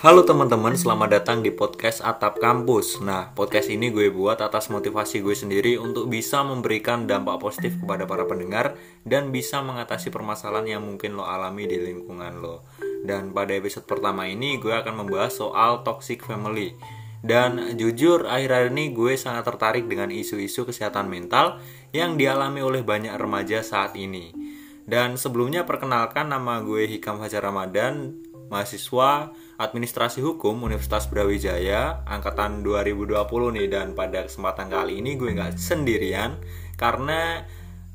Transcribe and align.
Halo 0.00 0.24
teman-teman, 0.24 0.72
selamat 0.80 1.12
datang 1.12 1.44
di 1.44 1.52
podcast 1.52 2.00
Atap 2.00 2.40
Kampus. 2.40 3.04
Nah, 3.04 3.36
podcast 3.36 3.68
ini 3.68 3.92
gue 3.92 4.08
buat 4.08 4.40
atas 4.40 4.72
motivasi 4.72 5.20
gue 5.20 5.36
sendiri 5.36 5.76
untuk 5.76 6.08
bisa 6.08 6.40
memberikan 6.40 7.04
dampak 7.04 7.36
positif 7.36 7.76
kepada 7.76 8.08
para 8.08 8.24
pendengar 8.24 8.80
dan 9.04 9.28
bisa 9.28 9.60
mengatasi 9.60 10.08
permasalahan 10.08 10.80
yang 10.80 10.82
mungkin 10.88 11.20
lo 11.20 11.28
alami 11.28 11.68
di 11.68 11.76
lingkungan 11.76 12.40
lo. 12.40 12.64
Dan 13.04 13.36
pada 13.36 13.52
episode 13.52 13.84
pertama 13.84 14.24
ini 14.24 14.56
gue 14.56 14.72
akan 14.72 15.04
membahas 15.04 15.36
soal 15.36 15.84
toxic 15.84 16.24
family. 16.24 16.72
Dan 17.20 17.76
jujur, 17.76 18.24
akhir-akhir 18.24 18.72
ini 18.72 18.96
gue 18.96 19.20
sangat 19.20 19.52
tertarik 19.52 19.84
dengan 19.84 20.08
isu-isu 20.08 20.64
kesehatan 20.64 21.12
mental 21.12 21.60
yang 21.92 22.16
dialami 22.16 22.64
oleh 22.64 22.80
banyak 22.80 23.12
remaja 23.20 23.60
saat 23.60 23.92
ini. 24.00 24.32
Dan 24.88 25.20
sebelumnya 25.20 25.68
perkenalkan 25.68 26.32
nama 26.32 26.64
gue 26.64 26.88
Hikam 26.88 27.20
Fajar 27.20 27.44
Ramadan, 27.44 28.16
mahasiswa 28.48 29.30
Administrasi 29.60 30.24
Hukum 30.24 30.56
Universitas 30.64 31.04
Brawijaya 31.04 32.00
angkatan 32.08 32.64
2020 32.64 33.28
nih 33.60 33.68
dan 33.68 33.92
pada 33.92 34.24
kesempatan 34.24 34.72
kali 34.72 35.04
ini 35.04 35.20
gue 35.20 35.36
nggak 35.36 35.60
sendirian 35.60 36.40
karena 36.80 37.44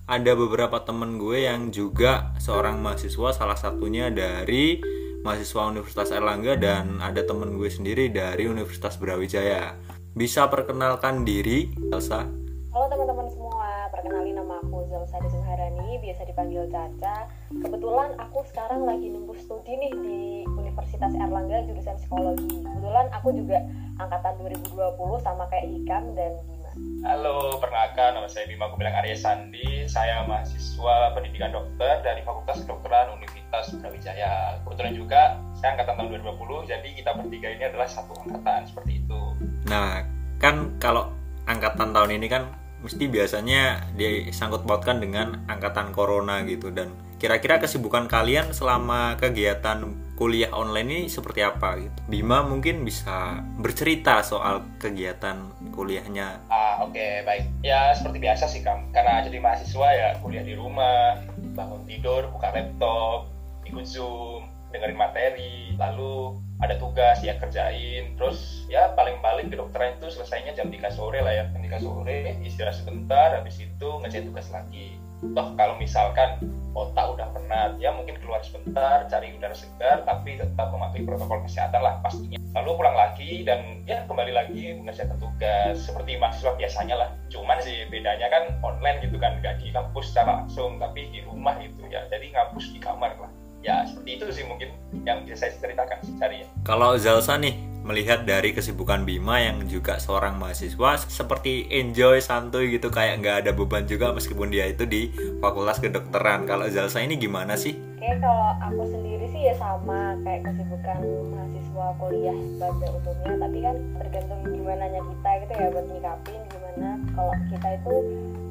ada 0.06 0.32
beberapa 0.38 0.86
temen 0.86 1.18
gue 1.18 1.50
yang 1.50 1.74
juga 1.74 2.38
seorang 2.38 2.78
mahasiswa 2.86 3.34
salah 3.34 3.58
satunya 3.58 4.14
dari 4.14 4.78
mahasiswa 5.26 5.66
Universitas 5.74 6.14
Erlangga 6.14 6.54
dan 6.54 7.02
ada 7.02 7.26
temen 7.26 7.58
gue 7.58 7.74
sendiri 7.74 8.14
dari 8.14 8.46
Universitas 8.46 9.02
Brawijaya. 9.02 9.74
Bisa 10.14 10.46
perkenalkan 10.46 11.26
diri, 11.26 11.74
Elsa? 11.90 12.30
Halo 12.78 12.86
teman-teman 12.94 13.26
semua, 13.34 13.45
perkenalin 13.90 14.36
nama 14.42 14.58
aku 14.62 14.90
Zelsa 14.90 15.22
Maharani, 15.22 16.02
biasa 16.02 16.26
dipanggil 16.26 16.66
Caca. 16.70 17.30
Kebetulan 17.54 18.18
aku 18.18 18.42
sekarang 18.50 18.86
lagi 18.86 19.14
nunggu 19.14 19.38
studi 19.38 19.78
nih 19.78 19.92
di 19.94 20.20
Universitas 20.50 21.14
Erlangga 21.14 21.62
jurusan 21.70 21.96
psikologi. 22.02 22.66
Kebetulan 22.66 23.08
aku 23.14 23.30
juga 23.36 23.62
angkatan 24.02 24.34
2020 24.42 24.76
sama 25.22 25.46
kayak 25.54 25.70
Hikam 25.70 26.04
dan 26.18 26.34
Bima. 26.50 26.72
Halo, 27.06 27.56
perkenalkan 27.62 28.18
nama 28.18 28.28
saya 28.28 28.50
Bima 28.50 28.68
Kubilang 28.74 28.98
Arya 28.98 29.16
Sandi. 29.16 29.86
Saya 29.88 30.26
mahasiswa 30.26 31.14
pendidikan 31.14 31.54
dokter 31.54 32.02
dari 32.02 32.26
Fakultas 32.26 32.66
Kedokteran 32.66 33.16
Universitas 33.16 33.72
Brawijaya. 33.80 34.60
Kebetulan 34.66 34.94
juga 34.98 35.22
saya 35.56 35.78
angkatan 35.78 35.96
tahun 36.02 36.10
2020, 36.26 36.72
jadi 36.74 36.90
kita 36.92 37.12
bertiga 37.16 37.48
ini 37.54 37.64
adalah 37.70 37.88
satu 37.88 38.12
angkatan 38.28 38.68
seperti 38.68 39.06
itu. 39.06 39.22
Nah, 39.70 40.04
kan 40.42 40.76
kalau 40.82 41.08
angkatan 41.46 41.94
tahun 41.96 42.20
ini 42.20 42.28
kan 42.28 42.65
mesti 42.86 43.10
biasanya 43.10 43.90
disangkut 43.98 44.70
pautkan 44.70 45.02
dengan 45.02 45.42
angkatan 45.50 45.90
corona 45.90 46.46
gitu 46.46 46.70
dan 46.70 46.94
kira-kira 47.18 47.58
kesibukan 47.58 48.06
kalian 48.06 48.54
selama 48.54 49.18
kegiatan 49.18 49.82
kuliah 50.14 50.54
online 50.54 50.88
ini 50.94 51.02
seperti 51.10 51.42
apa 51.42 51.82
gitu. 51.82 51.98
Bima 52.06 52.46
mungkin 52.46 52.86
bisa 52.86 53.42
bercerita 53.60 54.22
soal 54.22 54.62
kegiatan 54.78 55.50
kuliahnya. 55.74 56.46
Ah, 56.48 56.86
oke, 56.86 56.94
okay, 56.94 57.26
baik. 57.26 57.50
Ya 57.66 57.92
seperti 57.98 58.22
biasa 58.22 58.46
sih, 58.48 58.62
Kam. 58.62 58.94
Karena 58.94 59.26
jadi 59.26 59.42
mahasiswa 59.42 59.88
ya 59.92 60.10
kuliah 60.22 60.46
di 60.46 60.54
rumah, 60.56 61.20
bangun 61.58 61.84
tidur, 61.90 62.30
buka 62.32 62.54
laptop, 62.54 63.28
ikut 63.68 63.84
Zoom, 63.88 64.48
dengerin 64.72 65.00
materi, 65.00 65.76
lalu 65.76 66.40
ada 66.64 66.76
tugas 66.80 67.20
ya 67.20 67.36
kerjain. 67.36 68.16
Terus 68.16 68.68
ya 68.72 68.96
paling 68.96 69.20
paling 69.20 69.52
kedokteran 69.52 70.00
itu 70.00 70.08
selesainya 70.12 70.56
jam 70.56 70.72
3 70.72 70.88
sore 70.92 71.20
lah 71.20 71.34
ya. 71.34 71.44
Jam 71.52 71.62
3 71.62 71.84
sore 71.84 72.40
istirahat 72.46 72.80
sebentar 72.80 73.36
habis 73.36 73.60
itu 73.60 73.90
ngerjain 74.00 74.28
tugas 74.28 74.48
lagi. 74.52 74.96
Toh 75.26 75.56
kalau 75.56 75.80
misalkan 75.80 76.44
otak 76.76 77.16
udah 77.16 77.32
penat 77.32 77.80
ya 77.80 77.96
mungkin 77.96 78.20
keluar 78.20 78.44
sebentar 78.44 79.08
cari 79.08 79.32
udara 79.32 79.56
segar 79.56 80.04
tapi 80.04 80.36
tetap 80.36 80.68
mematuhi 80.76 81.08
protokol 81.08 81.40
kesehatan 81.48 81.82
lah 81.82 82.04
pastinya. 82.04 82.38
Lalu 82.56 82.70
pulang 82.84 82.96
lagi 82.96 83.44
dan 83.44 83.84
ya 83.88 84.04
kembali 84.08 84.32
lagi 84.36 84.76
mengerjakan 84.76 85.18
tugas. 85.20 85.88
Seperti 85.88 86.20
mahasiswa 86.20 86.56
biasanya 86.56 86.96
lah. 87.00 87.10
Cuman 87.32 87.60
sih 87.64 87.88
bedanya 87.88 88.28
kan 88.32 88.44
online 88.64 89.04
gitu 89.08 89.20
kan. 89.20 89.40
Gak 89.40 89.60
di 89.64 89.72
kampus 89.72 90.12
secara 90.12 90.44
langsung 90.44 90.80
tapi 90.80 91.08
di 91.12 91.24
rumah 91.24 91.56
gitu 91.60 91.84
ya. 91.88 92.08
Jadi 92.12 92.32
ngampus 92.32 92.76
di 92.76 92.80
kamar 92.80 93.16
lah 93.20 93.45
ya 93.66 93.82
seperti 93.90 94.22
itu 94.22 94.26
sih 94.30 94.46
mungkin 94.46 94.70
yang 95.02 95.26
bisa 95.26 95.50
saya 95.50 95.58
ceritakan 95.58 95.98
cari 96.22 96.46
kalau 96.62 96.94
Zalsa 97.02 97.42
nih 97.42 97.76
melihat 97.86 98.26
dari 98.26 98.50
kesibukan 98.50 99.06
Bima 99.06 99.38
yang 99.38 99.62
juga 99.70 100.02
seorang 100.02 100.42
mahasiswa 100.42 101.06
seperti 101.06 101.70
enjoy 101.70 102.18
santuy 102.18 102.74
gitu 102.74 102.90
kayak 102.90 103.22
nggak 103.22 103.36
ada 103.46 103.52
beban 103.54 103.86
juga 103.86 104.10
meskipun 104.10 104.50
dia 104.50 104.66
itu 104.66 104.90
di 104.90 105.14
fakultas 105.38 105.78
kedokteran. 105.78 106.50
Kalau 106.50 106.66
Zalsa 106.66 107.06
ini 107.06 107.14
gimana 107.14 107.54
sih? 107.54 107.78
Oke 108.02 108.10
kalau 108.18 108.58
aku 108.58 108.90
sendiri 108.90 109.30
sih 109.30 109.42
ya 109.50 109.54
sama 109.62 110.18
kayak 110.26 110.50
kesibukan 110.50 110.98
mahasiswa 111.30 111.86
kuliah 112.02 112.38
pada 112.58 112.88
umumnya. 112.90 113.34
Tapi 113.38 113.58
kan 113.62 113.76
tergantung 114.02 114.42
gimana 114.50 114.86
kita 114.90 115.30
gitu 115.46 115.54
ya 115.54 115.68
buat 115.70 115.86
nyikapin 115.94 116.45
gimana 116.76 117.00
kalau 117.16 117.34
kita 117.48 117.68
itu 117.80 117.96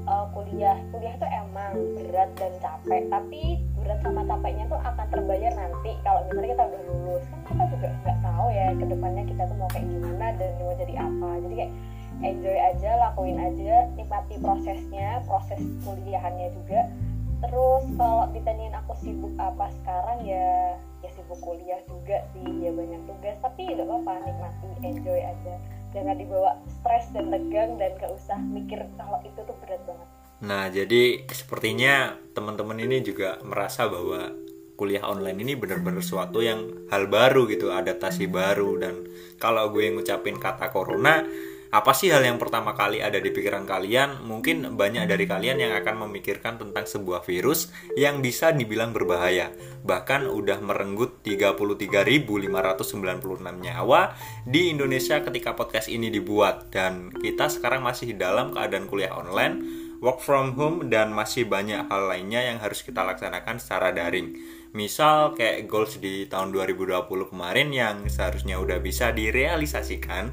uh, 0.09 0.27
kuliah 0.33 0.77
kuliah 0.89 1.15
tuh 1.21 1.29
emang 1.29 1.73
berat 1.93 2.31
dan 2.41 2.53
capek 2.57 3.03
tapi 3.12 3.61
berat 3.77 4.01
sama 4.01 4.25
capeknya 4.25 4.65
tuh 4.73 4.81
akan 4.81 5.07
terbayar 5.12 5.53
nanti 5.53 5.93
kalau 6.01 6.25
misalnya 6.25 6.49
kita 6.57 6.65
udah 6.65 6.83
lulus. 6.89 7.25
Kan 7.29 7.43
kita 7.53 7.65
juga 7.69 7.89
nggak 8.01 8.19
tahu 8.25 8.47
ya 8.49 8.67
ke 8.73 8.85
depannya 8.89 9.23
kita 9.29 9.43
tuh 9.45 9.57
mau 9.61 9.69
kayak 9.69 9.87
gimana 9.93 10.27
dan 10.41 10.51
mau 10.57 10.73
jadi 10.73 10.95
apa. 10.97 11.29
Jadi 11.45 11.55
kayak 11.55 11.73
enjoy 12.25 12.57
aja 12.57 12.91
lakuin 12.97 13.39
aja 13.39 13.75
nikmati 13.93 14.35
prosesnya 14.41 15.09
proses 15.29 15.61
kuliahannya 15.85 16.49
juga. 16.56 16.81
Terus 17.45 17.85
kalau 18.01 18.25
ditanyain 18.33 18.73
aku 18.73 18.97
sibuk 19.05 19.37
apa 19.37 19.69
sekarang 19.85 20.25
ya 20.25 20.81
ya 21.05 21.11
sibuk 21.12 21.37
kuliah 21.45 21.77
juga 21.85 22.25
sih 22.33 22.49
ya 22.65 22.73
banyak 22.73 23.05
tugas. 23.05 23.37
Tapi 23.45 23.69
tidak 23.69 23.85
apa-apa 23.85 24.25
nikmati 24.25 24.69
enjoy 24.81 25.21
aja 25.21 25.55
jangan 25.94 26.19
dibawa 26.19 26.59
stres 26.66 27.06
dan 27.15 27.31
tegang 27.31 27.78
dan 27.78 27.94
gak 27.97 28.12
usah 28.12 28.37
mikir 28.37 28.82
kalau 28.99 29.22
itu 29.22 29.41
tuh 29.47 29.56
berat 29.62 29.81
banget. 29.87 30.09
Nah 30.43 30.65
jadi 30.69 31.22
sepertinya 31.31 32.19
teman-teman 32.34 32.82
ini 32.82 33.00
juga 33.00 33.38
merasa 33.47 33.87
bahwa 33.87 34.34
kuliah 34.75 35.06
online 35.06 35.38
ini 35.47 35.55
benar-benar 35.55 36.03
sesuatu 36.03 36.43
yang 36.43 36.91
hal 36.91 37.06
baru 37.06 37.47
gitu 37.47 37.71
adaptasi 37.71 38.27
baru. 38.27 38.77
Dan 38.77 38.94
kalau 39.38 39.71
gue 39.71 39.88
ngucapin 39.94 40.37
kata 40.37 40.75
corona 40.75 41.22
apa 41.75 41.91
sih 41.91 42.07
hal 42.15 42.23
yang 42.23 42.39
pertama 42.39 42.71
kali 42.79 43.03
ada 43.03 43.19
di 43.19 43.35
pikiran 43.35 43.67
kalian? 43.67 44.23
Mungkin 44.23 44.79
banyak 44.79 45.11
dari 45.11 45.27
kalian 45.27 45.59
yang 45.59 45.75
akan 45.75 46.07
memikirkan 46.07 46.55
tentang 46.55 46.87
sebuah 46.87 47.27
virus 47.27 47.75
yang 47.99 48.23
bisa 48.23 48.55
dibilang 48.55 48.95
berbahaya. 48.95 49.51
Bahkan 49.83 50.31
udah 50.31 50.62
merenggut 50.62 51.27
33.596 51.27 52.47
nyawa 53.59 54.15
di 54.47 54.71
Indonesia 54.71 55.19
ketika 55.19 55.59
podcast 55.59 55.91
ini 55.91 56.15
dibuat. 56.15 56.71
Dan 56.71 57.11
kita 57.11 57.51
sekarang 57.51 57.83
masih 57.83 58.15
dalam 58.15 58.55
keadaan 58.55 58.87
kuliah 58.87 59.11
online, 59.11 59.59
work 59.99 60.23
from 60.23 60.55
home, 60.55 60.87
dan 60.87 61.11
masih 61.11 61.43
banyak 61.51 61.91
hal 61.91 62.06
lainnya 62.06 62.55
yang 62.55 62.62
harus 62.62 62.87
kita 62.87 63.03
laksanakan 63.03 63.59
secara 63.59 63.91
daring. 63.91 64.39
Misal 64.79 65.35
kayak 65.35 65.67
goals 65.67 65.99
di 65.99 66.31
tahun 66.31 66.55
2020 66.55 67.35
kemarin 67.35 67.75
yang 67.75 68.06
seharusnya 68.06 68.62
udah 68.62 68.79
bisa 68.79 69.11
direalisasikan, 69.11 70.31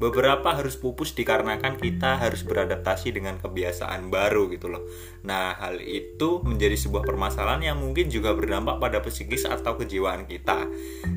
beberapa 0.00 0.56
harus 0.56 0.80
pupus 0.80 1.12
dikarenakan 1.12 1.76
kita 1.76 2.16
harus 2.16 2.40
beradaptasi 2.40 3.12
dengan 3.12 3.36
kebiasaan 3.36 4.08
baru 4.08 4.48
gitu 4.48 4.72
loh. 4.72 4.80
Nah, 5.28 5.52
hal 5.60 5.76
itu 5.84 6.40
menjadi 6.40 6.72
sebuah 6.72 7.04
permasalahan 7.04 7.60
yang 7.60 7.76
mungkin 7.76 8.08
juga 8.08 8.32
berdampak 8.32 8.80
pada 8.80 9.04
psikis 9.04 9.44
atau 9.44 9.76
kejiwaan 9.76 10.24
kita. 10.24 10.64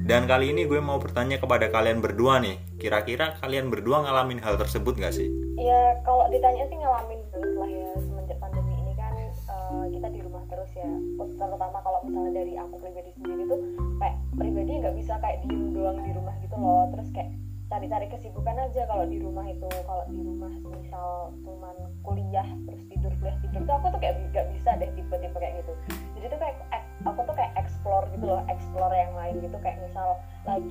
Dan 0.03 0.27
kali 0.27 0.51
ini 0.51 0.67
gue 0.67 0.83
mau 0.83 0.99
bertanya 0.99 1.39
kepada 1.39 1.72
kalian 1.72 2.03
berdua 2.03 2.43
nih, 2.43 2.59
kira-kira 2.75 3.39
kalian 3.39 3.72
berdua 3.72 4.03
ngalamin 4.03 4.43
hal 4.43 4.59
tersebut 4.59 4.99
gak 4.99 5.16
sih? 5.16 5.31
Ya, 5.55 5.95
kalau 6.03 6.27
ditanya 6.27 6.67
sih 6.67 6.75
ngalamin 6.75 7.23
banget 7.31 7.51
lah 7.55 7.69
ya 7.72 7.88
semenjak 8.03 8.38
pandemi 8.43 8.75
ini 8.83 8.93
kan 8.99 9.16
uh, 9.47 9.88
kita 9.88 10.07
di 10.11 10.19
rumah 10.19 10.43
terus 10.51 10.72
ya. 10.75 10.91
Terutama 11.16 11.79
kalau 11.79 12.03
misalnya 12.03 12.43
dari 12.43 12.59
aku 12.59 12.75
pribadi 12.84 13.16
sendiri 13.16 13.47
tuh 13.47 13.59
kayak 14.03 14.17
pribadi 14.35 14.72
nggak 14.84 14.96
bisa 14.99 15.13
kayak 15.23 15.40
diem 15.47 15.72
doang 15.72 16.03
di 16.03 16.11
rumah 16.11 16.35
gitu 16.43 16.55
loh. 16.59 16.91
Terus 16.91 17.08
kayak 17.16 17.31
cari-cari 17.73 18.05
kesibukan 18.05 18.53
aja. 18.70 18.85
Kalau 18.85 19.05
di 19.09 19.17
rumah 19.17 19.46
itu 19.49 19.66
kalau 19.90 20.05
di 20.05 20.22
rumah 20.22 20.53
misal 20.61 21.34
cuman 21.41 21.75
kuliah 22.05 22.46
terus 22.70 22.85
tidur 22.85 23.09
kuliah 23.17 23.37
tidur 23.41 23.61
tuh 23.66 23.73
aku 23.81 23.87
tuh 23.97 23.99
kayak 24.05 24.22
gak 24.29 24.46
bisa 24.53 24.70
deh 24.78 24.90
tipe-tipe 24.93 25.37
kayak 25.41 25.66
gitu. 25.66 25.73
Jadi 26.14 26.25
tuh 26.29 26.40
kayak 26.40 26.55
aku 27.02 27.20
tuh 27.25 27.34
kayak 27.34 27.52
explore 27.58 28.05
gitu 28.14 28.25
loh 28.29 28.46
explore 28.46 28.93
yang 28.93 29.14
lain 29.17 29.41
gitu. 29.41 29.58
Kayak 29.66 29.81
misal 29.90 30.22
lagi 30.46 30.70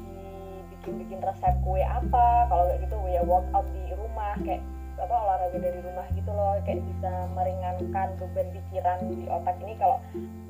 bikin-bikin 0.70 1.18
resep 1.26 1.54
kue 1.66 1.82
apa 1.82 2.46
kalau 2.46 2.70
kayak 2.70 2.86
gitu 2.86 2.96
ya 3.10 3.22
workout 3.26 3.66
di 3.74 3.90
rumah 3.98 4.38
kayak 4.46 4.62
apa 5.00 5.14
olahraga 5.14 5.58
dari 5.58 5.80
rumah 5.80 6.06
gitu 6.12 6.30
loh 6.30 6.58
kayak 6.64 6.84
bisa 6.84 7.12
meringankan 7.32 8.08
beban 8.20 8.48
pikiran 8.52 8.98
di 9.08 9.24
otak 9.28 9.56
ini 9.64 9.74
kalau 9.80 9.98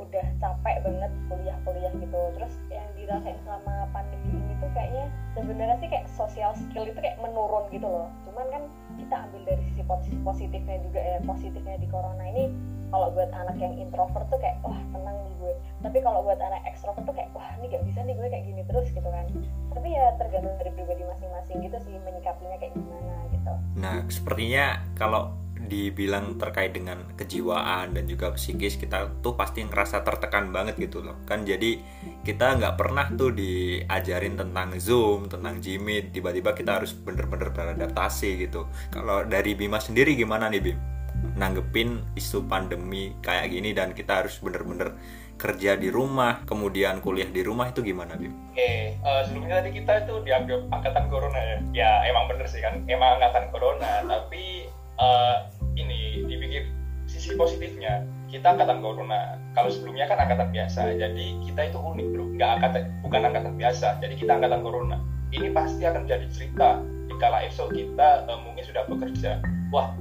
udah 0.00 0.26
capek 0.42 0.76
banget 0.82 1.10
kuliah-kuliah 1.30 1.92
gitu. 1.96 2.20
Terus 2.38 2.54
yang 2.68 2.88
dirasain 2.98 3.38
selama 3.46 3.86
pandemi 3.94 4.34
ini 4.34 4.54
tuh 4.58 4.70
kayaknya 4.74 5.06
sebenarnya 5.38 5.76
sih 5.78 5.88
kayak 5.88 6.06
social 6.10 6.52
skill 6.58 6.88
itu 6.88 6.98
kayak 6.98 7.18
menurun 7.22 7.64
gitu 7.70 7.86
loh. 7.86 8.08
Cuman 8.26 8.46
kan 8.50 8.62
kita 8.98 9.16
ambil 9.28 9.42
dari 9.46 9.62
sisi 9.72 9.82
positifnya 10.22 10.76
juga 10.84 11.00
ya 11.00 11.18
positifnya 11.24 11.76
di 11.80 11.88
corona 11.88 12.24
ini 12.28 12.50
kalau 12.92 13.08
buat 13.16 13.32
anak 13.32 13.56
yang 13.56 13.72
introvert 13.80 14.28
tuh 14.28 14.36
kayak 14.36 14.60
wah 14.60 14.76
tenang 14.92 15.16
nih 15.24 15.34
gue. 15.40 15.54
Tapi 15.80 15.98
kalau 16.04 16.20
buat 16.20 16.36
anak 16.36 16.60
ekstrovert 16.68 17.08
tuh 17.08 17.16
kayak 17.16 17.32
wah 17.32 17.48
ini 17.56 17.72
gak 17.72 17.82
bisa 17.88 18.04
nih 18.04 18.12
gue 18.12 18.28
kayak 18.28 18.44
gini 18.44 18.62
terus 18.68 18.86
gitu 18.92 19.08
kan. 19.08 19.26
Tapi 19.72 19.88
ya 19.96 20.12
tergantung 20.20 20.54
dari 20.60 20.70
pribadi 20.76 21.02
masing-masing 21.08 21.56
gitu 21.64 21.78
sih 21.88 21.96
menyikapinya 22.04 22.56
kayak 22.60 22.76
gimana 22.76 23.14
gitu. 23.32 23.52
Nah 23.80 23.96
sepertinya 24.12 24.84
kalau 24.92 25.32
dibilang 25.62 26.36
terkait 26.36 26.76
dengan 26.76 27.00
kejiwaan 27.16 27.96
dan 27.96 28.04
juga 28.04 28.34
psikis 28.36 28.76
kita 28.76 29.08
tuh 29.24 29.40
pasti 29.40 29.64
ngerasa 29.64 30.04
tertekan 30.04 30.52
banget 30.52 30.76
gitu 30.76 31.00
loh. 31.00 31.16
Kan 31.24 31.48
jadi 31.48 31.80
kita 32.28 32.60
nggak 32.60 32.76
pernah 32.76 33.08
tuh 33.16 33.32
diajarin 33.32 34.36
tentang 34.36 34.76
zoom 34.76 35.32
tentang 35.32 35.64
jimit 35.64 36.12
tiba-tiba 36.12 36.52
kita 36.52 36.76
harus 36.76 36.92
bener-bener 36.92 37.56
beradaptasi 37.56 38.36
gitu. 38.36 38.68
Kalau 38.92 39.24
dari 39.24 39.56
Bima 39.56 39.80
sendiri 39.80 40.12
gimana 40.12 40.52
nih 40.52 40.60
Bim 40.60 40.91
nanggepin 41.38 42.02
isu 42.18 42.44
pandemi 42.46 43.14
kayak 43.22 43.50
gini 43.50 43.72
dan 43.72 43.94
kita 43.94 44.24
harus 44.24 44.38
bener-bener 44.42 44.94
kerja 45.40 45.74
di 45.74 45.90
rumah, 45.90 46.46
kemudian 46.46 47.02
kuliah 47.02 47.26
di 47.26 47.42
rumah 47.42 47.74
itu 47.74 47.82
gimana, 47.82 48.14
Bim? 48.14 48.30
Oke, 48.54 48.94
uh, 49.02 49.26
sebelumnya 49.26 49.58
tadi 49.58 49.74
kita 49.74 50.06
itu 50.06 50.14
dianggap 50.22 50.70
angkatan 50.70 51.10
corona 51.10 51.40
ya. 51.42 51.58
Ya 51.74 51.90
emang 52.06 52.30
bener 52.30 52.46
sih 52.46 52.62
kan, 52.62 52.86
emang 52.86 53.18
angkatan 53.18 53.50
corona, 53.50 54.06
tapi 54.06 54.70
uh, 55.02 55.50
ini 55.74 56.22
dipikir 56.30 56.70
sisi 57.10 57.34
positifnya 57.34 58.06
kita 58.32 58.56
angkatan 58.56 58.80
corona 58.80 59.36
kalau 59.52 59.68
sebelumnya 59.68 60.08
kan 60.08 60.16
angkatan 60.16 60.48
biasa 60.48 60.96
jadi 60.96 61.26
kita 61.44 61.60
itu 61.68 61.78
unik 61.78 62.06
bro 62.16 62.24
nggak 62.40 62.50
angkatan 62.56 62.82
bukan 63.04 63.20
angkatan 63.28 63.54
biasa 63.60 63.86
jadi 64.00 64.14
kita 64.16 64.32
angkatan 64.40 64.60
corona 64.64 64.96
ini 65.36 65.52
pasti 65.52 65.84
akan 65.84 66.08
jadi 66.08 66.26
cerita 66.32 66.80
di 66.80 67.14
kala 67.20 67.44
esok 67.44 67.76
kita 67.76 68.24
uh, 68.24 68.40
mungkin 68.40 68.64
sudah 68.64 68.88
bekerja 68.88 69.44
wah 69.68 69.92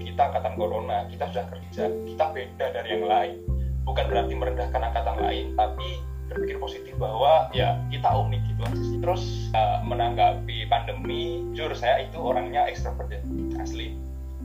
kita 0.00 0.30
angkatan 0.30 0.54
corona. 0.58 1.06
Kita 1.06 1.30
sudah 1.30 1.46
kerja 1.50 1.84
kita 1.90 2.24
beda 2.32 2.66
dari 2.74 2.88
yang 2.94 3.04
lain. 3.06 3.36
Bukan 3.84 4.04
berarti 4.08 4.32
merendahkan 4.32 4.80
angkatan 4.80 5.16
lain 5.20 5.46
tapi 5.54 5.88
berpikir 6.24 6.56
positif 6.56 6.94
bahwa 6.96 7.52
ya 7.52 7.76
kita 7.92 8.08
unik 8.08 8.42
gitu. 8.48 8.62
Terus 9.04 9.52
uh, 9.52 9.84
menanggapi 9.84 10.66
pandemi, 10.72 11.44
jujur 11.52 11.76
saya 11.76 12.08
itu 12.08 12.16
orangnya 12.16 12.64
ekstrovert 12.64 13.12
ya, 13.12 13.20
asli. 13.60 13.94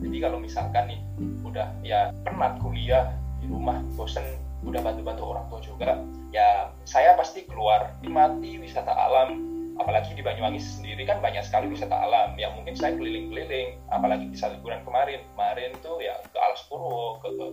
Jadi 0.00 0.16
kalau 0.20 0.38
misalkan 0.40 0.92
nih 0.92 1.00
udah 1.44 1.68
ya 1.80 2.12
penat 2.24 2.60
kuliah 2.60 3.16
di 3.40 3.48
rumah 3.48 3.80
bosen 3.96 4.24
udah 4.60 4.80
bantu-bantu 4.84 5.24
orang 5.24 5.44
tua 5.48 5.60
juga 5.64 6.04
ya 6.30 6.68
saya 6.84 7.16
pasti 7.16 7.48
keluar 7.48 7.96
nikmati 8.04 8.60
wisata 8.60 8.92
alam 8.92 9.49
apalagi 9.80 10.12
di 10.12 10.20
Banyuwangi 10.20 10.60
sendiri 10.60 11.08
kan 11.08 11.24
banyak 11.24 11.40
sekali 11.40 11.72
wisata 11.72 11.96
alam 11.96 12.36
ya 12.36 12.52
mungkin 12.52 12.76
saya 12.76 12.92
keliling-keliling 13.00 13.80
apalagi 13.88 14.28
bisa 14.28 14.52
liburan 14.52 14.84
kemarin. 14.84 15.24
Kemarin 15.32 15.72
tuh 15.80 15.96
ya 16.04 16.20
ke 16.20 16.36
Alas 16.36 16.60
Purwo 16.68 17.16
ke, 17.24 17.32
ke 17.32 17.46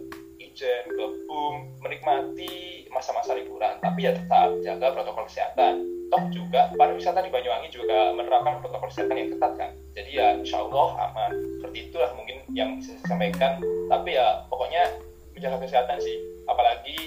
Ijen 0.44 0.84
ke 0.92 1.06
Bum 1.26 1.72
menikmati 1.80 2.86
masa-masa 2.92 3.32
liburan. 3.32 3.80
Tapi 3.80 4.04
ya 4.04 4.12
tetap 4.12 4.52
jaga 4.60 4.92
protokol 4.92 5.26
kesehatan. 5.32 5.88
Toh 6.08 6.24
juga 6.32 6.72
pariwisata 6.76 7.24
di 7.24 7.32
Banyuwangi 7.32 7.72
juga 7.72 8.12
menerapkan 8.12 8.60
protokol 8.60 8.92
kesehatan 8.92 9.16
yang 9.16 9.30
ketat 9.32 9.54
kan. 9.56 9.72
Jadi 9.96 10.12
ya 10.12 10.28
insya 10.36 10.60
Allah 10.68 10.88
aman. 11.10 11.32
Seperti 11.60 11.78
itulah 11.88 12.12
mungkin 12.20 12.44
yang 12.52 12.76
bisa 12.80 13.00
saya 13.00 13.16
sampaikan. 13.16 13.64
Tapi 13.88 14.20
ya 14.20 14.44
pokoknya 14.52 14.84
menjaga 15.32 15.64
kesehatan 15.64 15.98
sih. 16.04 16.20
Apalagi 16.48 16.98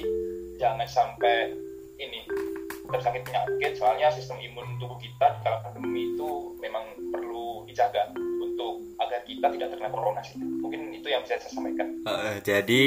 jangan 0.56 0.88
sampai 0.88 1.52
ini 2.00 2.24
tersakit 2.90 3.22
penyakit 3.24 3.72
soalnya 3.78 4.10
sistem 4.12 4.38
imun 4.42 4.76
tubuh 4.82 4.98
kita 4.98 5.26
di 5.34 5.38
kala 5.46 5.58
pandemi 5.64 6.14
itu 6.14 6.54
memang 6.58 6.84
perlu 7.10 7.64
dijaga 7.66 8.10
untuk 8.16 8.82
agar 9.00 9.20
kita 9.24 9.46
tidak 9.50 9.68
terkena 9.72 9.90
corona 9.90 10.20
sih. 10.20 10.36
Mungkin 10.38 10.92
itu 10.92 11.08
yang 11.08 11.22
bisa 11.24 11.40
saya 11.40 11.52
sampaikan. 11.54 11.86
Uh, 12.04 12.36
jadi 12.42 12.84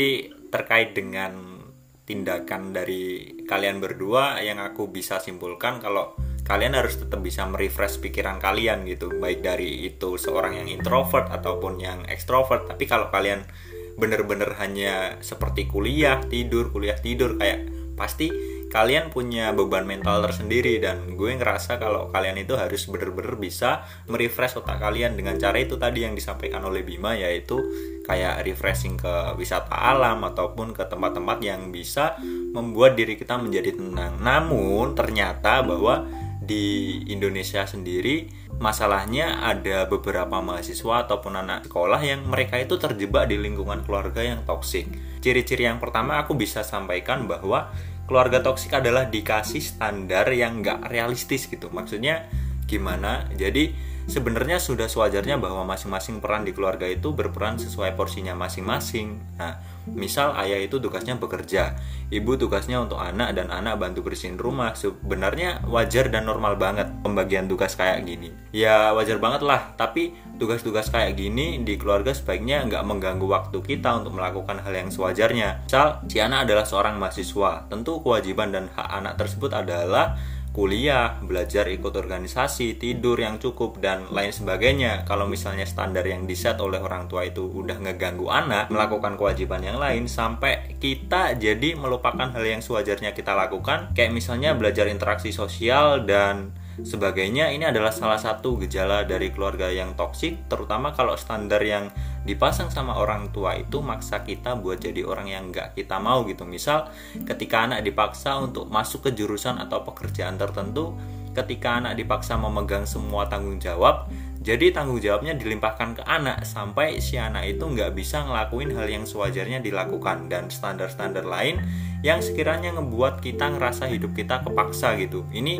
terkait 0.53 0.93
dengan 0.93 1.63
tindakan 2.03 2.75
dari 2.75 3.31
kalian 3.47 3.79
berdua 3.79 4.43
yang 4.43 4.59
aku 4.59 4.91
bisa 4.91 5.23
simpulkan 5.23 5.79
kalau 5.79 6.13
kalian 6.43 6.75
harus 6.75 6.99
tetap 6.99 7.23
bisa 7.23 7.47
merefresh 7.47 8.03
pikiran 8.03 8.37
kalian 8.43 8.83
gitu. 8.85 9.09
Baik 9.17 9.41
dari 9.41 9.87
itu 9.87 10.19
seorang 10.19 10.59
yang 10.59 10.67
introvert 10.67 11.31
ataupun 11.31 11.79
yang 11.79 12.03
ekstrovert 12.11 12.67
tapi 12.67 12.85
kalau 12.85 13.07
kalian 13.07 13.47
bener-bener 13.93 14.57
hanya 14.57 15.21
seperti 15.21 15.69
kuliah 15.69 16.17
tidur 16.25 16.73
kuliah 16.73 16.97
tidur 16.97 17.37
kayak 17.37 17.69
pasti 17.93 18.52
kalian 18.73 19.13
punya 19.13 19.53
beban 19.53 19.85
mental 19.85 20.25
tersendiri 20.25 20.81
dan 20.81 21.13
gue 21.13 21.29
ngerasa 21.37 21.77
kalau 21.77 22.09
kalian 22.09 22.41
itu 22.41 22.57
harus 22.57 22.89
bener-bener 22.89 23.37
bisa 23.37 23.85
merefresh 24.09 24.57
otak 24.57 24.81
kalian 24.81 25.13
dengan 25.13 25.37
cara 25.37 25.61
itu 25.61 25.77
tadi 25.77 26.01
yang 26.01 26.17
disampaikan 26.17 26.65
oleh 26.65 26.81
Bima 26.81 27.13
yaitu 27.13 27.61
kayak 28.01 28.41
refreshing 28.41 28.97
ke 28.97 29.37
wisata 29.37 29.77
alam 29.77 30.25
ataupun 30.25 30.73
ke 30.73 30.89
tempat-tempat 30.89 31.37
yang 31.45 31.69
bisa 31.69 32.17
membuat 32.49 32.97
diri 32.97 33.13
kita 33.13 33.37
menjadi 33.37 33.77
tenang. 33.77 34.17
Namun 34.17 34.97
ternyata 34.97 35.61
bahwa 35.61 36.09
di 36.43 36.99
Indonesia 37.07 37.63
sendiri 37.63 38.27
masalahnya 38.59 39.47
ada 39.47 39.87
beberapa 39.87 40.43
mahasiswa 40.43 41.07
ataupun 41.07 41.39
anak 41.39 41.71
sekolah 41.71 42.01
yang 42.03 42.27
mereka 42.27 42.59
itu 42.59 42.75
terjebak 42.75 43.31
di 43.31 43.39
lingkungan 43.39 43.85
keluarga 43.87 44.19
yang 44.19 44.43
toksik. 44.43 44.91
Ciri-ciri 45.23 45.69
yang 45.69 45.79
pertama 45.79 46.19
aku 46.19 46.35
bisa 46.35 46.65
sampaikan 46.65 47.29
bahwa 47.29 47.71
keluarga 48.05 48.43
toksik 48.43 48.75
adalah 48.75 49.07
dikasih 49.07 49.63
standar 49.63 50.29
yang 50.31 50.59
nggak 50.59 50.91
realistis 50.91 51.47
gitu 51.47 51.71
maksudnya 51.71 52.27
gimana 52.67 53.27
jadi 53.35 53.71
sebenarnya 54.07 54.59
sudah 54.59 54.91
sewajarnya 54.91 55.39
bahwa 55.39 55.63
masing-masing 55.63 56.19
peran 56.19 56.43
di 56.43 56.51
keluarga 56.51 56.83
itu 56.87 57.15
berperan 57.15 57.55
sesuai 57.55 57.95
porsinya 57.95 58.35
masing-masing. 58.35 59.19
Nah, 59.39 59.59
misal 59.89 60.35
ayah 60.39 60.59
itu 60.59 60.79
tugasnya 60.79 61.19
bekerja, 61.19 61.75
ibu 62.09 62.39
tugasnya 62.39 62.79
untuk 62.79 63.01
anak 63.01 63.35
dan 63.35 63.51
anak 63.51 63.79
bantu 63.79 64.05
bersihin 64.05 64.39
rumah. 64.39 64.71
Sebenarnya 64.77 65.63
wajar 65.67 66.07
dan 66.07 66.29
normal 66.29 66.55
banget 66.55 66.87
pembagian 67.03 67.51
tugas 67.51 67.75
kayak 67.75 68.07
gini. 68.07 68.31
Ya 68.55 68.95
wajar 68.95 69.19
banget 69.19 69.43
lah, 69.43 69.75
tapi 69.75 70.15
tugas-tugas 70.39 70.89
kayak 70.89 71.19
gini 71.19 71.61
di 71.61 71.77
keluarga 71.77 72.11
sebaiknya 72.11 72.65
nggak 72.65 72.83
mengganggu 72.83 73.27
waktu 73.27 73.57
kita 73.59 74.01
untuk 74.01 74.17
melakukan 74.17 74.63
hal 74.63 74.73
yang 74.73 74.89
sewajarnya. 74.89 75.67
Misal, 75.67 76.03
si 76.09 76.17
anak 76.23 76.49
adalah 76.49 76.65
seorang 76.65 76.95
mahasiswa, 76.97 77.67
tentu 77.67 77.99
kewajiban 78.01 78.49
dan 78.51 78.69
hak 78.73 78.89
anak 78.89 79.13
tersebut 79.19 79.51
adalah 79.53 80.17
kuliah, 80.53 81.17
belajar 81.25 81.65
ikut 81.65 81.91
organisasi, 81.97 82.77
tidur 82.77 83.17
yang 83.17 83.41
cukup 83.41 83.81
dan 83.81 84.05
lain 84.13 84.29
sebagainya. 84.29 85.01
Kalau 85.03 85.25
misalnya 85.25 85.65
standar 85.65 86.05
yang 86.05 86.29
diset 86.29 86.61
oleh 86.61 86.77
orang 86.77 87.09
tua 87.09 87.25
itu 87.25 87.49
udah 87.49 87.81
ngeganggu 87.81 88.29
anak 88.29 88.69
melakukan 88.69 89.17
kewajiban 89.17 89.65
yang 89.65 89.81
lain 89.81 90.05
sampai 90.05 90.77
kita 90.77 91.33
jadi 91.41 91.73
melupakan 91.73 92.29
hal 92.29 92.45
yang 92.45 92.61
sewajarnya 92.61 93.17
kita 93.17 93.33
lakukan, 93.33 93.91
kayak 93.97 94.13
misalnya 94.13 94.53
belajar 94.53 94.85
interaksi 94.85 95.33
sosial 95.33 96.05
dan 96.05 96.53
sebagainya 96.81 97.53
ini 97.53 97.69
adalah 97.69 97.93
salah 97.93 98.17
satu 98.17 98.57
gejala 98.65 99.05
dari 99.05 99.29
keluarga 99.29 99.69
yang 99.69 99.93
toksik 99.93 100.49
terutama 100.49 100.89
kalau 100.97 101.13
standar 101.13 101.61
yang 101.61 101.93
dipasang 102.23 102.71
sama 102.71 102.95
orang 102.97 103.29
tua 103.29 103.59
itu 103.59 103.83
maksa 103.83 104.23
kita 104.23 104.55
buat 104.57 104.79
jadi 104.79 105.03
orang 105.03 105.27
yang 105.29 105.43
nggak 105.51 105.75
kita 105.75 105.99
mau 105.99 106.23
gitu. 106.23 106.47
Misal 106.47 106.89
ketika 107.27 107.67
anak 107.67 107.83
dipaksa 107.83 108.39
untuk 108.39 108.71
masuk 108.71 109.11
ke 109.11 109.11
jurusan 109.13 109.59
atau 109.59 109.83
pekerjaan 109.83 110.39
tertentu 110.39 110.95
ketika 111.33 111.81
anak 111.81 111.99
dipaksa 111.99 112.37
memegang 112.37 112.85
semua 112.85 113.25
tanggung 113.27 113.57
jawab 113.57 114.07
jadi 114.43 114.75
tanggung 114.75 114.99
jawabnya 114.99 115.39
dilimpahkan 115.39 115.95
ke 115.95 116.03
anak 116.03 116.43
sampai 116.43 116.99
si 116.99 117.15
anak 117.15 117.47
itu 117.55 117.63
nggak 117.63 117.95
bisa 117.95 118.27
ngelakuin 118.27 118.75
hal 118.75 118.91
yang 118.91 119.07
sewajarnya 119.07 119.63
dilakukan 119.63 120.27
dan 120.27 120.51
standar-standar 120.51 121.23
lain 121.23 121.63
yang 122.03 122.19
sekiranya 122.19 122.75
ngebuat 122.75 123.23
kita 123.23 123.55
ngerasa 123.55 123.87
hidup 123.87 124.11
kita 124.11 124.43
kepaksa 124.43 124.99
gitu. 124.99 125.23
Ini 125.31 125.55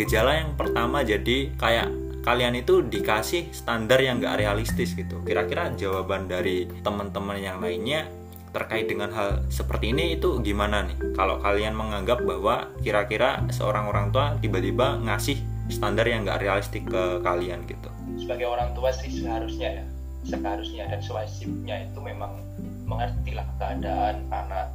gejala 0.00 0.40
yang 0.40 0.56
pertama 0.56 1.04
jadi 1.04 1.52
kayak 1.60 1.92
kalian 2.24 2.56
itu 2.56 2.80
dikasih 2.80 3.52
standar 3.52 4.00
yang 4.00 4.16
nggak 4.16 4.40
realistis 4.40 4.96
gitu. 4.96 5.20
Kira-kira 5.28 5.68
jawaban 5.76 6.24
dari 6.24 6.72
teman-teman 6.80 7.36
yang 7.36 7.60
lainnya 7.60 8.08
terkait 8.56 8.88
dengan 8.88 9.12
hal 9.12 9.44
seperti 9.52 9.92
ini 9.92 10.16
itu 10.16 10.40
gimana 10.40 10.88
nih? 10.88 10.96
Kalau 11.20 11.36
kalian 11.36 11.76
menganggap 11.76 12.24
bahwa 12.24 12.72
kira-kira 12.80 13.44
seorang 13.52 13.92
orang 13.92 14.08
tua 14.08 14.40
tiba-tiba 14.40 15.04
ngasih 15.04 15.36
standar 15.68 16.08
yang 16.08 16.24
nggak 16.24 16.40
realistik 16.40 16.88
ke 16.88 17.20
kalian 17.20 17.68
gitu 17.68 17.92
sebagai 18.20 18.48
orang 18.48 18.72
tua 18.76 18.92
sih 18.92 19.08
seharusnya 19.08 19.82
ya. 19.82 19.84
Seharusnya 20.22 20.86
dan 20.86 21.02
sewajibnya 21.02 21.90
itu 21.90 21.98
memang 21.98 22.38
mengerti 22.86 23.34
lah 23.34 23.46
keadaan 23.58 24.22
anak. 24.30 24.70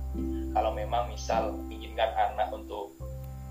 Kalau 0.51 0.72
memang 0.75 1.08
misal 1.08 1.56
inginkan 1.72 2.12
anak 2.17 2.51
untuk 2.51 2.98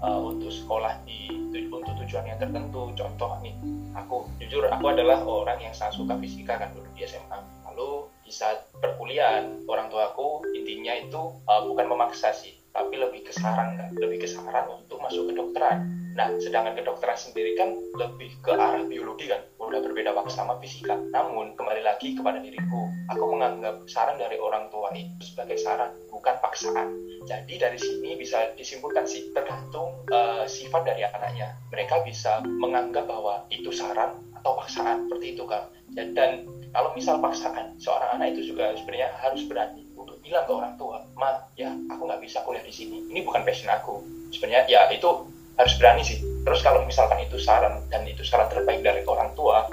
uh, 0.03 0.21
untuk 0.21 0.53
sekolah 0.53 1.01
di 1.07 1.31
untuk 1.67 1.93
tujuan 2.05 2.25
yang 2.29 2.39
tertentu 2.41 2.93
contoh 2.93 3.31
nih 3.41 3.55
aku 3.97 4.29
jujur 4.41 4.69
aku 4.69 4.93
adalah 4.93 5.23
orang 5.25 5.61
yang 5.61 5.73
sangat 5.73 5.97
suka 5.97 6.15
fisika 6.21 6.61
kan 6.61 6.73
dulu 6.77 6.89
di 6.93 7.05
SMA 7.09 7.39
lalu 7.69 8.09
di 8.25 8.33
saat 8.33 8.69
perkuliahan 8.81 9.65
orang 9.69 9.89
tuaku 9.89 10.45
intinya 10.53 10.93
itu 10.97 11.21
uh, 11.49 11.63
bukan 11.65 11.87
memaksa 11.89 12.33
sih 12.33 12.57
tapi 12.77 13.01
lebih 13.01 13.25
ke 13.25 13.33
saran 13.33 13.77
kan 13.81 13.91
lebih 13.97 14.25
ke 14.25 14.29
saran 14.29 14.69
untuk 14.69 15.01
masuk 15.01 15.33
ke 15.33 15.33
dokteran 15.37 15.96
Nah, 16.17 16.33
sedangkan 16.41 16.81
kedokteran 16.81 17.21
sendiri 17.21 17.53
kan 17.61 17.77
lebih 17.93 18.33
ke 18.41 18.57
arah 18.57 18.81
biologi 18.89 19.29
kan, 19.29 19.45
udah 19.61 19.85
berbeda 19.85 20.17
waktu 20.17 20.33
sama 20.33 20.57
fisika. 20.65 20.97
Namun, 21.13 21.53
kembali 21.61 21.85
lagi 21.85 22.17
kepada 22.17 22.41
diriku, 22.41 22.89
aku 23.13 23.37
menganggap 23.37 23.85
saran 23.85 24.17
dari 24.17 24.41
orang 24.41 24.73
tua 24.73 24.89
itu 24.97 25.13
sebagai 25.21 25.61
saran, 25.61 25.93
bukan 26.09 26.41
paksaan. 26.41 26.97
Jadi 27.29 27.61
dari 27.61 27.77
sini 27.77 28.17
bisa 28.17 28.49
disimpulkan 28.57 29.05
sih, 29.05 29.29
tergantung 29.37 29.93
uh, 30.09 30.49
sifat 30.49 30.89
dari 30.89 31.05
anaknya. 31.05 31.53
Mereka 31.69 32.01
bisa 32.09 32.41
menganggap 32.49 33.05
bahwa 33.05 33.45
itu 33.53 33.69
saran 33.69 34.17
atau 34.41 34.57
paksaan, 34.57 35.13
seperti 35.13 35.37
itu 35.37 35.45
kan. 35.45 35.69
Dan 35.93 36.49
kalau 36.73 36.97
misal 36.97 37.21
paksaan, 37.21 37.77
seorang 37.77 38.17
anak 38.17 38.33
itu 38.33 38.57
juga 38.57 38.73
sebenarnya 38.73 39.13
harus 39.21 39.45
berani 39.45 39.85
untuk 39.93 40.17
bilang 40.25 40.49
ke 40.49 40.53
orang 40.57 40.81
tua, 40.81 41.05
ma, 41.13 41.45
ya 41.61 41.77
aku 41.93 42.09
nggak 42.09 42.25
bisa 42.25 42.41
kuliah 42.41 42.65
di 42.65 42.73
sini, 42.73 43.05
ini 43.13 43.21
bukan 43.21 43.45
passion 43.45 43.69
aku. 43.69 44.01
Sebenarnya 44.33 44.65
ya 44.65 44.81
itu 44.93 45.36
harus 45.57 45.75
berani 45.81 46.05
sih. 46.05 46.21
Terus 46.21 46.61
kalau 46.63 46.85
misalkan 46.87 47.19
itu 47.25 47.41
saran 47.41 47.83
dan 47.91 48.07
itu 48.07 48.23
saran 48.23 48.47
terbaik 48.53 48.85
dari 48.85 49.03
orang 49.09 49.33
tua 49.35 49.67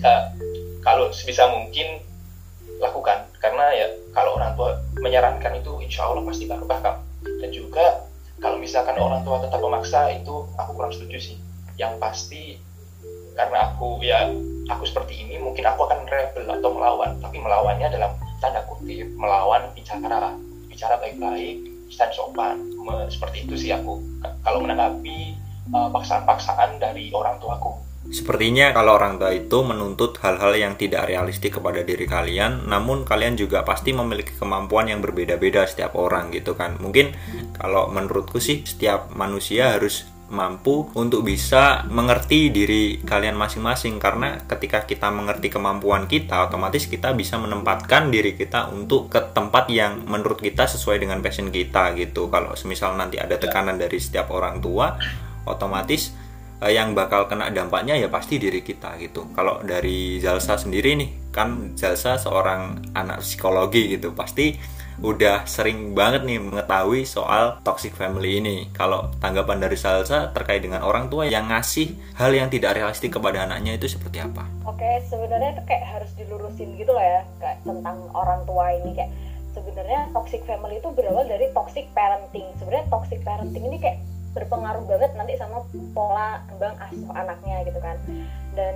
ya, 0.00 0.32
kalau 0.82 1.12
sebisa 1.12 1.46
mungkin 1.52 2.02
lakukan. 2.80 3.28
Karena 3.38 3.70
ya 3.76 3.86
kalau 4.16 4.40
orang 4.40 4.56
tua 4.56 4.80
menyarankan 4.98 5.60
itu 5.60 5.72
insya 5.84 6.08
Allah 6.08 6.24
pasti 6.24 6.48
barokah 6.48 6.80
kamu 6.80 7.00
dan 7.44 7.50
juga 7.52 7.86
kalau 8.40 8.56
misalkan 8.58 8.96
orang 8.98 9.22
tua 9.22 9.40
tetap 9.40 9.60
memaksa 9.60 10.10
itu 10.12 10.48
aku 10.56 10.70
kurang 10.74 10.92
setuju 10.92 11.20
sih. 11.20 11.36
Yang 11.76 11.92
pasti 12.00 12.42
karena 13.36 13.74
aku 13.74 14.00
ya 14.00 14.30
aku 14.72 14.82
seperti 14.88 15.26
ini 15.26 15.36
mungkin 15.36 15.68
aku 15.68 15.84
akan 15.84 16.08
rebel 16.08 16.48
atau 16.48 16.70
melawan. 16.72 17.20
Tapi 17.20 17.36
melawannya 17.38 17.92
dalam 17.92 18.16
tanda 18.40 18.64
kutip 18.64 19.08
melawan 19.14 19.68
bicara 19.76 20.32
bicara 20.66 20.98
baik-baik 20.98 21.73
stand 21.94 22.10
sopan. 22.10 22.58
Seperti 23.06 23.46
itu 23.46 23.54
sih 23.54 23.70
aku. 23.70 24.02
Kalau 24.42 24.58
menanggapi 24.66 25.38
uh, 25.70 25.88
paksaan-paksaan 25.94 26.82
dari 26.82 27.14
orang 27.14 27.38
tuaku. 27.38 27.84
Sepertinya 28.04 28.76
kalau 28.76 29.00
orang 29.00 29.16
tua 29.16 29.32
itu 29.32 29.64
menuntut 29.64 30.20
hal-hal 30.20 30.52
yang 30.52 30.76
tidak 30.76 31.08
realistik 31.08 31.56
kepada 31.56 31.80
diri 31.80 32.04
kalian, 32.04 32.68
namun 32.68 33.00
kalian 33.08 33.32
juga 33.32 33.64
pasti 33.64 33.96
memiliki 33.96 34.36
kemampuan 34.36 34.92
yang 34.92 35.00
berbeda-beda 35.00 35.64
setiap 35.64 35.96
orang 35.96 36.28
gitu 36.28 36.52
kan. 36.52 36.76
Mungkin 36.76 37.16
kalau 37.56 37.88
menurutku 37.88 38.44
sih 38.44 38.60
setiap 38.68 39.08
manusia 39.16 39.72
harus 39.72 40.04
mampu 40.32 40.88
untuk 40.96 41.26
bisa 41.26 41.84
mengerti 41.92 42.48
diri 42.48 43.00
kalian 43.04 43.36
masing-masing. 43.36 44.00
Karena 44.00 44.40
ketika 44.44 44.88
kita 44.88 45.12
mengerti 45.12 45.52
kemampuan 45.52 46.08
kita 46.08 46.48
otomatis 46.48 46.88
kita 46.88 47.12
bisa 47.12 47.36
menempatkan 47.36 48.08
diri 48.08 48.38
kita 48.38 48.72
untuk 48.72 49.12
ke 49.12 49.20
tempat 49.36 49.68
yang 49.68 50.04
menurut 50.08 50.40
kita 50.40 50.64
sesuai 50.64 51.02
dengan 51.02 51.20
passion 51.20 51.52
kita 51.52 51.92
gitu. 51.98 52.32
Kalau 52.32 52.56
semisal 52.56 52.96
nanti 52.96 53.20
ada 53.20 53.36
tekanan 53.36 53.76
dari 53.76 54.00
setiap 54.00 54.32
orang 54.32 54.64
tua 54.64 54.96
otomatis 55.44 56.16
eh, 56.64 56.72
yang 56.72 56.96
bakal 56.96 57.28
kena 57.28 57.52
dampaknya 57.52 57.96
ya 58.00 58.08
pasti 58.08 58.40
diri 58.40 58.64
kita 58.64 58.96
gitu. 59.00 59.28
Kalau 59.36 59.60
dari 59.60 60.18
Zalsa 60.24 60.56
sendiri 60.56 60.96
nih 60.96 61.10
kan 61.34 61.76
Zalsa 61.76 62.16
seorang 62.16 62.92
anak 62.96 63.20
psikologi 63.20 63.92
gitu 63.92 64.16
pasti 64.16 64.56
udah 65.02 65.48
sering 65.48 65.96
banget 65.96 66.22
nih 66.22 66.38
mengetahui 66.38 67.02
soal 67.08 67.58
toxic 67.66 67.94
family 67.94 68.38
ini. 68.38 68.70
Kalau 68.70 69.10
tanggapan 69.18 69.62
dari 69.64 69.74
Salsa 69.74 70.30
terkait 70.30 70.62
dengan 70.62 70.86
orang 70.86 71.10
tua 71.10 71.26
yang 71.26 71.50
ngasih 71.50 71.94
hal 72.18 72.30
yang 72.30 72.46
tidak 72.52 72.78
realistik 72.78 73.14
kepada 73.14 73.48
anaknya 73.48 73.74
itu 73.74 73.90
seperti 73.90 74.22
apa? 74.22 74.46
Oke, 74.68 75.02
sebenarnya 75.10 75.58
itu 75.58 75.62
kayak 75.66 75.84
harus 75.98 76.10
dilurusin 76.14 76.78
gitu 76.78 76.92
loh 76.94 77.02
ya, 77.02 77.20
kayak 77.42 77.58
tentang 77.66 77.96
orang 78.14 78.40
tua 78.46 78.70
ini 78.74 78.90
kayak 78.94 79.10
sebenarnya 79.54 80.10
toxic 80.14 80.42
family 80.46 80.78
itu 80.78 80.88
berawal 80.94 81.26
dari 81.26 81.46
toxic 81.50 81.86
parenting. 81.94 82.46
Sebenarnya 82.62 82.86
toxic 82.90 83.18
parenting 83.26 83.64
ini 83.66 83.78
kayak 83.82 83.98
berpengaruh 84.34 84.82
banget 84.90 85.14
nanti 85.14 85.38
sama 85.38 85.62
pola 85.94 86.42
kembang 86.50 86.74
asuh 86.82 87.10
anaknya 87.14 87.62
gitu 87.70 87.78
kan 87.78 87.94
dan 88.58 88.74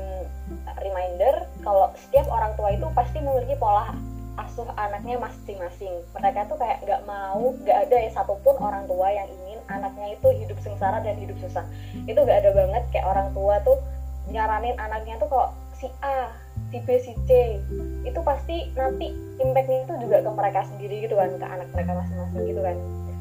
reminder 0.78 1.34
kalau 1.66 1.90
setiap 1.98 2.30
orang 2.30 2.54
tua 2.54 2.70
itu 2.70 2.86
pasti 2.94 3.18
memiliki 3.18 3.58
pola 3.58 3.90
asuh 4.38 4.68
anaknya 4.78 5.18
masing-masing. 5.18 5.90
Mereka 6.14 6.46
tuh 6.46 6.56
kayak 6.56 6.86
nggak 6.86 7.02
mau 7.04 7.50
nggak 7.62 7.78
ada 7.88 7.96
ya 7.98 8.10
satupun 8.14 8.54
orang 8.62 8.86
tua 8.86 9.10
yang 9.10 9.26
ingin 9.26 9.60
anaknya 9.66 10.14
itu 10.14 10.28
hidup 10.30 10.58
sengsara 10.62 11.02
dan 11.02 11.18
hidup 11.18 11.34
susah. 11.42 11.66
Itu 12.06 12.22
nggak 12.22 12.46
ada 12.46 12.50
banget 12.54 12.82
kayak 12.94 13.06
orang 13.10 13.28
tua 13.34 13.58
tuh 13.66 13.78
nyaranin 14.30 14.76
anaknya 14.78 15.18
tuh 15.18 15.28
kalau 15.28 15.48
si 15.74 15.90
A 16.02 16.30
si 16.70 16.78
B 16.86 16.88
si 17.02 17.12
C. 17.26 17.58
Itu 18.06 18.20
pasti 18.22 18.70
nanti 18.78 19.10
impactnya 19.42 19.86
itu 19.86 19.94
juga 20.06 20.22
ke 20.22 20.30
mereka 20.30 20.60
sendiri 20.70 21.06
gitu 21.06 21.14
kan 21.18 21.30
ke 21.34 21.46
anak 21.46 21.68
mereka 21.74 21.92
masing-masing 21.98 22.44
gitu 22.46 22.60
kan. 22.62 22.76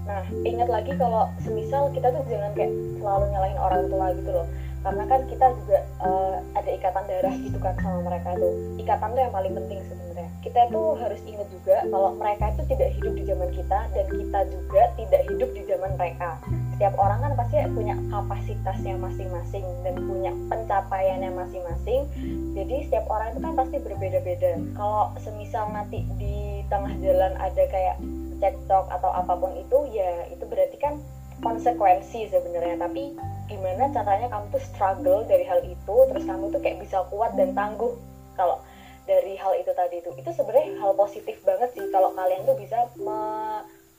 Nah 0.07 0.23
ingat 0.45 0.69
lagi 0.71 0.91
kalau 0.95 1.27
semisal 1.43 1.91
kita 1.91 2.13
tuh 2.13 2.23
jangan 2.31 2.53
kayak 2.55 2.71
selalu 3.01 3.25
nyalahin 3.33 3.59
orang 3.59 3.83
tua 3.89 4.07
gitu 4.13 4.31
loh. 4.31 4.47
Karena 4.85 5.03
kan 5.09 5.21
kita 5.27 5.51
juga 5.51 5.79
uh, 5.99 6.37
ada 6.55 6.69
ikatan 6.69 7.05
darah 7.11 7.35
gitu 7.35 7.57
kan 7.59 7.75
sama 7.81 7.99
mereka 8.07 8.37
tuh. 8.39 8.53
Ikatan 8.79 9.09
tuh 9.11 9.21
yang 9.25 9.33
paling 9.35 9.53
penting 9.57 9.79
sebenarnya 9.83 10.06
kita 10.47 10.71
tuh 10.71 10.95
harus 10.95 11.19
ingat 11.27 11.43
juga 11.51 11.83
kalau 11.91 12.15
mereka 12.15 12.55
itu 12.55 12.63
tidak 12.71 12.89
hidup 12.95 13.13
di 13.19 13.23
zaman 13.27 13.49
kita 13.51 13.79
dan 13.91 14.05
kita 14.07 14.39
juga 14.47 14.81
tidak 14.95 15.21
hidup 15.27 15.49
di 15.51 15.61
zaman 15.67 15.91
mereka. 15.99 16.39
Setiap 16.71 16.95
orang 16.95 17.19
kan 17.19 17.33
pasti 17.35 17.55
punya 17.75 17.95
kapasitasnya 18.07 18.95
masing-masing 18.95 19.65
dan 19.83 19.95
punya 20.07 20.31
pencapaiannya 20.47 21.35
masing-masing. 21.35 22.07
Jadi 22.55 22.75
setiap 22.87 23.11
orang 23.11 23.35
itu 23.35 23.39
kan 23.43 23.53
pasti 23.59 23.77
berbeda-beda. 23.83 24.51
Kalau 24.79 25.11
semisal 25.19 25.67
nanti 25.75 26.07
di 26.15 26.63
tengah 26.71 26.95
jalan 27.03 27.35
ada 27.43 27.63
kayak 27.67 27.99
cekcok 28.39 28.87
atau 28.87 29.09
apa 29.11 29.33
pun 29.35 29.51
itu 29.59 29.77
ya 29.91 30.31
itu 30.31 30.47
berarti 30.47 30.79
kan 30.79 30.95
konsekuensi 31.43 32.31
sebenarnya. 32.31 32.79
Tapi 32.79 33.19
gimana 33.51 33.91
caranya 33.91 34.31
kamu 34.31 34.45
tuh 34.55 34.63
struggle 34.63 35.27
dari 35.27 35.43
hal 35.43 35.59
itu 35.67 35.95
terus 36.07 36.23
kamu 36.23 36.55
tuh 36.55 36.61
kayak 36.63 36.79
bisa 36.87 37.03
kuat 37.11 37.35
dan 37.35 37.51
tangguh 37.51 37.99
kalau 38.39 38.63
dari 39.07 39.39
hal 39.39 39.55
itu 39.55 39.71
tadi 39.71 40.03
itu 40.03 40.11
itu 40.13 40.29
sebenarnya 40.35 40.75
hal 40.83 40.91
positif 40.93 41.39
banget 41.47 41.71
sih 41.71 41.87
kalau 41.89 42.11
kalian 42.11 42.43
tuh 42.43 42.59
bisa 42.59 42.91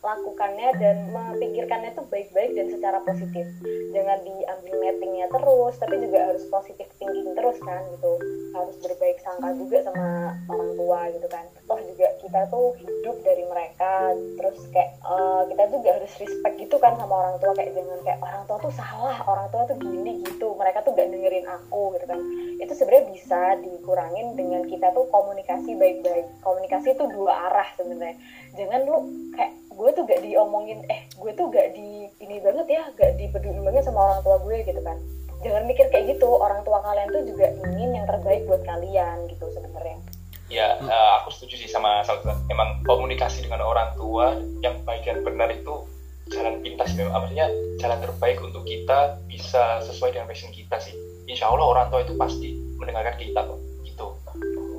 melakukannya 0.08 0.68
dan 0.80 0.96
memikirkannya 1.12 1.92
tuh 1.92 2.08
baik-baik 2.08 2.56
dan 2.56 2.72
secara 2.72 2.98
positif. 3.04 3.44
Jangan 3.92 4.24
diambil 4.24 4.74
nettingnya 4.80 5.28
terus 5.28 5.74
tapi 5.76 6.00
juga 6.00 6.32
harus 6.32 6.48
positif 6.48 6.88
thinking 6.96 7.36
terus 7.36 7.60
kan 7.60 7.84
gitu. 7.92 8.12
Harus 8.56 8.76
berbaik 8.80 9.20
sangka 9.20 9.52
juga 9.60 9.84
sama 9.84 10.32
orang 10.48 10.72
tua 10.80 11.00
gitu 11.12 11.28
kan. 11.28 11.44
Toh 11.68 11.76
juga 11.84 12.08
kita 12.24 12.40
tuh 12.48 12.72
hidup 12.80 13.16
dari 13.20 13.44
mereka 13.44 14.16
terus 14.40 14.56
kayak 14.72 14.96
uh, 15.04 15.44
kita 15.52 15.68
juga 15.68 16.00
harus 16.00 16.12
respect 16.16 16.56
gitu 16.56 16.76
kan 16.80 16.96
sama 16.96 17.14
orang 17.28 17.36
tua. 17.44 17.52
Kayak 17.52 17.76
jangan 17.76 18.00
kayak 18.00 18.20
orang 18.24 18.42
tua 18.48 18.58
tuh 18.64 18.72
salah 18.72 19.18
orang 19.28 19.46
tua 19.52 19.62
tuh 19.68 19.76
gini 19.76 20.24
gitu. 20.24 20.56
Mereka 20.56 20.88
tuh 20.88 20.96
gak 20.96 21.12
dengerin 21.12 21.44
aku 21.44 21.92
gitu 22.00 22.06
kan. 22.08 22.20
Itu 22.56 22.72
sebenarnya 22.72 23.04
bisa 23.12 23.40
dikurangin 23.60 24.32
dengan 24.40 24.64
kita 24.64 24.88
tuh 24.96 25.04
komunikasi 25.12 25.76
baik-baik. 25.76 26.26
Komunikasi 26.40 26.96
itu 26.96 27.04
dua 27.12 27.52
arah 27.52 27.68
sebenarnya. 27.76 28.16
Jangan 28.56 28.80
lu 28.88 28.96
kayak 29.36 29.67
gue 29.78 29.90
tuh 29.94 30.02
gak 30.10 30.20
diomongin 30.26 30.82
eh 30.90 31.06
gue 31.14 31.30
tuh 31.38 31.46
gak 31.54 31.70
di 31.78 32.10
ini 32.18 32.42
banget 32.42 32.66
ya 32.66 32.82
gak 32.98 33.14
dipeduli 33.14 33.62
banget 33.62 33.86
sama 33.86 34.10
orang 34.10 34.20
tua 34.26 34.36
gue 34.42 34.56
gitu 34.66 34.82
kan. 34.82 34.98
Jangan 35.38 35.70
mikir 35.70 35.86
kayak 35.94 36.18
gitu 36.18 36.26
orang 36.26 36.66
tua 36.66 36.82
kalian 36.82 37.14
tuh 37.14 37.22
juga 37.22 37.46
ingin 37.62 37.94
yang 37.94 38.06
terbaik 38.10 38.42
buat 38.50 38.66
kalian 38.66 39.30
gitu 39.30 39.46
sebenarnya. 39.54 40.02
Ya 40.50 40.74
uh, 40.82 41.22
aku 41.22 41.30
setuju 41.30 41.62
sih 41.62 41.70
sama 41.70 42.02
Salsa 42.02 42.34
emang 42.50 42.82
komunikasi 42.82 43.46
dengan 43.46 43.62
orang 43.62 43.94
tua 43.94 44.34
yang 44.66 44.82
baik 44.82 45.06
dan 45.06 45.22
benar 45.22 45.54
itu 45.54 45.86
jalan 46.34 46.58
pintas 46.60 46.92
memang 46.98 47.14
maksudnya 47.14 47.46
jalan 47.78 48.02
terbaik 48.02 48.42
untuk 48.42 48.66
kita 48.66 49.22
bisa 49.30 49.78
sesuai 49.86 50.10
dengan 50.10 50.26
passion 50.26 50.50
kita 50.50 50.82
sih. 50.82 50.96
Insya 51.30 51.54
Allah 51.54 51.70
orang 51.70 51.86
tua 51.94 52.02
itu 52.02 52.18
pasti 52.18 52.58
mendengarkan 52.82 53.14
kita 53.14 53.46
kok 53.46 53.67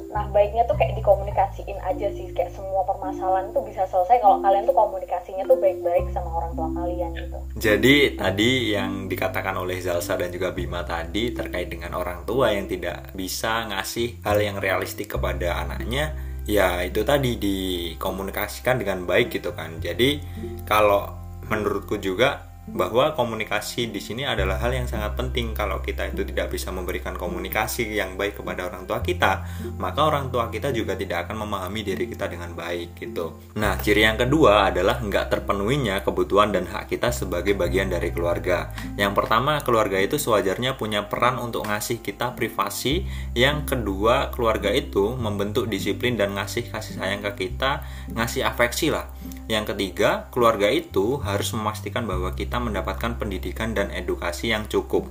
nah 0.10 0.26
baiknya 0.34 0.66
tuh 0.66 0.74
kayak 0.74 0.98
dikomunikasiin 0.98 1.78
aja 1.86 2.10
sih 2.18 2.34
kayak 2.34 2.50
semua 2.58 2.82
permasalahan 2.82 3.54
tuh 3.54 3.62
bisa 3.62 3.86
selesai 3.86 4.18
kalau 4.18 4.42
kalian 4.42 4.66
tuh 4.66 4.74
komunikasinya 4.74 5.46
tuh 5.46 5.58
baik-baik 5.62 6.10
sama 6.10 6.30
orang 6.34 6.52
tua 6.58 6.70
kalian 6.74 7.12
gitu. 7.14 7.38
Jadi 7.62 7.96
tadi 8.18 8.74
yang 8.74 9.06
dikatakan 9.06 9.54
oleh 9.62 9.78
Zalsa 9.78 10.18
dan 10.18 10.34
juga 10.34 10.50
Bima 10.50 10.82
tadi 10.82 11.30
terkait 11.30 11.70
dengan 11.70 11.94
orang 11.94 12.26
tua 12.26 12.50
yang 12.50 12.66
tidak 12.66 13.14
bisa 13.14 13.70
ngasih 13.70 14.26
hal 14.26 14.42
yang 14.42 14.58
realistik 14.58 15.14
kepada 15.14 15.62
anaknya 15.62 16.18
ya 16.50 16.82
itu 16.82 17.06
tadi 17.06 17.38
dikomunikasikan 17.38 18.82
dengan 18.82 19.06
baik 19.06 19.30
gitu 19.30 19.54
kan. 19.54 19.78
Jadi 19.78 20.18
kalau 20.66 21.06
menurutku 21.46 22.02
juga 22.02 22.49
bahwa 22.74 23.14
komunikasi 23.14 23.90
di 23.90 24.02
sini 24.02 24.26
adalah 24.26 24.62
hal 24.62 24.74
yang 24.74 24.88
sangat 24.90 25.16
penting. 25.16 25.52
Kalau 25.58 25.82
kita 25.82 26.10
itu 26.10 26.24
tidak 26.24 26.54
bisa 26.54 26.70
memberikan 26.70 27.18
komunikasi 27.18 27.90
yang 27.94 28.16
baik 28.16 28.40
kepada 28.40 28.70
orang 28.70 28.86
tua 28.86 29.02
kita 29.02 29.42
maka 29.80 30.06
orang 30.06 30.32
tua 30.32 30.48
kita 30.52 30.72
juga 30.76 30.96
tidak 30.96 31.28
akan 31.28 31.48
memahami 31.48 31.82
diri 31.84 32.06
kita 32.08 32.28
dengan 32.30 32.54
baik 32.54 33.00
gitu. 33.00 33.36
Nah 33.58 33.80
ciri 33.80 34.06
yang 34.06 34.20
kedua 34.20 34.72
adalah 34.72 35.00
nggak 35.00 35.32
terpenuhinya 35.32 36.02
kebutuhan 36.04 36.54
dan 36.54 36.68
hak 36.68 36.92
kita 36.92 37.12
sebagai 37.12 37.56
bagian 37.56 37.92
dari 37.92 38.12
keluarga. 38.14 38.72
Yang 38.96 39.14
pertama 39.24 39.60
keluarga 39.64 39.98
itu 40.00 40.20
sewajarnya 40.20 40.76
punya 40.76 41.08
peran 41.08 41.40
untuk 41.40 41.68
ngasih 41.68 42.04
kita 42.04 42.36
privasi. 42.36 43.08
Yang 43.34 43.76
kedua 43.76 44.32
keluarga 44.32 44.72
itu 44.72 45.16
membentuk 45.16 45.68
disiplin 45.68 46.16
dan 46.20 46.36
ngasih 46.36 46.70
kasih 46.70 47.00
sayang 47.00 47.24
ke 47.24 47.50
kita 47.50 47.84
ngasih 48.14 48.46
afeksi 48.46 48.92
lah. 48.94 49.12
Yang 49.50 49.74
ketiga 49.74 50.30
keluarga 50.30 50.70
itu 50.70 51.18
harus 51.26 51.50
memastikan 51.58 52.06
bahwa 52.06 52.36
kita 52.38 52.59
mendapatkan 52.60 53.16
pendidikan 53.16 53.72
dan 53.72 53.90
edukasi 53.90 54.52
yang 54.52 54.68
cukup. 54.68 55.08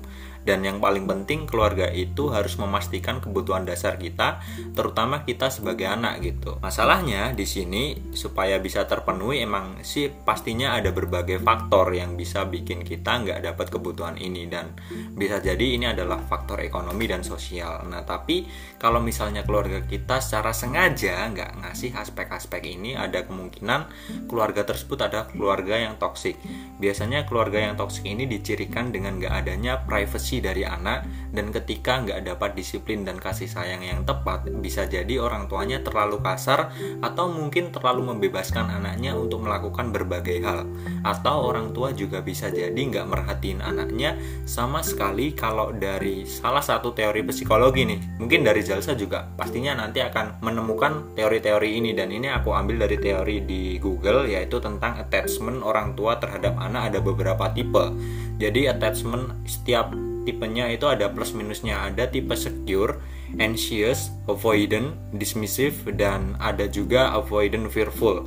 Dan 0.49 0.65
yang 0.65 0.81
paling 0.81 1.05
penting 1.05 1.45
keluarga 1.45 1.93
itu 1.93 2.33
harus 2.33 2.57
memastikan 2.57 3.21
kebutuhan 3.21 3.69
dasar 3.69 4.01
kita, 4.01 4.41
terutama 4.73 5.29
kita 5.29 5.53
sebagai 5.53 5.85
anak 5.85 6.25
gitu. 6.25 6.57
Masalahnya 6.65 7.37
di 7.37 7.45
sini 7.45 8.01
supaya 8.17 8.57
bisa 8.57 8.89
terpenuhi 8.89 9.45
emang 9.45 9.85
sih 9.85 10.09
pastinya 10.09 10.73
ada 10.73 10.89
berbagai 10.89 11.37
faktor 11.45 11.93
yang 11.93 12.17
bisa 12.17 12.49
bikin 12.49 12.81
kita 12.81 13.21
nggak 13.21 13.45
dapat 13.45 13.69
kebutuhan 13.69 14.17
ini 14.17 14.49
dan 14.49 14.73
bisa 15.13 15.37
jadi 15.45 15.77
ini 15.77 15.93
adalah 15.93 16.17
faktor 16.25 16.65
ekonomi 16.65 17.05
dan 17.05 17.21
sosial. 17.21 17.85
Nah 17.85 18.09
tapi 18.09 18.49
kalau 18.81 19.05
misalnya 19.05 19.45
keluarga 19.45 19.85
kita 19.85 20.25
secara 20.25 20.57
sengaja 20.57 21.29
nggak 21.29 21.61
ngasih 21.61 21.93
aspek-aspek 21.93 22.65
ini, 22.65 22.97
ada 22.97 23.29
kemungkinan 23.29 23.81
keluarga 24.25 24.65
tersebut 24.65 24.97
ada 25.05 25.29
keluarga 25.29 25.77
yang 25.77 26.01
toksik. 26.01 26.41
Biasanya 26.81 27.29
keluarga 27.29 27.61
yang 27.61 27.77
toksik 27.77 28.09
ini 28.09 28.25
dicirikan 28.25 28.89
dengan 28.89 29.21
nggak 29.21 29.35
adanya 29.45 29.85
privacy 29.85 30.38
dari 30.41 30.63
anak 30.65 31.05
dan 31.33 31.53
ketika 31.53 32.01
nggak 32.01 32.25
dapat 32.25 32.57
disiplin 32.57 33.05
dan 33.05 33.21
kasih 33.21 33.49
sayang 33.51 33.85
yang 33.85 34.03
tepat 34.09 34.49
bisa 34.49 34.89
jadi 34.89 35.21
orang 35.21 35.47
tuanya 35.47 35.85
terlalu 35.85 36.21
kasar 36.25 36.73
atau 37.05 37.29
mungkin 37.29 37.69
terlalu 37.71 38.15
membebaskan 38.15 38.73
anaknya 38.73 39.13
untuk 39.13 39.45
melakukan 39.45 39.93
berbagai 39.93 40.41
hal. 40.41 40.65
Atau 41.05 41.53
orang 41.53 41.77
tua 41.77 41.93
juga 41.93 42.25
bisa 42.25 42.49
jadi 42.49 42.77
nggak 42.77 43.07
merhatiin 43.07 43.61
anaknya 43.61 44.17
sama 44.49 44.81
sekali 44.81 45.37
kalau 45.37 45.71
dari 45.75 46.25
salah 46.25 46.65
satu 46.65 46.97
teori 46.97 47.25
psikologi 47.29 47.85
nih. 47.85 48.01
Mungkin 48.21 48.45
dari 48.45 48.65
Jalsa 48.65 48.97
juga. 48.97 49.29
Pastinya 49.37 49.77
nanti 49.77 50.01
akan 50.01 50.41
menemukan 50.41 51.15
teori-teori 51.15 51.77
ini 51.77 51.93
dan 51.93 52.09
ini 52.09 52.33
aku 52.33 52.57
ambil 52.57 52.89
dari 52.89 52.97
teori 52.99 53.45
di 53.45 53.77
Google 53.77 54.27
yaitu 54.29 54.59
tentang 54.59 54.97
attachment 54.97 55.61
orang 55.61 55.93
tua 55.93 56.17
terhadap 56.17 56.57
anak. 56.57 56.93
Ada 56.95 56.99
beberapa 57.05 57.53
tipe 57.53 57.93
jadi 58.39 58.73
attachment 58.73 59.35
setiap 59.45 59.91
tipenya 60.23 60.71
itu 60.71 60.87
ada 60.87 61.11
plus 61.11 61.35
minusnya. 61.35 61.91
Ada 61.91 62.07
tipe 62.07 62.33
secure 62.39 63.03
anxious 63.37 64.09
avoidant 64.25 64.97
dismissive 65.13 65.75
dan 65.99 66.39
ada 66.41 66.65
juga 66.65 67.13
avoidant 67.13 67.69
fearful 67.69 68.25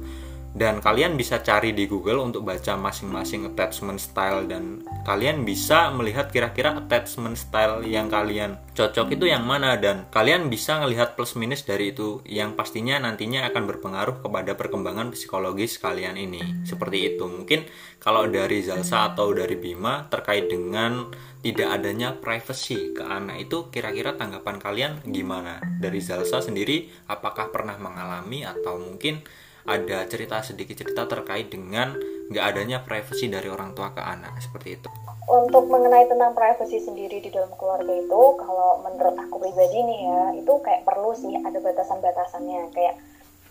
dan 0.52 0.84
kalian 0.84 1.16
bisa 1.16 1.40
cari 1.40 1.72
di 1.72 1.88
Google 1.88 2.20
untuk 2.20 2.44
baca 2.44 2.76
masing-masing 2.76 3.48
attachment 3.48 4.04
style 4.04 4.44
dan 4.52 4.84
kalian 5.08 5.48
bisa 5.48 5.88
melihat 5.96 6.28
kira-kira 6.28 6.76
attachment 6.76 7.40
style 7.40 7.88
yang 7.88 8.12
kalian 8.12 8.60
cocok 8.76 9.16
itu 9.16 9.32
yang 9.32 9.48
mana. 9.48 9.80
Dan 9.80 10.12
kalian 10.12 10.52
bisa 10.52 10.84
melihat 10.84 11.16
plus 11.16 11.40
minus 11.40 11.64
dari 11.64 11.96
itu 11.96 12.20
yang 12.28 12.60
pastinya 12.60 13.00
nantinya 13.00 13.48
akan 13.48 13.64
berpengaruh 13.64 14.20
kepada 14.20 14.52
perkembangan 14.60 15.16
psikologis 15.16 15.80
kalian 15.80 16.20
ini. 16.20 16.68
Seperti 16.68 17.16
itu. 17.16 17.24
Mungkin 17.32 17.64
kalau 18.04 18.28
dari 18.28 18.60
Zalsa 18.60 19.16
atau 19.16 19.32
dari 19.32 19.56
Bima 19.56 20.12
terkait 20.12 20.52
dengan 20.52 21.08
tidak 21.42 21.80
adanya 21.80 22.14
privacy 22.20 22.94
ke 22.94 23.02
anak 23.02 23.50
itu 23.50 23.72
kira-kira 23.72 24.20
tanggapan 24.20 24.60
kalian 24.60 24.92
gimana? 25.08 25.64
Dari 25.80 26.04
Zalsa 26.04 26.44
sendiri 26.44 26.92
apakah 27.08 27.50
pernah 27.56 27.80
mengalami 27.80 28.44
atau 28.44 28.78
mungkin 28.78 29.24
ada 29.66 30.10
cerita 30.10 30.42
sedikit 30.42 30.74
cerita 30.82 31.06
terkait 31.06 31.54
dengan 31.54 31.94
nggak 32.32 32.46
adanya 32.56 32.78
privasi 32.82 33.28
dari 33.28 33.52
orang 33.52 33.76
tua 33.76 33.92
ke 33.92 34.02
anak 34.02 34.40
seperti 34.40 34.80
itu. 34.80 34.90
Untuk 35.28 35.68
mengenai 35.68 36.08
tentang 36.08 36.32
privasi 36.32 36.80
sendiri 36.82 37.22
di 37.22 37.30
dalam 37.30 37.52
keluarga 37.60 37.92
itu, 37.92 38.22
kalau 38.40 38.82
menurut 38.88 39.16
aku 39.20 39.36
pribadi 39.38 39.80
nih 39.84 40.00
ya, 40.08 40.22
itu 40.40 40.54
kayak 40.64 40.88
perlu 40.88 41.12
sih 41.14 41.36
ada 41.36 41.60
batasan-batasannya. 41.60 42.72
Kayak 42.72 42.96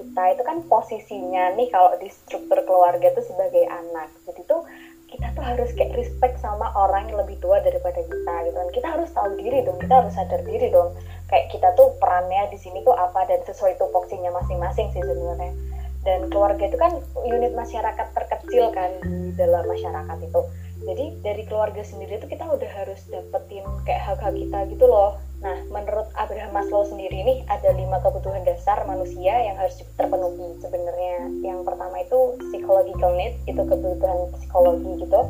kita 0.01 0.23
itu 0.33 0.43
kan 0.43 0.59
posisinya 0.65 1.53
nih 1.61 1.69
kalau 1.69 1.93
di 2.01 2.09
struktur 2.09 2.65
keluarga 2.65 3.13
itu 3.13 3.23
sebagai 3.29 3.69
anak. 3.69 4.09
Jadi 4.25 4.43
tuh 4.49 4.65
kita 5.13 5.27
tuh 5.37 5.45
harus 5.45 5.71
kayak 5.77 5.93
respect 5.93 6.41
sama 6.41 6.71
orang 6.73 7.11
yang 7.11 7.21
lebih 7.21 7.37
tua 7.45 7.61
daripada 7.61 8.01
kita 8.01 8.35
gitu 8.49 8.57
kan. 8.57 8.69
Kita 8.73 8.89
harus 8.97 9.11
tahu 9.13 9.29
diri 9.37 9.61
dong, 9.61 9.77
kita 9.77 9.95
harus 10.05 10.13
sadar 10.17 10.41
diri 10.43 10.73
dong. 10.73 10.97
Kayak 11.29 11.53
kita 11.53 11.69
tuh 11.77 11.95
perannya 12.01 12.49
di 12.49 12.59
sini 12.59 12.81
tuh 12.83 12.97
apa 12.97 13.29
dan 13.29 13.45
sesuai 13.45 13.77
tupoksinya 13.77 14.33
masing-masing 14.35 14.89
sih 14.91 15.05
sebenarnya 15.05 15.53
dan 16.01 16.33
keluarga 16.33 16.65
itu 16.65 16.79
kan 16.81 16.93
unit 17.29 17.53
masyarakat 17.53 18.07
terkecil 18.17 18.73
kan 18.73 18.91
di 19.05 19.37
dalam 19.37 19.69
masyarakat 19.69 20.19
itu. 20.25 20.41
Jadi 20.81 21.05
dari 21.21 21.45
keluarga 21.45 21.85
sendiri 21.85 22.17
itu 22.17 22.25
kita 22.25 22.49
udah 22.49 22.71
harus 22.73 23.05
dapetin 23.13 23.65
kayak 23.85 24.01
hak-hak 24.01 24.33
kita 24.33 24.59
gitu 24.73 24.89
loh. 24.89 25.21
Nah 25.45 25.61
menurut 25.69 26.09
Abraham 26.17 26.57
Maslow 26.57 26.89
sendiri 26.89 27.21
nih 27.21 27.45
ada 27.53 27.77
lima 27.77 28.01
kebutuhan 28.01 28.41
dasar 28.49 28.81
manusia 28.89 29.45
yang 29.45 29.61
harus 29.61 29.77
terpenuhi 30.01 30.57
sebenarnya. 30.65 31.29
Yang 31.45 31.69
pertama 31.69 32.01
itu 32.01 32.19
psychological 32.49 33.13
need 33.13 33.37
itu 33.45 33.61
kebutuhan 33.61 34.33
psikologi 34.41 35.05
gitu. 35.05 35.21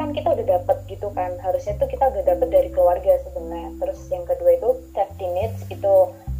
Kan 0.00 0.16
kita 0.16 0.32
udah 0.32 0.46
dapet 0.48 0.78
gitu 0.88 1.12
kan. 1.12 1.36
Harusnya 1.44 1.76
tuh 1.76 1.92
kita 1.92 2.08
udah 2.08 2.22
dapet 2.24 2.48
dari 2.48 2.70
keluarga 2.72 3.20
sebenarnya. 3.20 3.76
Terus 3.76 4.00
yang 4.08 4.24
kedua 4.24 4.50
itu 4.56 4.80
safety 4.96 5.28
needs 5.28 5.60
itu 5.68 5.94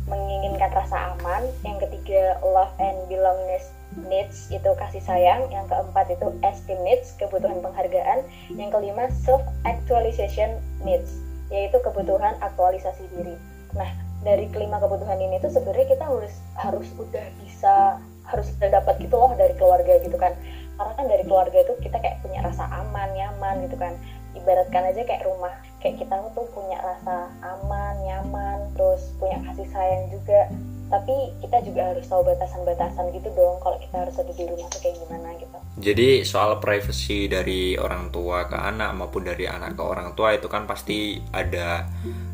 menginginkan 0.06 0.70
rasa 0.72 1.14
aman. 1.18 1.46
Yang 1.62 1.86
ketiga 1.86 2.38
love 2.42 2.72
and 2.78 2.96
belongingness 3.10 3.70
needs 4.06 4.50
itu 4.50 4.70
kasih 4.78 5.02
sayang. 5.02 5.46
Yang 5.50 5.70
keempat 5.70 6.06
itu 6.10 6.26
esteem 6.42 6.80
needs 6.86 7.14
kebutuhan 7.18 7.62
penghargaan. 7.62 8.26
Yang 8.54 8.70
kelima 8.74 9.10
self 9.22 9.42
actualization 9.66 10.58
needs 10.82 11.22
yaitu 11.50 11.78
kebutuhan 11.82 12.34
aktualisasi 12.42 13.06
diri. 13.14 13.38
Nah 13.78 13.86
dari 14.26 14.50
kelima 14.50 14.82
kebutuhan 14.82 15.22
ini 15.22 15.38
tuh 15.38 15.54
sebenarnya 15.54 15.86
kita 15.86 16.04
harus 16.10 16.34
harus 16.58 16.88
udah 16.98 17.26
bisa 17.46 18.02
harus 18.26 18.50
udah 18.58 18.82
dapat 18.82 18.98
gitu 18.98 19.14
loh 19.14 19.30
dari 19.38 19.54
keluarga 19.54 20.02
gitu 20.02 20.18
kan. 20.18 20.34
Karena 20.76 20.92
kan 20.98 21.06
dari 21.06 21.24
keluarga 21.24 21.58
itu 21.62 21.72
kita 21.78 22.02
kayak 22.02 22.20
punya 22.26 22.42
rasa 22.42 22.66
aman 22.66 23.08
nyaman 23.14 23.64
gitu 23.70 23.78
kan. 23.78 23.94
Ibaratkan 24.34 24.92
aja 24.92 25.02
kayak 25.06 25.24
rumah 25.24 25.54
kayak 25.86 26.02
kita 26.02 26.18
tuh 26.34 26.50
punya 26.50 26.82
rasa 26.82 27.30
aman 27.46 27.94
nyaman 28.02 28.58
terus 28.74 29.06
punya 29.22 29.38
kasih 29.46 29.70
sayang 29.70 30.10
juga. 30.10 30.50
Tapi 30.90 31.14
kita 31.38 31.62
juga 31.62 31.94
harus 31.94 32.06
tahu 32.10 32.26
batasan-batasan 32.26 33.14
gitu 33.14 33.30
dong 33.38 33.62
kalau 33.62 33.78
kita 33.78 34.02
harus 34.02 34.18
ada 34.18 34.34
di 34.34 34.50
rumah 34.50 34.66
tuh 34.66 34.82
kayak 34.82 34.98
gimana 34.98 35.28
gitu. 35.38 35.58
Jadi 35.78 36.08
soal 36.26 36.58
privacy 36.58 37.30
dari 37.30 37.78
orang 37.78 38.10
tua 38.10 38.50
ke 38.50 38.58
anak 38.58 38.98
maupun 38.98 39.30
dari 39.30 39.46
anak 39.46 39.78
ke 39.78 39.82
orang 39.86 40.18
tua 40.18 40.34
itu 40.34 40.50
kan 40.50 40.66
pasti 40.66 41.22
ada 41.30 41.86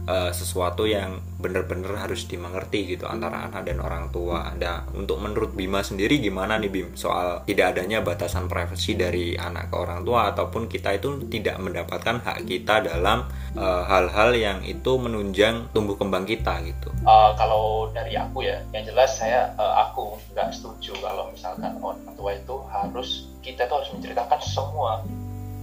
uh, 0.06 0.30
sesuatu 0.34 0.86
yang 0.88 1.22
benar-benar 1.42 2.06
harus 2.06 2.26
dimengerti 2.30 2.94
gitu 2.94 3.10
antara 3.10 3.50
anak 3.50 3.66
dan 3.66 3.82
orang 3.82 4.14
tua. 4.14 4.54
Nah, 4.54 4.86
untuk 4.94 5.18
menurut 5.18 5.54
Bima 5.58 5.82
sendiri 5.82 6.22
gimana 6.22 6.58
nih 6.58 6.70
Bim 6.70 6.88
soal 6.94 7.42
tidak 7.46 7.74
adanya 7.76 7.98
batasan 7.98 8.46
privasi 8.46 8.94
dari 8.94 9.34
anak 9.34 9.74
ke 9.74 9.76
orang 9.76 10.06
tua 10.06 10.30
ataupun 10.30 10.70
kita 10.70 10.94
itu 10.94 11.26
tidak 11.26 11.58
mendapatkan 11.58 12.22
hak 12.22 12.46
kita 12.46 12.86
dalam 12.86 13.26
eh, 13.58 13.82
hal-hal 13.90 14.30
uh, 14.30 14.38
yang 14.38 14.58
itu 14.62 14.92
menunjang 14.94 15.66
tumbuh 15.74 15.98
kembang 15.98 16.22
kita 16.22 16.62
gitu. 16.62 16.94
Uh, 17.02 17.34
kalau 17.34 17.90
dari 17.90 18.14
aku 18.14 18.46
ya, 18.46 18.62
yang 18.70 18.86
jelas 18.86 19.18
saya 19.18 19.50
uh, 19.58 19.82
aku 19.90 20.14
nggak 20.30 20.54
setuju 20.54 20.94
kalau 21.02 21.26
misalkan 21.34 21.74
orang 21.82 22.14
tua 22.14 22.38
itu 22.38 22.56
harus 22.70 23.26
kita 23.42 23.66
itu 23.66 23.74
harus 23.74 23.90
menceritakan 23.90 24.40
semua 24.40 25.02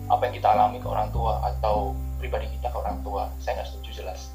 apa 0.09 0.21
yang 0.27 0.33
kita 0.35 0.49
alami 0.51 0.77
ke 0.81 0.87
orang 0.89 1.07
tua 1.13 1.39
atau 1.45 1.93
pribadi 2.19 2.51
kita 2.53 2.69
ke 2.69 2.77
orang 2.77 2.99
tua. 3.01 3.31
Saya 3.39 3.59
nggak 3.59 3.69
setuju 3.71 4.03
jelas. 4.03 4.29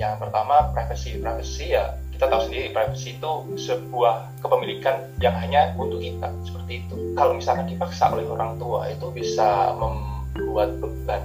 Yang 0.00 0.22
pertama 0.22 0.72
privacy. 0.72 1.20
Privacy 1.20 1.74
ya 1.74 1.98
kita 2.14 2.26
tahu 2.30 2.40
sendiri 2.48 2.70
privacy 2.70 3.18
itu 3.18 3.32
sebuah 3.58 4.30
kepemilikan 4.40 5.10
yang 5.18 5.34
hanya 5.36 5.74
untuk 5.74 5.98
kita 5.98 6.30
seperti 6.46 6.86
itu. 6.86 6.94
Kalau 7.18 7.34
misalkan 7.34 7.66
dipaksa 7.66 8.08
oleh 8.14 8.24
orang 8.30 8.56
tua 8.62 8.88
itu 8.88 9.10
bisa 9.10 9.74
membuat 9.76 10.78
beban 10.78 11.22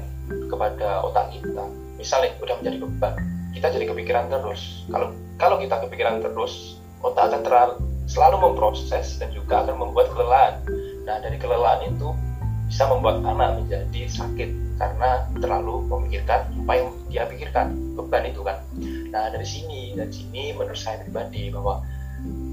kepada 0.50 1.06
otak 1.06 1.32
kita. 1.38 1.63
Misalnya 2.02 2.34
udah 2.42 2.56
menjadi 2.60 2.78
beban 2.82 3.13
kita 3.58 3.74
jadi 3.74 3.86
kepikiran 3.90 4.30
terus. 4.30 4.86
Kalau 4.94 5.13
kalau 5.42 5.58
kita 5.58 5.82
kepikiran 5.86 6.22
terus 6.22 6.78
otak 7.02 7.34
akan 7.34 7.42
terlalu 7.42 7.74
selalu 8.06 8.38
memproses 8.42 9.18
dan 9.18 9.34
juga 9.34 9.66
akan 9.66 9.82
membuat 9.82 10.13
kelelahan. 10.13 10.62
Nah 11.10 11.18
dari 11.22 11.42
kelelahan 11.42 11.90
itu 11.90 12.13
bisa 12.70 12.86
membuat 12.86 13.24
anak 13.24 13.63
menjadi 13.63 14.02
sakit 14.12 14.66
karena 14.78 15.26
terlalu 15.42 15.84
memikirkan 15.90 16.48
apa 16.66 16.74
yang 16.78 16.90
dia 17.10 17.24
pikirkan 17.26 17.68
beban 17.98 18.30
itu 18.30 18.42
kan. 18.46 18.58
Nah 19.10 19.34
dari 19.34 19.46
sini 19.46 19.98
dari 19.98 20.13
sini 20.13 20.54
menurut 20.54 20.78
saya 20.78 21.02
pribadi 21.02 21.50
bahwa 21.50 21.82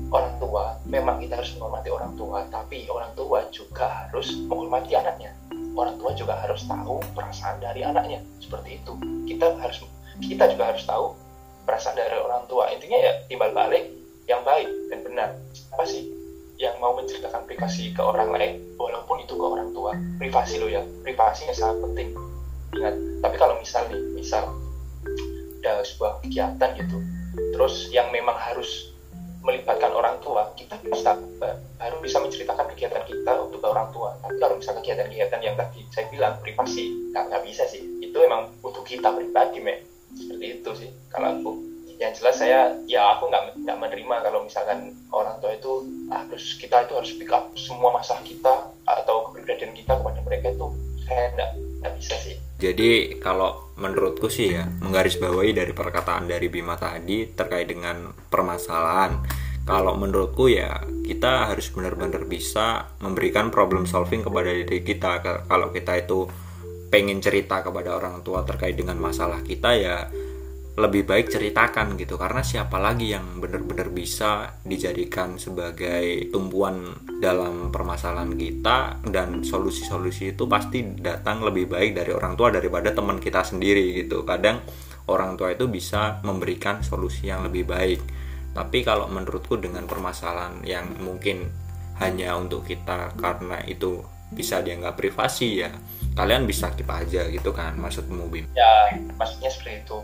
orang 0.09 0.35
tua 0.41 0.77
memang 0.89 1.21
kita 1.21 1.41
harus 1.41 1.53
menghormati 1.57 1.89
orang 1.93 2.13
tua 2.17 2.39
tapi 2.49 2.89
orang 2.89 3.13
tua 3.17 3.45
juga 3.53 3.87
harus 4.09 4.33
menghormati 4.49 4.93
anaknya. 4.97 5.33
Orang 5.75 5.99
tua 5.99 6.15
juga 6.15 6.39
harus 6.39 6.65
tahu 6.65 7.03
perasaan 7.13 7.61
dari 7.61 7.85
anaknya 7.85 8.23
seperti 8.41 8.81
itu. 8.81 8.93
Kita 9.29 9.59
harus 9.61 9.85
kita 10.23 10.49
juga 10.49 10.73
harus 10.73 10.85
tahu 10.87 11.13
perasaan 11.69 11.99
dari 11.99 12.17
orang 12.17 12.49
tua. 12.49 12.73
Intinya 12.73 12.99
ya 12.99 13.13
timbal 13.29 13.53
balik 13.53 13.85
yang 14.25 14.41
baik 14.47 14.71
dan 14.89 14.99
benar. 15.05 15.29
Apa 15.77 15.85
sih 15.85 16.24
yang 16.65 16.77
mau 16.81 16.97
menceritakan 16.97 17.45
privasi 17.45 17.93
ke 17.93 18.01
orang 18.01 18.33
lain 18.33 18.65
walaupun 18.81 19.21
itu 19.21 19.37
ke 19.37 19.45
orang 19.45 19.69
tua. 19.77 19.93
Privasi 20.17 20.57
lo 20.57 20.73
ya 20.73 20.81
privasinya 21.05 21.53
sangat 21.53 21.77
penting. 21.85 22.09
Ingat 22.81 22.95
tapi 23.21 23.37
kalau 23.37 23.61
misal 23.61 23.85
nih 23.93 24.01
misal 24.17 24.49
ada 25.61 25.81
sebuah 25.85 26.21
kegiatan 26.25 26.77
gitu 26.77 26.99
terus 27.57 27.89
yang 27.89 28.13
memang 28.13 28.37
harus 28.37 28.93
melibatkan 29.45 29.93
orang 29.93 30.21
tua 30.21 30.53
kita 30.57 30.77
bisa 30.85 31.17
baru 31.41 31.97
bisa 32.01 32.21
menceritakan 32.21 32.73
kegiatan 32.73 33.05
kita 33.05 33.33
untuk 33.45 33.61
ke 33.61 33.69
orang 33.69 33.93
tua. 33.93 34.17
Tapi 34.25 34.37
kalau 34.41 34.57
misalnya 34.57 34.81
kegiatan-kegiatan 34.81 35.41
yang 35.45 35.57
tadi 35.57 35.85
saya 35.93 36.09
bilang 36.09 36.41
privasi 36.41 37.13
nggak 37.13 37.45
bisa 37.45 37.69
sih. 37.69 37.85
Itu 38.01 38.25
emang 38.25 38.57
untuk 38.65 38.89
kita 38.89 39.13
pribadi 39.13 39.61
men 39.61 39.85
seperti 40.15 40.47
itu 40.63 40.71
sih 40.79 40.91
kalau 41.11 41.29
aku 41.35 41.51
yang 41.99 42.13
jelas 42.15 42.37
saya 42.39 42.75
ya 42.91 43.19
aku 43.19 43.31
nggak 43.31 43.55
nggak 43.65 43.79
menerima 43.79 44.17
kalau 44.27 44.43
misalkan 44.43 44.93
orang 45.15 45.39
tua 45.39 45.55
itu 45.55 45.87
harus 46.11 46.59
kita 46.59 46.85
itu 46.85 46.93
harus 46.99 47.13
pick 47.15 47.31
up 47.31 47.55
semua 47.55 47.95
masalah 47.95 48.23
kita 48.27 48.71
atau 48.85 49.31
kepribadian 49.31 49.73
kita 49.73 49.95
kepada 49.99 50.21
mereka 50.27 50.47
itu 50.51 50.67
saya 51.07 51.31
nggak 51.37 51.51
nggak 51.85 51.95
bisa 52.01 52.15
sih. 52.19 52.37
Jadi 52.59 53.21
kalau 53.21 53.75
menurutku 53.77 54.31
sih 54.33 54.57
ya 54.57 54.65
menggarisbawahi 54.65 55.53
dari 55.53 55.73
perkataan 55.77 56.31
dari 56.31 56.49
Bima 56.49 56.79
tadi 56.81 57.29
terkait 57.29 57.69
dengan 57.69 58.11
permasalahan. 58.33 59.21
Kalau 59.65 59.97
menurutku 59.97 60.53
ya 60.53 60.77
kita 61.09 61.49
harus 61.49 61.73
benar-benar 61.73 62.29
bisa 62.29 62.93
memberikan 63.01 63.49
problem 63.49 63.89
solving 63.89 64.21
kepada 64.21 64.53
diri 64.53 64.85
kita. 64.85 65.25
Kalau 65.49 65.73
kita 65.73 66.05
itu 66.05 66.29
pengen 66.93 67.19
cerita 67.19 67.65
kepada 67.65 67.97
orang 67.97 68.23
tua 68.23 68.45
terkait 68.45 68.77
dengan 68.77 68.95
masalah 69.01 69.41
kita 69.43 69.71
ya 69.75 70.07
lebih 70.75 71.07
baik 71.07 71.31
ceritakan 71.31 71.95
gitu. 71.95 72.19
Karena 72.19 72.43
siapa 72.43 72.83
lagi 72.83 73.15
yang 73.15 73.39
benar-benar 73.39 73.95
bisa 73.95 74.59
dijadikan 74.67 75.39
sebagai 75.39 76.31
tumpuan 76.35 76.91
dalam 77.23 77.71
permasalahan 77.71 78.35
kita 78.35 78.99
dan 79.07 79.47
solusi-solusi 79.47 80.35
itu 80.35 80.51
pasti 80.51 80.83
datang 80.99 81.47
lebih 81.47 81.71
baik 81.71 81.95
dari 81.95 82.11
orang 82.11 82.35
tua 82.35 82.51
daripada 82.51 82.91
teman 82.91 83.23
kita 83.23 83.47
sendiri 83.47 84.03
gitu. 84.03 84.27
Kadang 84.27 84.67
orang 85.07 85.39
tua 85.39 85.55
itu 85.55 85.71
bisa 85.71 86.19
memberikan 86.27 86.83
solusi 86.83 87.31
yang 87.31 87.47
lebih 87.47 87.71
baik. 87.71 88.01
Tapi 88.55 88.83
kalau 88.83 89.07
menurutku 89.11 89.59
dengan 89.59 89.87
permasalahan 89.87 90.63
yang 90.67 90.91
mungkin 91.03 91.51
hanya 92.03 92.35
untuk 92.35 92.67
kita 92.67 93.15
karena 93.15 93.63
itu 93.71 94.03
bisa 94.35 94.59
dianggap 94.59 94.99
privasi 94.99 95.63
ya 95.63 95.71
kalian 96.19 96.43
bisa 96.43 96.75
keep 96.75 96.91
aja 96.91 97.27
gitu 97.31 97.55
kan 97.55 97.79
maksudmu 97.79 98.27
Bim? 98.31 98.47
Ya 98.55 98.99
maksudnya 99.15 99.51
seperti 99.51 99.87
itu 99.87 99.99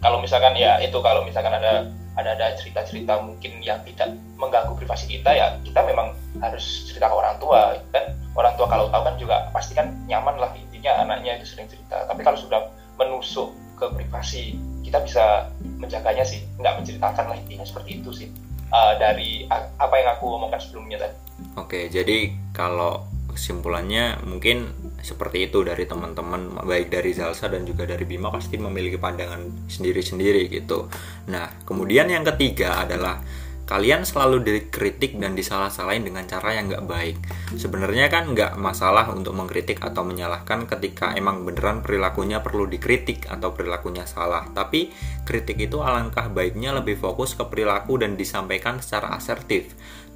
kalau 0.00 0.18
misalkan 0.20 0.56
ya 0.56 0.80
itu 0.80 0.96
kalau 1.04 1.20
misalkan 1.24 1.52
ada 1.52 1.88
ada 2.18 2.36
ada 2.36 2.56
cerita-cerita 2.58 3.20
mungkin 3.22 3.60
yang 3.62 3.80
tidak 3.86 4.16
mengganggu 4.40 4.74
privasi 4.74 5.06
kita 5.20 5.30
ya 5.30 5.46
kita 5.62 5.80
memang 5.86 6.16
harus 6.40 6.88
cerita 6.88 7.06
ke 7.08 7.16
orang 7.16 7.36
tua 7.38 7.76
kan? 7.92 8.04
Orang 8.34 8.54
tua 8.56 8.66
kalau 8.66 8.88
tahu 8.88 9.02
kan 9.04 9.14
juga 9.20 9.36
pasti 9.52 9.76
kan 9.76 9.92
nyaman 10.08 10.40
lah 10.40 10.50
intinya 10.56 11.04
anaknya 11.04 11.38
itu 11.38 11.54
sering 11.54 11.68
cerita. 11.68 12.08
Tapi 12.08 12.20
kalau 12.24 12.38
sudah 12.40 12.72
menusuk 12.96 13.52
ke 13.76 13.86
privasi 13.92 14.56
kita 14.84 15.00
bisa 15.04 15.48
menjaganya 15.80 16.24
sih 16.24 16.44
nggak 16.56 16.80
menceritakan 16.80 17.24
lah 17.30 17.36
intinya 17.36 17.64
seperti 17.68 18.00
itu 18.00 18.10
sih. 18.12 18.28
Uh, 18.70 18.94
dari 19.02 19.50
apa 19.50 19.94
yang 19.98 20.14
aku 20.14 20.30
omongkan 20.38 20.62
sebelumnya 20.62 21.02
tadi. 21.02 21.16
Oke 21.58 21.90
jadi 21.90 22.30
kalau 22.54 23.02
kesimpulannya 23.32 24.22
mungkin 24.26 24.70
seperti 25.00 25.48
itu 25.48 25.64
dari 25.64 25.88
teman-teman 25.88 26.60
baik 26.66 26.92
dari 26.92 27.14
Zalsa 27.16 27.48
dan 27.48 27.64
juga 27.64 27.88
dari 27.88 28.04
Bima 28.04 28.28
pasti 28.28 28.60
memiliki 28.60 29.00
pandangan 29.00 29.70
sendiri-sendiri 29.70 30.50
gitu. 30.52 30.90
Nah, 31.32 31.48
kemudian 31.64 32.10
yang 32.10 32.26
ketiga 32.26 32.84
adalah 32.84 33.22
kalian 33.70 34.02
selalu 34.02 34.42
dikritik 34.42 35.14
dan 35.22 35.38
disalah-salahin 35.38 36.02
dengan 36.02 36.26
cara 36.26 36.58
yang 36.58 36.66
nggak 36.66 36.90
baik. 36.90 37.16
Sebenarnya 37.54 38.10
kan 38.10 38.34
nggak 38.34 38.58
masalah 38.58 39.06
untuk 39.14 39.38
mengkritik 39.38 39.78
atau 39.78 40.02
menyalahkan 40.02 40.66
ketika 40.66 41.14
emang 41.14 41.46
beneran 41.46 41.78
perilakunya 41.78 42.42
perlu 42.42 42.66
dikritik 42.66 43.30
atau 43.30 43.54
perilakunya 43.54 44.10
salah. 44.10 44.50
Tapi 44.50 44.90
kritik 45.22 45.62
itu 45.62 45.78
alangkah 45.78 46.26
baiknya 46.26 46.74
lebih 46.74 46.98
fokus 46.98 47.38
ke 47.38 47.46
perilaku 47.46 48.02
dan 48.02 48.18
disampaikan 48.18 48.82
secara 48.82 49.14
asertif 49.14 49.70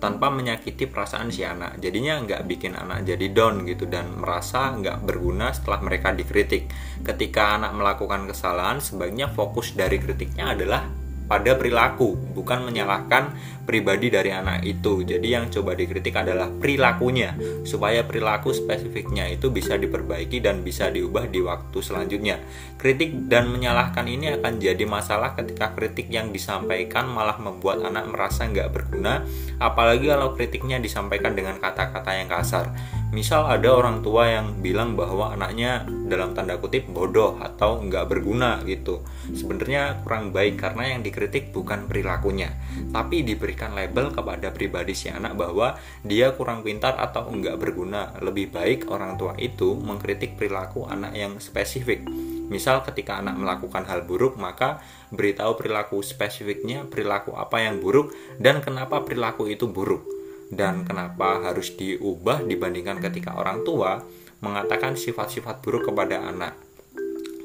tanpa 0.04 0.28
menyakiti 0.28 0.84
perasaan 0.84 1.32
si 1.32 1.40
anak. 1.48 1.80
Jadinya 1.80 2.20
nggak 2.20 2.44
bikin 2.44 2.76
anak 2.76 3.08
jadi 3.08 3.32
down 3.32 3.64
gitu 3.64 3.88
dan 3.88 4.12
merasa 4.20 4.68
nggak 4.76 5.00
berguna 5.00 5.56
setelah 5.56 5.80
mereka 5.80 6.12
dikritik. 6.12 6.68
Ketika 7.00 7.56
anak 7.56 7.72
melakukan 7.72 8.28
kesalahan 8.28 8.84
sebaiknya 8.84 9.32
fokus 9.32 9.72
dari 9.72 9.96
kritiknya 9.96 10.52
adalah 10.52 10.84
pada 11.24 11.56
perilaku, 11.56 12.36
bukan 12.36 12.68
menyalahkan 12.68 13.32
pribadi 13.64 14.12
dari 14.12 14.30
anak 14.30 14.62
itu. 14.62 15.02
Jadi 15.02 15.28
yang 15.34 15.50
coba 15.50 15.74
dikritik 15.74 16.14
adalah 16.14 16.48
perilakunya, 16.48 17.34
supaya 17.64 18.04
perilaku 18.04 18.52
spesifiknya 18.52 19.26
itu 19.32 19.50
bisa 19.50 19.74
diperbaiki 19.74 20.38
dan 20.44 20.60
bisa 20.62 20.92
diubah 20.92 21.26
di 21.26 21.40
waktu 21.42 21.78
selanjutnya. 21.80 22.38
Kritik 22.78 23.26
dan 23.26 23.50
menyalahkan 23.50 24.04
ini 24.04 24.36
akan 24.36 24.60
jadi 24.60 24.84
masalah 24.84 25.34
ketika 25.34 25.72
kritik 25.72 26.12
yang 26.12 26.30
disampaikan 26.30 27.08
malah 27.08 27.40
membuat 27.40 27.82
anak 27.82 28.06
merasa 28.12 28.46
nggak 28.46 28.70
berguna, 28.70 29.24
apalagi 29.58 30.12
kalau 30.12 30.36
kritiknya 30.36 30.78
disampaikan 30.78 31.32
dengan 31.32 31.56
kata-kata 31.58 32.10
yang 32.14 32.28
kasar. 32.28 32.70
Misal 33.14 33.46
ada 33.46 33.70
orang 33.70 34.02
tua 34.02 34.26
yang 34.26 34.58
bilang 34.58 34.98
bahwa 34.98 35.30
anaknya 35.30 35.86
dalam 36.10 36.34
tanda 36.34 36.58
kutip 36.58 36.90
bodoh 36.90 37.38
atau 37.38 37.78
nggak 37.78 38.10
berguna 38.10 38.58
gitu. 38.66 39.06
Sebenarnya 39.30 40.02
kurang 40.02 40.34
baik 40.34 40.58
karena 40.58 40.90
yang 40.90 41.00
dikritik 41.06 41.54
bukan 41.54 41.86
perilakunya, 41.86 42.50
tapi 42.90 43.22
diberikan 43.54 43.78
label 43.78 44.10
kepada 44.10 44.50
pribadi 44.50 44.98
si 44.98 45.06
anak 45.06 45.38
bahwa 45.38 45.78
dia 46.02 46.34
kurang 46.34 46.66
pintar 46.66 46.98
atau 46.98 47.30
nggak 47.30 47.54
berguna. 47.54 48.10
Lebih 48.18 48.50
baik 48.50 48.90
orang 48.90 49.14
tua 49.14 49.38
itu 49.38 49.78
mengkritik 49.78 50.34
perilaku 50.34 50.90
anak 50.90 51.14
yang 51.14 51.38
spesifik. 51.38 52.02
Misal 52.50 52.82
ketika 52.82 53.22
anak 53.22 53.38
melakukan 53.38 53.86
hal 53.86 54.02
buruk, 54.02 54.34
maka 54.34 54.82
beritahu 55.14 55.54
perilaku 55.54 56.02
spesifiknya, 56.02 56.82
perilaku 56.82 57.38
apa 57.38 57.62
yang 57.62 57.78
buruk 57.78 58.10
dan 58.42 58.58
kenapa 58.58 59.06
perilaku 59.06 59.46
itu 59.46 59.70
buruk 59.70 60.02
dan 60.50 60.82
kenapa 60.82 61.40
harus 61.40 61.72
diubah 61.78 62.42
dibandingkan 62.42 62.98
ketika 62.98 63.38
orang 63.38 63.62
tua 63.62 64.02
mengatakan 64.42 64.98
sifat-sifat 64.98 65.62
buruk 65.62 65.88
kepada 65.94 66.26
anak. 66.26 66.63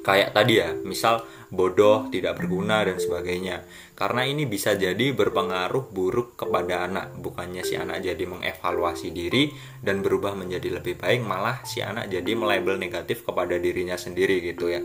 Kayak 0.10 0.34
tadi 0.34 0.54
ya, 0.58 0.74
misal 0.74 1.22
bodoh, 1.54 2.10
tidak 2.10 2.42
berguna 2.42 2.82
dan 2.82 2.98
sebagainya. 2.98 3.62
Karena 3.94 4.26
ini 4.26 4.50
bisa 4.50 4.74
jadi 4.74 5.14
berpengaruh 5.14 5.94
buruk 5.94 6.34
kepada 6.34 6.90
anak. 6.90 7.14
Bukannya 7.22 7.62
si 7.62 7.78
anak 7.78 8.02
jadi 8.02 8.26
mengevaluasi 8.26 9.14
diri 9.14 9.54
dan 9.86 10.02
berubah 10.02 10.34
menjadi 10.34 10.82
lebih 10.82 10.98
baik, 10.98 11.22
malah 11.22 11.62
si 11.62 11.86
anak 11.86 12.10
jadi 12.10 12.34
melabel 12.34 12.82
negatif 12.82 13.22
kepada 13.22 13.62
dirinya 13.62 14.02
sendiri 14.02 14.42
gitu 14.42 14.74
ya. 14.74 14.82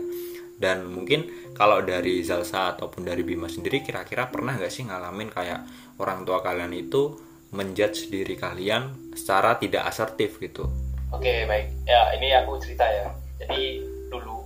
Dan 0.61 0.93
mungkin 0.93 1.51
kalau 1.57 1.81
dari 1.81 2.21
Zalsa 2.21 2.77
ataupun 2.77 3.03
dari 3.03 3.25
Bima 3.25 3.49
sendiri 3.49 3.81
kira-kira 3.81 4.29
pernah 4.29 4.55
gak 4.55 4.69
sih 4.69 4.85
ngalamin 4.85 5.33
kayak 5.33 5.65
orang 5.97 6.21
tua 6.23 6.39
kalian 6.45 6.71
itu 6.71 7.17
menjudge 7.49 8.13
diri 8.13 8.37
kalian 8.37 9.15
secara 9.17 9.57
tidak 9.57 9.89
asertif 9.89 10.37
gitu. 10.37 10.69
Oke 11.11 11.47
baik, 11.49 11.71
ya 11.87 12.13
ini 12.13 12.29
aku 12.35 12.59
cerita 12.59 12.83
ya. 12.87 13.09
Jadi 13.39 13.94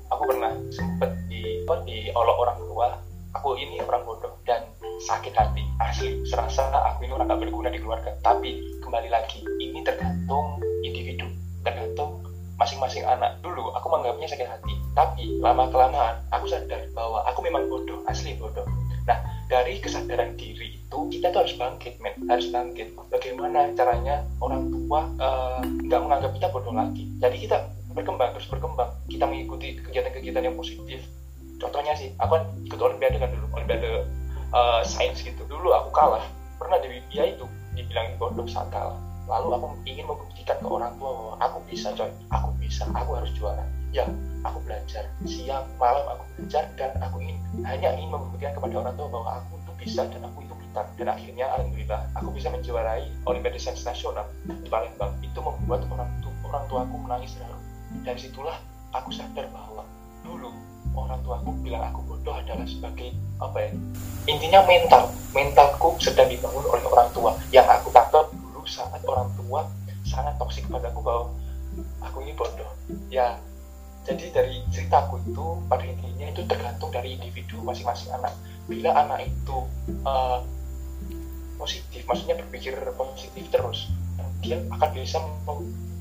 aku 0.09 0.23
pernah 0.25 0.51
sempet 0.73 1.09
di 1.29 1.63
di 1.85 1.97
olok 2.13 2.37
orang 2.41 2.59
tua. 2.65 2.89
Aku 3.37 3.53
ini 3.53 3.77
orang 3.85 4.01
bodoh 4.09 4.33
dan 4.43 4.65
sakit 5.05 5.33
hati 5.37 5.61
asli. 5.77 6.17
Serasa 6.25 6.65
aku 6.73 7.05
ini 7.05 7.13
orang 7.13 7.29
gak 7.29 7.45
berguna 7.45 7.69
di 7.69 7.77
keluarga. 7.77 8.09
Tapi 8.25 8.81
kembali 8.81 9.09
lagi, 9.13 9.45
ini 9.61 9.85
tergantung 9.85 10.57
individu, 10.81 11.29
tergantung 11.61 12.25
masing-masing 12.57 13.05
anak. 13.05 13.37
Dulu 13.45 13.69
aku 13.77 13.85
menganggapnya 13.93 14.33
sakit 14.33 14.49
hati, 14.49 14.73
tapi 14.97 15.37
lama 15.39 15.69
kelamaan 15.69 16.17
aku 16.33 16.49
sadar 16.49 16.89
bahwa 16.97 17.21
aku 17.29 17.39
memang 17.45 17.69
bodoh, 17.69 18.01
asli 18.09 18.33
bodoh. 18.33 18.65
Nah 19.05 19.21
dari 19.45 19.77
kesadaran 19.77 20.33
diri 20.37 20.81
itu 20.89 20.99
kita 21.13 21.29
tuh 21.33 21.45
harus 21.45 21.57
bangkit 21.57 21.97
men 22.01 22.13
harus 22.29 22.49
bangkit 22.53 22.93
bagaimana 23.09 23.73
caranya 23.73 24.21
orang 24.41 24.69
tua 24.69 25.05
uh, 25.17 25.61
nggak 25.85 26.01
menganggap 26.05 26.31
kita 26.37 26.47
bodoh 26.53 26.73
lagi 26.73 27.09
jadi 27.17 27.37
kita 27.37 27.57
berkembang 27.99 28.31
terus 28.31 28.47
berkembang. 28.47 28.89
Kita 29.11 29.27
mengikuti 29.27 29.75
kegiatan-kegiatan 29.83 30.43
yang 30.47 30.55
positif. 30.55 31.03
Contohnya 31.59 31.91
sih 31.99 32.15
aku 32.15 32.39
kan 32.39 32.43
ikut 32.63 32.79
olimpiade 32.79 33.19
kan 33.19 33.29
dulu 33.35 33.51
olimpiade 33.51 34.07
uh, 34.55 34.81
sains 34.87 35.19
gitu. 35.19 35.43
Dulu 35.43 35.75
aku 35.75 35.91
kalah. 35.91 36.23
Pernah 36.55 36.79
di 36.79 37.03
ya 37.11 37.27
itu 37.27 37.43
dibilang 37.75 38.15
bodoh 38.15 38.47
saat 38.47 38.71
kalah 38.71 38.95
lalu 39.29 39.61
aku 39.61 39.67
ingin 39.85 40.09
membuktikan 40.09 40.57
ke 40.57 40.65
orang 40.65 40.89
tua 40.97 41.11
bahwa 41.13 41.33
aku 41.43 41.57
bisa 41.67 41.93
coy. 41.93 42.09
Aku 42.33 42.49
bisa 42.57 42.87
aku 42.95 43.11
harus 43.19 43.31
juara. 43.35 43.61
Ya 43.91 44.07
aku 44.47 44.63
belajar. 44.63 45.03
Siang 45.27 45.67
malam 45.75 46.07
aku 46.07 46.23
belajar 46.39 46.65
dan 46.79 46.95
aku 47.03 47.19
ingin 47.21 47.37
hanya 47.67 47.93
ingin 47.99 48.15
membuktikan 48.15 48.55
kepada 48.55 48.73
orang 48.87 48.95
tua 48.95 49.07
bahwa 49.11 49.29
aku 49.43 49.59
itu 49.59 49.71
bisa 49.83 50.01
dan 50.07 50.23
aku 50.23 50.47
itu 50.47 50.55
dan 50.69 51.11
akhirnya 51.11 51.49
alhamdulillah 51.59 52.07
aku 52.13 52.29
bisa 52.31 52.47
menjuarai 52.47 53.09
Olimpiade 53.25 53.59
Sains 53.59 53.83
Nasional 53.83 54.23
di 54.47 54.69
Palembang. 54.71 55.11
Itu 55.19 55.43
membuat 55.43 55.83
orang 55.91 56.07
tua 56.23 56.29
orang 56.49 56.65
tuaku 56.65 56.95
menangis 57.05 57.37
terharu 57.37 57.58
dari 58.05 58.19
situlah 58.19 58.57
aku 58.93 59.09
sadar 59.13 59.45
bahwa 59.53 59.85
dulu 60.25 60.53
orang 60.97 61.19
tuaku 61.21 61.51
bilang 61.61 61.89
aku 61.93 62.01
bodoh 62.05 62.33
adalah 62.33 62.65
sebagai 62.65 63.13
apa 63.39 63.57
ya 63.65 63.71
intinya 64.29 64.61
mental. 64.65 65.09
Mentalku 65.29 65.93
sedang 66.01 66.25
dibangun 66.25 66.65
oleh 66.65 66.85
orang 66.89 67.09
tua. 67.13 67.31
Yang 67.53 67.67
aku 67.69 67.87
tangkap 67.93 68.25
dulu 68.33 68.61
saat 68.65 69.01
orang 69.05 69.29
tua 69.37 69.65
sangat 70.05 70.33
toksik 70.41 70.65
padaku 70.69 71.01
bahwa 71.05 71.29
aku 72.01 72.25
ini 72.25 72.33
bodoh. 72.33 72.69
Ya 73.13 73.37
jadi 74.05 74.33
dari 74.33 74.65
ceritaku 74.73 75.21
itu 75.21 75.45
pada 75.69 75.85
intinya 75.85 76.33
itu 76.33 76.41
tergantung 76.49 76.89
dari 76.89 77.13
individu 77.13 77.61
masing-masing 77.61 78.09
anak. 78.17 78.33
Bila 78.65 78.93
anak 79.05 79.29
itu 79.29 79.57
uh, 80.05 80.41
positif 81.61 82.01
maksudnya 82.09 82.39
berpikir 82.39 82.73
positif 82.97 83.45
terus 83.53 83.91
dia 84.39 84.57
akan 84.71 84.89
bisa 84.95 85.19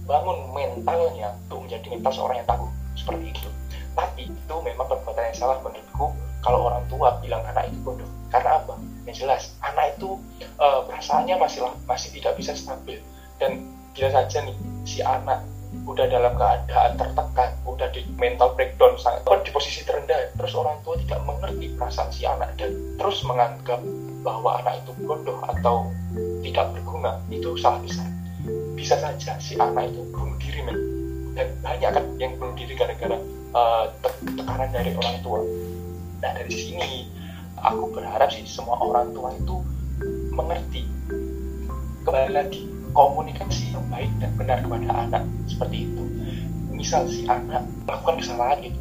membangun 0.08 0.56
mentalnya 0.56 1.36
untuk 1.44 1.68
menjadi 1.68 1.86
mental 1.92 2.12
seorang 2.16 2.40
yang 2.40 2.48
tangguh 2.48 2.72
seperti 2.96 3.24
itu. 3.28 3.48
Tapi 3.92 4.32
itu 4.32 4.54
memang 4.64 4.88
perbuatan 4.88 5.20
yang 5.28 5.36
salah 5.36 5.60
menurutku 5.60 6.16
kalau 6.40 6.72
orang 6.72 6.80
tua 6.88 7.20
bilang 7.20 7.44
anak 7.44 7.68
itu 7.68 7.76
bodoh. 7.84 8.08
Karena 8.32 8.56
apa? 8.56 8.80
Yang 9.04 9.28
jelas 9.28 9.42
anak 9.60 10.00
itu 10.00 10.16
uh, 10.56 10.80
perasaannya 10.88 11.36
masih 11.36 11.60
masih 11.84 12.08
tidak 12.16 12.40
bisa 12.40 12.56
stabil. 12.56 12.96
Dan 13.36 13.68
bila 13.92 14.08
saja 14.16 14.48
nih 14.48 14.56
si 14.88 15.04
anak 15.04 15.44
udah 15.84 16.08
dalam 16.08 16.32
keadaan 16.40 16.96
tertekan, 16.96 17.52
udah 17.68 17.92
di 17.92 18.00
mental 18.16 18.56
breakdown 18.56 18.96
sangat 18.96 19.20
oh, 19.28 19.36
di 19.44 19.52
posisi 19.52 19.84
terendah, 19.84 20.32
terus 20.40 20.56
orang 20.56 20.80
tua 20.80 20.96
tidak 21.04 21.20
mengerti 21.28 21.76
perasaan 21.76 22.08
si 22.08 22.24
anak 22.24 22.56
dan 22.56 22.72
terus 22.96 23.20
menganggap 23.28 23.76
bahwa 24.24 24.56
anak 24.64 24.80
itu 24.80 24.96
bodoh 25.04 25.36
atau 25.44 25.84
tidak 26.40 26.72
berguna, 26.72 27.20
itu 27.28 27.52
salah 27.60 27.84
besar. 27.84 28.08
Bisa 28.78 28.94
saja 28.94 29.34
si 29.42 29.58
anak 29.58 29.90
itu 29.90 30.06
bunuh 30.14 30.38
diri 30.38 30.62
men. 30.62 30.78
dan 31.34 31.50
banyak 31.62 31.90
kan 31.90 32.04
yang 32.22 32.34
bunuh 32.38 32.54
diri 32.54 32.78
gara-gara 32.78 33.18
uh, 33.54 33.90
tekanan 34.38 34.70
dari 34.70 34.94
orang 34.94 35.18
tua. 35.22 35.42
Nah 36.22 36.30
dari 36.34 36.54
sini 36.54 37.10
aku 37.58 37.90
berharap 37.90 38.30
sih 38.30 38.46
semua 38.46 38.78
orang 38.78 39.10
tua 39.10 39.34
itu 39.34 39.58
mengerti 40.30 40.86
kembali 42.06 42.30
lagi 42.30 42.62
komunikasi 42.94 43.74
yang 43.74 43.84
baik 43.90 44.10
dan 44.22 44.30
benar 44.38 44.58
kepada 44.62 44.88
anak 44.94 45.22
seperti 45.50 45.90
itu 45.90 46.02
misal 46.70 47.04
si 47.10 47.26
anak 47.26 47.66
melakukan 47.84 48.22
kesalahan 48.22 48.58
gitu 48.62 48.80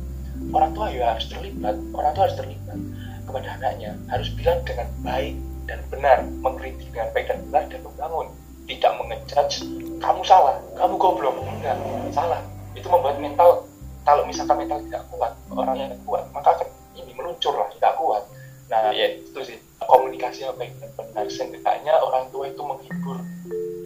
orang 0.54 0.72
tua 0.78 0.88
ya 0.94 1.18
harus 1.18 1.26
terlibat 1.28 1.76
orang 1.98 2.12
tua 2.14 2.24
harus 2.30 2.38
terlibat 2.38 2.80
kepada 3.26 3.48
anaknya 3.60 3.92
harus 4.08 4.30
bilang 4.38 4.60
dengan 4.64 4.88
baik 5.02 5.36
dan 5.68 5.80
benar 5.90 6.18
mengkritik 6.40 6.88
dengan 6.94 7.10
baik 7.12 7.26
dan 7.28 7.40
benar 7.50 7.64
dan 7.68 7.82
membangun 7.84 8.28
tidak 8.68 8.92
mengejudge 9.00 9.64
kamu 9.98 10.22
salah 10.28 10.60
kamu 10.78 10.96
goblok. 11.00 11.36
Enggak 11.42 11.80
salah. 12.14 12.44
Itu 12.78 12.88
membuat 12.92 13.18
mental 13.18 13.66
kalau 14.06 14.24
misalkan 14.28 14.64
mental 14.64 14.80
tidak 14.86 15.04
kuat 15.12 15.34
orang 15.52 15.76
yang 15.80 15.92
kuat 16.06 16.24
maka 16.32 16.54
akan 16.56 16.70
ini 16.96 17.12
meluncur 17.16 17.56
lah 17.56 17.68
tidak 17.74 17.96
kuat. 17.98 18.24
Nah 18.70 18.92
ya 18.94 19.18
itu 19.18 19.40
sih. 19.42 19.58
Komunikasi 19.78 20.44
yang 20.44 20.58
baik 20.60 20.74
dan 20.84 20.92
benar 21.00 21.26
seenggaknya 21.32 21.96
orang 22.04 22.28
tua 22.34 22.52
itu 22.52 22.60
menghibur. 22.60 23.18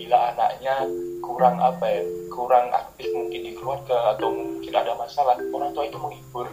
Bila 0.01 0.33
anaknya 0.33 0.81
kurang 1.21 1.61
apa 1.61 1.85
ya 1.85 2.01
kurang 2.33 2.73
aktif 2.73 3.07
mungkin 3.13 3.41
di 3.45 3.51
keluarga 3.53 4.17
atau 4.17 4.33
mungkin 4.33 4.73
ada 4.73 4.97
masalah 4.97 5.37
orang 5.37 5.71
tua 5.77 5.85
itu 5.85 5.97
menghibur 6.01 6.47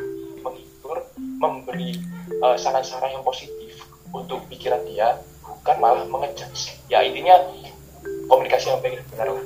menghibur 0.44 0.98
memberi 1.40 1.96
uh, 2.44 2.58
saran-saran 2.60 3.14
yang 3.14 3.24
positif 3.24 3.84
untuk 4.12 4.44
pikiran 4.52 4.84
dia 4.84 5.16
bukan 5.40 5.76
malah 5.80 6.04
mengejudge. 6.04 6.76
Ya 6.92 7.00
intinya 7.04 7.40
komunikasi 8.28 8.70
yang 8.70 8.80
baik 8.84 9.02
benar 9.10 9.28
lah. 9.34 9.44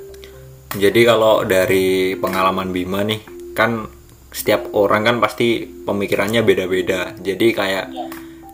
Jadi 0.73 1.01
kalau 1.05 1.35
dari 1.45 2.17
pengalaman 2.17 2.73
Bima 2.73 3.05
nih 3.05 3.21
kan 3.53 3.87
setiap 4.33 4.73
orang 4.73 5.05
kan 5.05 5.17
pasti 5.21 5.69
pemikirannya 5.69 6.41
beda-beda. 6.41 7.13
Jadi 7.21 7.47
kayak 7.53 7.87
ya. 7.93 8.07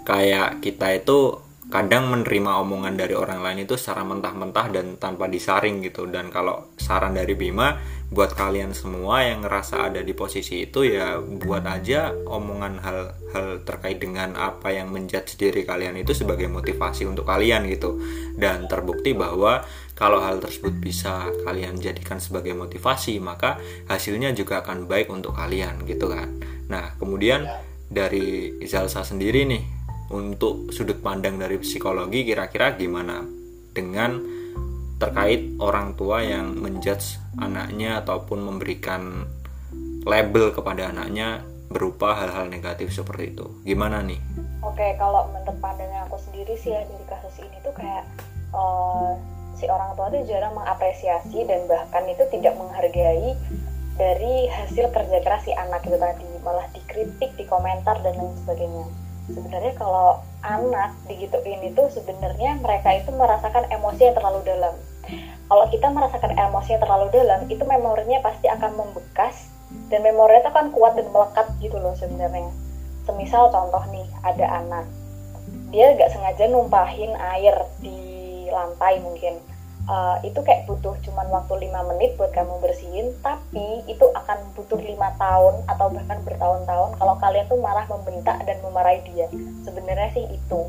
kayak 0.03 0.59
kita 0.59 0.99
itu 0.99 1.39
kadang 1.69 2.09
menerima 2.09 2.65
omongan 2.65 2.97
dari 2.97 3.13
orang 3.13 3.45
lain 3.45 3.69
itu 3.69 3.77
secara 3.77 4.01
mentah-mentah 4.01 4.73
dan 4.73 4.97
tanpa 4.97 5.29
disaring 5.29 5.85
gitu. 5.85 6.09
Dan 6.09 6.33
kalau 6.33 6.73
saran 6.81 7.15
dari 7.15 7.37
Bima 7.37 7.77
buat 8.09 8.33
kalian 8.33 8.73
semua 8.73 9.21
yang 9.21 9.45
ngerasa 9.45 9.93
ada 9.93 10.01
di 10.01 10.17
posisi 10.17 10.65
itu 10.65 10.81
ya 10.81 11.21
buat 11.21 11.61
aja 11.69 12.17
omongan 12.25 12.81
hal-hal 12.81 13.61
terkait 13.69 14.01
dengan 14.01 14.33
apa 14.33 14.73
yang 14.73 14.89
menjudge 14.89 15.37
diri 15.37 15.69
kalian 15.69 16.01
itu 16.01 16.17
sebagai 16.17 16.49
motivasi 16.49 17.05
untuk 17.05 17.29
kalian 17.29 17.69
gitu. 17.69 18.01
Dan 18.35 18.65
terbukti 18.65 19.13
bahwa 19.13 19.61
kalau 19.99 20.23
hal 20.23 20.39
tersebut 20.39 20.79
bisa 20.79 21.27
kalian 21.43 21.83
jadikan 21.83 22.23
sebagai 22.23 22.55
motivasi 22.55 23.19
maka 23.19 23.59
hasilnya 23.91 24.31
juga 24.31 24.63
akan 24.63 24.87
baik 24.87 25.11
untuk 25.11 25.35
kalian 25.35 25.83
gitu 25.91 26.07
kan 26.07 26.39
nah 26.71 26.95
kemudian 27.03 27.51
dari 27.91 28.55
Zalsa 28.63 29.03
sendiri 29.03 29.43
nih 29.43 29.65
untuk 30.15 30.71
sudut 30.71 31.03
pandang 31.03 31.37
dari 31.37 31.59
psikologi 31.59 32.23
kira-kira 32.23 32.79
gimana 32.79 33.27
dengan 33.75 34.39
terkait 34.99 35.59
orang 35.63 35.95
tua 35.95 36.23
yang 36.23 36.59
menjudge 36.59 37.19
anaknya 37.39 38.03
ataupun 38.03 38.43
memberikan 38.43 39.27
label 40.03 40.51
kepada 40.51 40.91
anaknya 40.91 41.45
berupa 41.69 42.17
hal-hal 42.19 42.49
negatif 42.49 42.91
seperti 42.91 43.37
itu. 43.37 43.47
Gimana 43.63 44.03
nih? 44.03 44.19
Oke, 44.65 44.97
kalau 44.99 45.31
menurut 45.31 45.55
pandangan 45.63 46.11
aku 46.11 46.19
sendiri 46.19 46.57
sih 46.59 46.75
ya 46.75 46.83
dari 46.83 47.05
kasus 47.07 47.35
ini 47.45 47.59
tuh 47.63 47.75
kayak 47.79 48.05
uh, 48.51 49.15
si 49.59 49.67
orang 49.67 49.99
tua 49.99 50.07
tuh 50.09 50.23
jarang 50.25 50.55
mengapresiasi 50.55 51.43
dan 51.45 51.67
bahkan 51.67 52.07
itu 52.07 52.23
tidak 52.31 52.55
menghargai 52.55 53.35
dari 53.99 54.47
hasil 54.47 54.95
kerja 54.95 55.19
keras 55.27 55.43
si 55.43 55.51
anak 55.51 55.83
itu 55.83 55.99
tadi, 55.99 56.31
malah 56.47 56.71
dikritik, 56.71 57.35
dikomentar 57.35 57.99
dan 58.07 58.15
lain 58.15 58.31
sebagainya. 58.47 58.87
Sebenarnya 59.29 59.75
kalau 59.75 60.23
anak 60.47 60.95
digituin 61.11 61.61
itu 61.67 61.83
sebenarnya 61.91 62.63
mereka 62.63 62.95
itu 62.95 63.11
merasakan 63.11 63.67
emosi 63.69 64.01
yang 64.09 64.17
terlalu 64.17 64.41
dalam. 64.47 64.75
Kalau 65.51 65.65
kita 65.69 65.91
merasakan 65.91 66.33
emosi 66.39 66.79
yang 66.79 66.83
terlalu 66.87 67.07
dalam 67.11 67.41
itu 67.51 67.65
memorinya 67.67 68.23
pasti 68.23 68.47
akan 68.47 68.79
membekas 68.79 69.51
dan 69.91 70.01
memorinya 70.07 70.47
itu 70.47 70.51
akan 70.55 70.67
kuat 70.71 70.93
dan 70.95 71.11
melekat 71.11 71.47
gitu 71.59 71.77
loh 71.77 71.93
sebenarnya. 71.99 72.55
Semisal 73.03 73.51
contoh 73.51 73.83
nih 73.91 74.07
ada 74.23 74.47
anak. 74.63 74.87
Dia 75.75 75.93
gak 75.99 76.15
sengaja 76.15 76.49
numpahin 76.49 77.13
air 77.19 77.57
di 77.83 77.99
lantai 78.49 79.01
mungkin 79.05 79.37
uh, 79.89 80.17
itu 80.23 80.39
kayak 80.45 80.69
butuh 80.69 80.95
cuman 81.03 81.27
waktu 81.33 81.67
lima 81.67 81.81
menit 81.89 82.15
buat 82.21 82.31
kamu 82.37 82.61
bersihin 82.61 83.11
tapi 83.25 83.83
itu 83.89 84.05
akan 84.05 84.39
butuh 84.55 84.79
lima 84.79 85.17
tahun 85.17 85.65
atau 85.67 85.89
bahkan 85.91 86.21
bertahun-tahun 86.23 86.91
kalau 87.01 87.15
kalian 87.19 87.49
tuh 87.49 87.59
marah 87.59 87.89
membentak 87.89 88.37
dan 88.45 88.61
memarahi 88.61 89.01
dia. 89.11 89.27
Sebenarnya 89.65 90.13
sih 90.15 90.25
itu. 90.29 90.61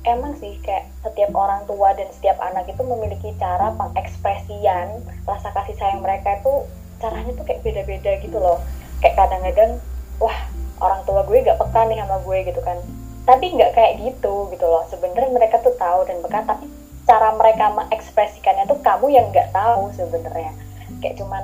Emang 0.00 0.32
sih 0.40 0.56
kayak 0.64 0.88
setiap 1.04 1.28
orang 1.36 1.68
tua 1.68 1.92
dan 1.92 2.08
setiap 2.16 2.40
anak 2.40 2.64
itu 2.72 2.80
memiliki 2.80 3.36
cara 3.36 3.76
pengekspresian 3.76 5.04
rasa 5.28 5.52
kasih 5.52 5.76
sayang 5.76 6.00
mereka 6.00 6.40
itu 6.40 6.64
caranya 7.04 7.36
tuh 7.36 7.44
kayak 7.44 7.60
beda-beda 7.60 8.16
gitu 8.24 8.40
loh. 8.40 8.64
Kayak 9.04 9.20
kadang-kadang 9.20 9.76
wah 10.16 10.36
orang 10.80 11.04
tua 11.04 11.20
gue 11.28 11.44
gak 11.44 11.60
peka 11.60 11.80
nih 11.92 12.00
sama 12.00 12.16
gue 12.24 12.38
gitu 12.48 12.60
kan. 12.64 12.80
Tapi 13.28 13.52
nggak 13.52 13.76
kayak 13.76 14.00
gitu 14.00 14.48
gitu 14.48 14.64
loh. 14.64 14.88
Sebenarnya 14.88 15.28
mereka 15.36 15.60
tuh 15.60 15.76
tahu 15.76 16.08
dan 16.08 16.24
peka 16.24 16.48
tapi 16.48 16.79
cara 17.10 17.34
mereka 17.34 17.74
mengekspresikannya 17.74 18.70
tuh 18.70 18.78
kamu 18.86 19.10
yang 19.10 19.26
nggak 19.34 19.50
tahu 19.50 19.90
sebenarnya 19.98 20.54
kayak 21.02 21.18
cuman 21.18 21.42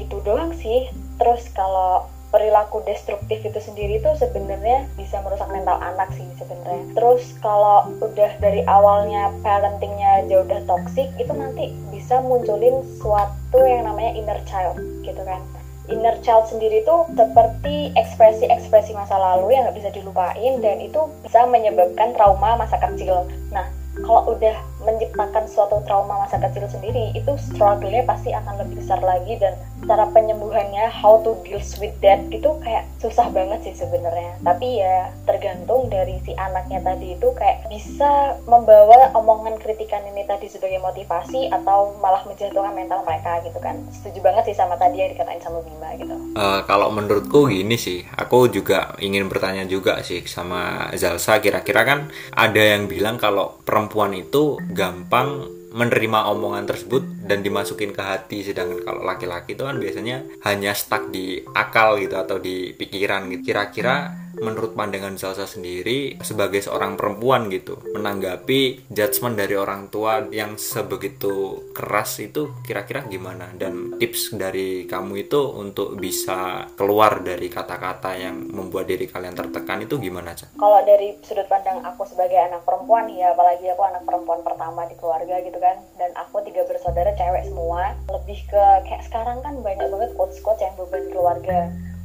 gitu 0.00 0.16
doang 0.24 0.56
sih 0.56 0.88
terus 1.20 1.52
kalau 1.52 2.08
perilaku 2.30 2.80
destruktif 2.86 3.42
itu 3.42 3.58
sendiri 3.58 3.98
tuh 4.00 4.14
sebenarnya 4.14 4.86
bisa 4.94 5.18
merusak 5.26 5.50
mental 5.50 5.82
anak 5.82 6.14
sih 6.14 6.24
sebenarnya. 6.38 6.94
Terus 6.94 7.34
kalau 7.42 7.90
udah 7.98 8.30
dari 8.38 8.62
awalnya 8.70 9.34
parentingnya 9.42 10.30
jauh 10.30 10.46
udah 10.46 10.62
toxic 10.70 11.10
itu 11.18 11.32
nanti 11.34 11.74
bisa 11.90 12.22
munculin 12.22 12.86
suatu 13.02 13.58
yang 13.66 13.90
namanya 13.90 14.14
inner 14.14 14.40
child 14.46 14.78
gitu 15.02 15.22
kan. 15.26 15.42
Inner 15.90 16.14
child 16.22 16.46
sendiri 16.46 16.86
tuh 16.86 17.10
seperti 17.18 17.90
ekspresi-ekspresi 17.98 18.94
masa 18.94 19.18
lalu 19.18 19.58
yang 19.58 19.66
nggak 19.66 19.82
bisa 19.82 19.90
dilupain 19.90 20.62
dan 20.62 20.78
itu 20.78 21.10
bisa 21.26 21.42
menyebabkan 21.50 22.14
trauma 22.14 22.54
masa 22.54 22.78
kecil. 22.78 23.26
Nah, 23.50 23.66
kalau 24.06 24.38
udah 24.38 24.54
menciptakan 24.80 25.44
suatu 25.44 25.84
trauma 25.84 26.24
masa 26.24 26.40
kecil 26.40 26.64
sendiri 26.66 27.12
itu 27.12 27.32
struggle-nya 27.36 28.04
pasti 28.08 28.32
akan 28.32 28.64
lebih 28.64 28.80
besar 28.80 28.98
lagi 29.04 29.36
dan 29.36 29.52
cara 29.88 30.04
penyembuhannya 30.12 30.88
how 30.92 31.20
to 31.24 31.36
deal 31.46 31.62
with 31.80 31.94
that 32.04 32.20
gitu 32.28 32.50
kayak 32.60 32.84
susah 33.00 33.28
banget 33.32 33.60
sih 33.64 33.74
sebenarnya. 33.80 34.36
Tapi 34.44 34.80
ya 34.82 35.12
tergantung 35.24 35.88
dari 35.88 36.20
si 36.24 36.36
anaknya 36.36 36.84
tadi 36.84 37.16
itu 37.16 37.28
kayak 37.36 37.68
bisa 37.72 38.36
membawa 38.44 39.12
omongan 39.16 39.56
kritikan 39.60 40.04
ini 40.10 40.24
tadi 40.28 40.48
sebagai 40.50 40.80
motivasi 40.82 41.48
atau 41.52 41.96
malah 42.00 42.24
menjatuhkan 42.28 42.76
mental 42.76 43.00
mereka 43.04 43.40
gitu 43.44 43.56
kan. 43.62 43.80
Setuju 43.92 44.20
banget 44.20 44.52
sih 44.52 44.56
sama 44.56 44.76
tadi 44.76 45.00
yang 45.00 45.10
dikatain 45.12 45.40
sama 45.40 45.64
Bima 45.64 45.92
gitu. 45.96 46.14
Uh, 46.36 46.60
kalau 46.68 46.92
menurutku 46.92 47.48
gini 47.48 47.76
sih 47.80 48.04
aku 48.16 48.48
juga 48.52 48.96
ingin 49.00 49.28
bertanya 49.28 49.64
juga 49.64 50.00
sih 50.04 50.24
sama 50.28 50.92
Zalsa. 50.96 51.40
Kira-kira 51.40 51.84
kan 51.84 52.12
ada 52.36 52.60
yang 52.60 52.88
bilang 52.88 53.16
kalau 53.16 53.60
perempuan 53.64 54.12
itu 54.16 54.60
gampang 54.72 55.59
menerima 55.70 56.30
omongan 56.34 56.66
tersebut 56.66 57.02
dan 57.26 57.42
dimasukin 57.42 57.94
ke 57.94 58.02
hati. 58.02 58.42
Sedangkan 58.42 58.82
kalau 58.82 59.02
laki-laki 59.06 59.54
itu 59.54 59.62
kan 59.62 59.78
biasanya 59.78 60.26
hanya 60.46 60.74
stuck 60.74 61.10
di 61.10 61.40
akal 61.54 61.98
gitu 62.02 62.18
atau 62.18 62.42
di 62.42 62.74
pikiran 62.74 63.30
gitu. 63.30 63.50
Kira-kira 63.54 64.29
menurut 64.38 64.78
pandangan 64.78 65.18
Salsa 65.18 65.48
sendiri 65.48 66.20
sebagai 66.22 66.62
seorang 66.62 66.94
perempuan 66.94 67.50
gitu 67.50 67.82
menanggapi 67.96 68.86
judgement 68.86 69.34
dari 69.34 69.58
orang 69.58 69.90
tua 69.90 70.22
yang 70.30 70.54
sebegitu 70.54 71.66
keras 71.74 72.22
itu 72.22 72.54
kira-kira 72.62 73.02
gimana 73.10 73.50
dan 73.58 73.98
tips 73.98 74.38
dari 74.38 74.86
kamu 74.86 75.26
itu 75.26 75.40
untuk 75.58 75.98
bisa 75.98 76.70
keluar 76.78 77.24
dari 77.24 77.50
kata-kata 77.50 78.14
yang 78.14 78.46
membuat 78.50 78.86
diri 78.86 79.10
kalian 79.10 79.34
tertekan 79.34 79.82
itu 79.82 79.98
gimana 79.98 80.36
Cak? 80.36 80.54
Kalau 80.54 80.80
dari 80.86 81.18
sudut 81.26 81.46
pandang 81.50 81.82
aku 81.82 82.06
sebagai 82.06 82.38
anak 82.38 82.62
perempuan 82.62 83.10
ya 83.10 83.34
apalagi 83.34 83.66
aku 83.72 83.82
anak 83.82 84.02
perempuan 84.06 84.40
pertama 84.46 84.86
di 84.86 84.94
keluarga 84.96 85.42
gitu 85.42 85.58
kan 85.58 85.76
dan 85.98 86.10
aku 86.14 86.42
tiga 86.46 86.62
bersaudara 86.68 87.12
cewek 87.18 87.46
semua 87.48 87.98
lebih 88.12 88.38
ke 88.46 88.64
kayak 88.86 89.04
sekarang 89.06 89.38
kan 89.42 89.54
banyak 89.60 89.86
banget 89.90 90.10
quotes-quotes 90.14 90.62
yang 90.62 90.74
beban 90.78 91.04
keluarga 91.10 91.58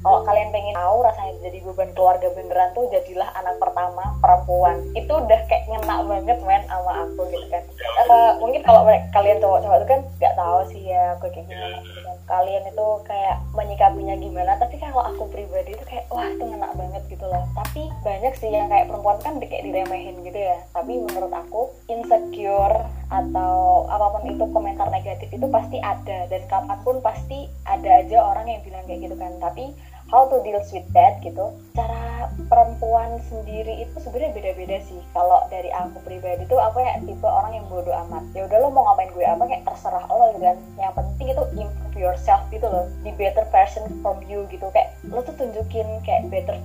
kalau 0.06 0.22
kalian 0.22 0.54
pengen 0.54 0.78
tahu 0.78 1.02
rasanya 1.02 1.34
jadi 1.42 1.58
beban 1.66 1.90
keluarga 1.98 2.30
beneran 2.38 2.70
tuh 2.78 2.86
jadilah 2.94 3.26
anak 3.42 3.58
pertama 3.58 4.14
perempuan. 4.22 4.78
Itu 4.94 5.18
udah 5.18 5.40
kayak 5.50 5.66
ngena 5.66 6.06
banget 6.06 6.38
men 6.46 6.62
sama 6.70 7.10
aku 7.10 7.26
gitu 7.34 7.50
kan. 7.50 7.66
Uh, 8.06 8.38
mungkin 8.38 8.62
kalau 8.62 8.86
kalian 8.86 9.42
cowok-cowok 9.42 9.78
itu 9.82 9.88
kan 9.90 10.02
nggak 10.22 10.36
tahu 10.38 10.60
sih 10.70 10.94
ya 10.94 11.18
aku 11.18 11.34
kayak 11.34 11.50
gimana 11.50 11.78
gitu 11.82 12.00
kan. 12.06 12.16
Kalian 12.30 12.64
itu 12.70 12.88
kayak 13.10 13.36
menyikapinya 13.58 14.16
gimana 14.22 14.52
tapi 14.62 14.78
kalau 14.78 15.02
aku 15.10 15.26
pribadi 15.34 15.74
itu 15.74 15.86
kayak 15.90 16.06
wah 16.14 16.30
itu 16.30 16.44
ngena 16.46 16.70
banget 16.78 17.04
gitu 17.10 17.26
loh. 17.26 17.44
Tapi 17.58 17.82
banyak 18.06 18.34
sih 18.38 18.54
yang 18.54 18.70
kayak 18.70 18.86
perempuan 18.86 19.18
kan 19.26 19.42
kayak 19.42 19.66
diremehin 19.66 20.22
gitu 20.22 20.38
ya. 20.38 20.62
Tapi 20.70 21.02
menurut 21.02 21.34
aku 21.34 21.74
insecure 21.90 22.78
atau 23.10 23.90
apa 23.90 24.06
pun 24.14 24.22
itu 24.30 24.46
komentar 24.54 24.86
negatif 24.94 25.34
itu 25.34 25.50
pasti 25.50 25.82
ada. 25.82 26.30
Dan 26.30 26.46
kapan 26.46 26.78
pun 26.86 27.02
pasti 27.02 27.50
ada 27.66 28.06
aja 28.06 28.22
orang 28.22 28.46
yang 28.54 28.62
bilang 28.62 28.86
kayak 28.86 29.02
gitu 29.10 29.18
kan. 29.18 29.34
Tapi 29.42 29.95
how 30.10 30.30
to 30.30 30.38
deal 30.46 30.62
with 30.62 30.88
that 30.94 31.18
gitu. 31.26 31.50
Cara 31.74 32.30
perempuan 32.48 33.18
sendiri 33.26 33.84
itu 33.84 33.96
sebenarnya 33.98 34.32
beda-beda 34.38 34.78
sih. 34.86 35.00
Kalau 35.12 35.42
dari 35.50 35.70
aku 35.74 35.98
pribadi 36.06 36.46
tuh 36.46 36.62
aku 36.62 36.82
ya 36.82 37.02
tipe 37.02 37.26
orang 37.26 37.58
yang 37.58 37.66
bodoh 37.68 37.94
amat. 38.06 38.24
Ya 38.38 38.46
udah 38.46 38.58
lo 38.62 38.70
mau 38.70 38.86
ngapain 38.92 39.10
gue 39.12 39.26
apa 39.26 39.44
kayak 39.50 39.64
terserah 39.66 40.06
lo 40.08 40.26
gitu 40.38 40.46
kan. 40.46 40.58
Yang 40.78 40.94
penting 40.94 41.28
itu 41.34 41.44
improve 41.58 41.98
yourself 41.98 42.42
gitu 42.54 42.68
loh. 42.70 42.86
Di 43.02 43.12
better 43.18 43.46
version 43.50 43.86
from 44.06 44.22
you 44.30 44.46
gitu. 44.54 44.70
Kayak 44.72 44.94
lo 45.10 45.26
tuh 45.26 45.34
tunjukin 45.36 45.88
kayak 46.06 46.30
better 46.30 46.58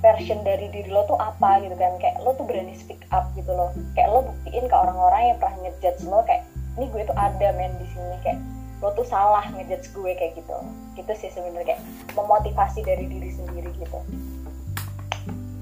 version 0.00 0.38
dari 0.46 0.70
diri 0.70 0.90
lo 0.90 1.02
tuh 1.10 1.18
apa 1.18 1.60
gitu 1.66 1.74
kan. 1.74 1.98
Kayak 1.98 2.22
lo 2.22 2.30
tuh 2.38 2.46
berani 2.46 2.78
speak 2.78 3.02
up 3.10 3.26
gitu 3.34 3.50
loh. 3.50 3.74
Kayak 3.98 4.14
lo 4.14 4.20
buktiin 4.30 4.70
ke 4.70 4.76
orang-orang 4.76 5.34
yang 5.34 5.38
pernah 5.42 5.56
ngejudge 5.66 6.06
lo 6.06 6.22
kayak 6.24 6.46
ini 6.74 6.90
gue 6.90 7.02
tuh 7.06 7.16
ada 7.18 7.48
men 7.58 7.74
di 7.82 7.86
sini. 7.90 8.16
Kayak 8.22 8.38
lo 8.84 8.92
tuh 8.92 9.08
salah 9.08 9.48
ngejudge 9.48 9.96
gue 9.96 10.12
kayak 10.12 10.36
gitu. 10.36 10.56
Gitu 10.92 11.12
sih 11.16 11.32
sebenarnya 11.32 11.72
kayak 11.72 11.82
memotivasi 12.12 12.84
dari 12.84 13.08
diri 13.08 13.32
sendiri 13.32 13.72
gitu. 13.80 13.98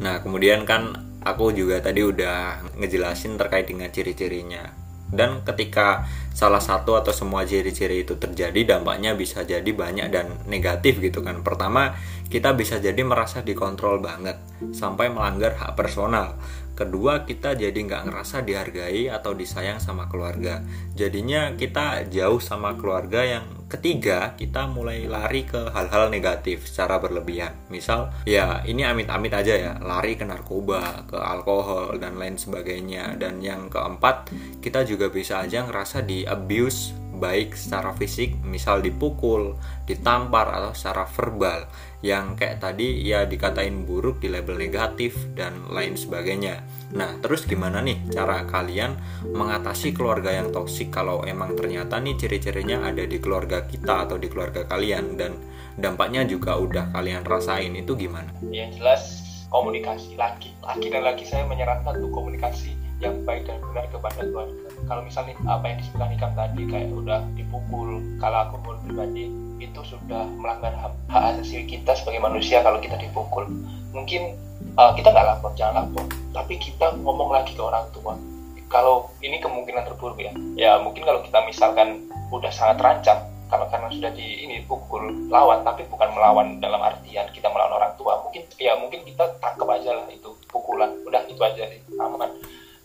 Nah 0.03 0.19
kemudian 0.19 0.67
kan 0.67 0.99
aku 1.23 1.55
juga 1.55 1.79
tadi 1.79 2.03
udah 2.03 2.67
ngejelasin 2.83 3.39
terkait 3.39 3.71
dengan 3.71 3.87
ciri-cirinya. 3.95 4.75
Dan 5.13 5.45
ketika 5.45 6.09
salah 6.33 6.59
satu 6.59 6.97
atau 6.97 7.13
semua 7.13 7.45
ciri-ciri 7.45 8.03
itu 8.03 8.17
terjadi 8.17 8.77
dampaknya 8.77 9.13
bisa 9.13 9.45
jadi 9.45 9.69
banyak 9.69 10.09
dan 10.11 10.27
negatif 10.51 10.99
gitu 10.99 11.23
kan. 11.23 11.45
Pertama 11.47 11.95
kita 12.33 12.57
bisa 12.57 12.81
jadi 12.81 13.05
merasa 13.05 13.45
dikontrol 13.45 14.01
banget 14.01 14.41
sampai 14.73 15.13
melanggar 15.13 15.53
hak 15.53 15.77
personal. 15.77 16.41
Kedua 16.73 17.29
kita 17.29 17.53
jadi 17.53 17.77
nggak 17.77 18.09
ngerasa 18.09 18.41
dihargai 18.41 19.13
atau 19.13 19.37
disayang 19.37 19.77
sama 19.77 20.09
keluarga. 20.09 20.65
Jadinya 20.97 21.53
kita 21.53 22.09
jauh 22.09 22.41
sama 22.41 22.81
keluarga 22.81 23.21
yang 23.21 23.45
ketiga 23.69 24.33
kita 24.41 24.65
mulai 24.65 25.05
lari 25.05 25.45
ke 25.45 25.69
hal-hal 25.69 26.09
negatif 26.09 26.65
secara 26.65 26.97
berlebihan. 26.97 27.53
Misal 27.69 28.09
ya 28.25 28.65
ini 28.65 28.89
amit-amit 28.89 29.37
aja 29.37 29.53
ya 29.53 29.73
lari 29.85 30.17
ke 30.17 30.25
narkoba 30.25 31.05
ke 31.05 31.21
alkohol 31.21 32.01
dan 32.01 32.17
lain 32.17 32.41
sebagainya. 32.41 33.21
Dan 33.21 33.45
yang 33.45 33.69
keempat 33.69 34.33
kita 34.65 34.89
juga 34.89 35.13
bisa 35.13 35.45
aja 35.45 35.69
ngerasa 35.69 36.01
di 36.01 36.25
abuse 36.25 36.97
baik 37.13 37.55
secara 37.55 37.95
fisik 37.95 38.35
misal 38.43 38.83
dipukul, 38.83 39.55
ditampar 39.87 40.51
atau 40.51 40.73
secara 40.75 41.07
verbal 41.07 41.69
yang 42.03 42.35
kayak 42.35 42.59
tadi 42.59 42.99
ya 43.07 43.23
dikatain 43.25 43.87
buruk 43.87 44.19
di 44.19 44.27
label 44.27 44.59
negatif 44.59 45.15
dan 45.39 45.71
lain 45.71 45.95
sebagainya. 45.95 46.67
Nah, 46.99 47.17
terus 47.23 47.47
gimana 47.47 47.79
nih 47.81 48.11
cara 48.11 48.45
kalian 48.45 48.99
mengatasi 49.31 49.95
keluarga 49.95 50.35
yang 50.35 50.51
toksik 50.51 50.91
kalau 50.91 51.23
emang 51.23 51.55
ternyata 51.55 52.03
nih 52.03 52.19
ciri-cirinya 52.19 52.91
ada 52.91 53.07
di 53.07 53.23
keluarga 53.23 53.65
kita 53.65 54.11
atau 54.11 54.19
di 54.19 54.27
keluarga 54.27 54.67
kalian 54.67 55.15
dan 55.15 55.39
dampaknya 55.79 56.27
juga 56.27 56.59
udah 56.59 56.91
kalian 56.91 57.23
rasain 57.23 57.73
itu 57.79 57.95
gimana? 57.95 58.29
Yang 58.51 58.83
jelas 58.83 59.03
komunikasi 59.49 60.19
lagi, 60.19 60.53
lagi 60.61 60.87
dan 60.91 61.07
lagi 61.07 61.25
saya 61.25 61.47
menyarankan 61.47 62.03
untuk 62.03 62.13
komunikasi 62.13 62.75
yang 62.99 63.19
baik 63.27 63.47
dan 63.47 63.59
benar 63.63 63.87
kepada 63.91 64.23
keluarga 64.23 64.63
kalau 64.87 65.03
misalnya 65.03 65.35
apa 65.47 65.65
yang 65.71 65.77
disebutkan 65.83 66.11
Ikam 66.15 66.33
tadi 66.39 66.63
kayak 66.71 66.89
udah 66.95 67.21
dipukul 67.35 67.99
kalau 68.23 68.39
aku 68.47 68.57
pun 68.63 68.77
pribadi 68.87 69.27
itu 69.63 69.81
sudah 69.87 70.27
melanggar 70.39 70.75
hak, 70.75 70.93
hak 71.07 71.23
asasi 71.37 71.63
kita 71.67 71.95
sebagai 71.95 72.19
manusia 72.19 72.61
kalau 72.61 72.83
kita 72.83 72.99
dipukul. 72.99 73.47
Mungkin 73.95 74.35
uh, 74.75 74.93
kita 74.99 75.15
nggak 75.15 75.27
lapor 75.27 75.53
jangan 75.55 75.87
lapor. 75.87 76.05
Tapi 76.35 76.55
kita 76.59 76.99
ngomong 77.01 77.31
lagi 77.31 77.55
ke 77.55 77.63
orang 77.63 77.87
tua. 77.95 78.19
Kalau 78.67 79.13
ini 79.21 79.37
kemungkinan 79.39 79.85
terburuk 79.85 80.19
ya. 80.19 80.33
Ya 80.57 80.73
mungkin 80.81 81.05
kalau 81.05 81.21
kita 81.23 81.45
misalkan 81.45 82.09
udah 82.33 82.49
sangat 82.49 82.81
terancam 82.81 83.19
kalau 83.53 83.69
karena 83.69 83.93
sudah 83.93 84.09
di 84.17 84.49
ini 84.49 84.65
pukul 84.65 85.29
lawan 85.29 85.61
tapi 85.61 85.85
bukan 85.93 86.09
melawan 86.17 86.57
dalam 86.57 86.81
artian 86.81 87.29
kita 87.37 87.53
melawan 87.53 87.77
orang 87.77 87.93
tua 88.01 88.17
mungkin 88.25 88.49
ya 88.57 88.73
mungkin 88.81 89.05
kita 89.05 89.29
tangkap 89.45 89.69
aja 89.69 89.93
lah 89.93 90.09
itu 90.09 90.33
pukulan. 90.49 90.89
Udah 91.05 91.21
itu 91.29 91.41
aja 91.45 91.69
sih. 91.69 91.81
Aman 92.01 92.33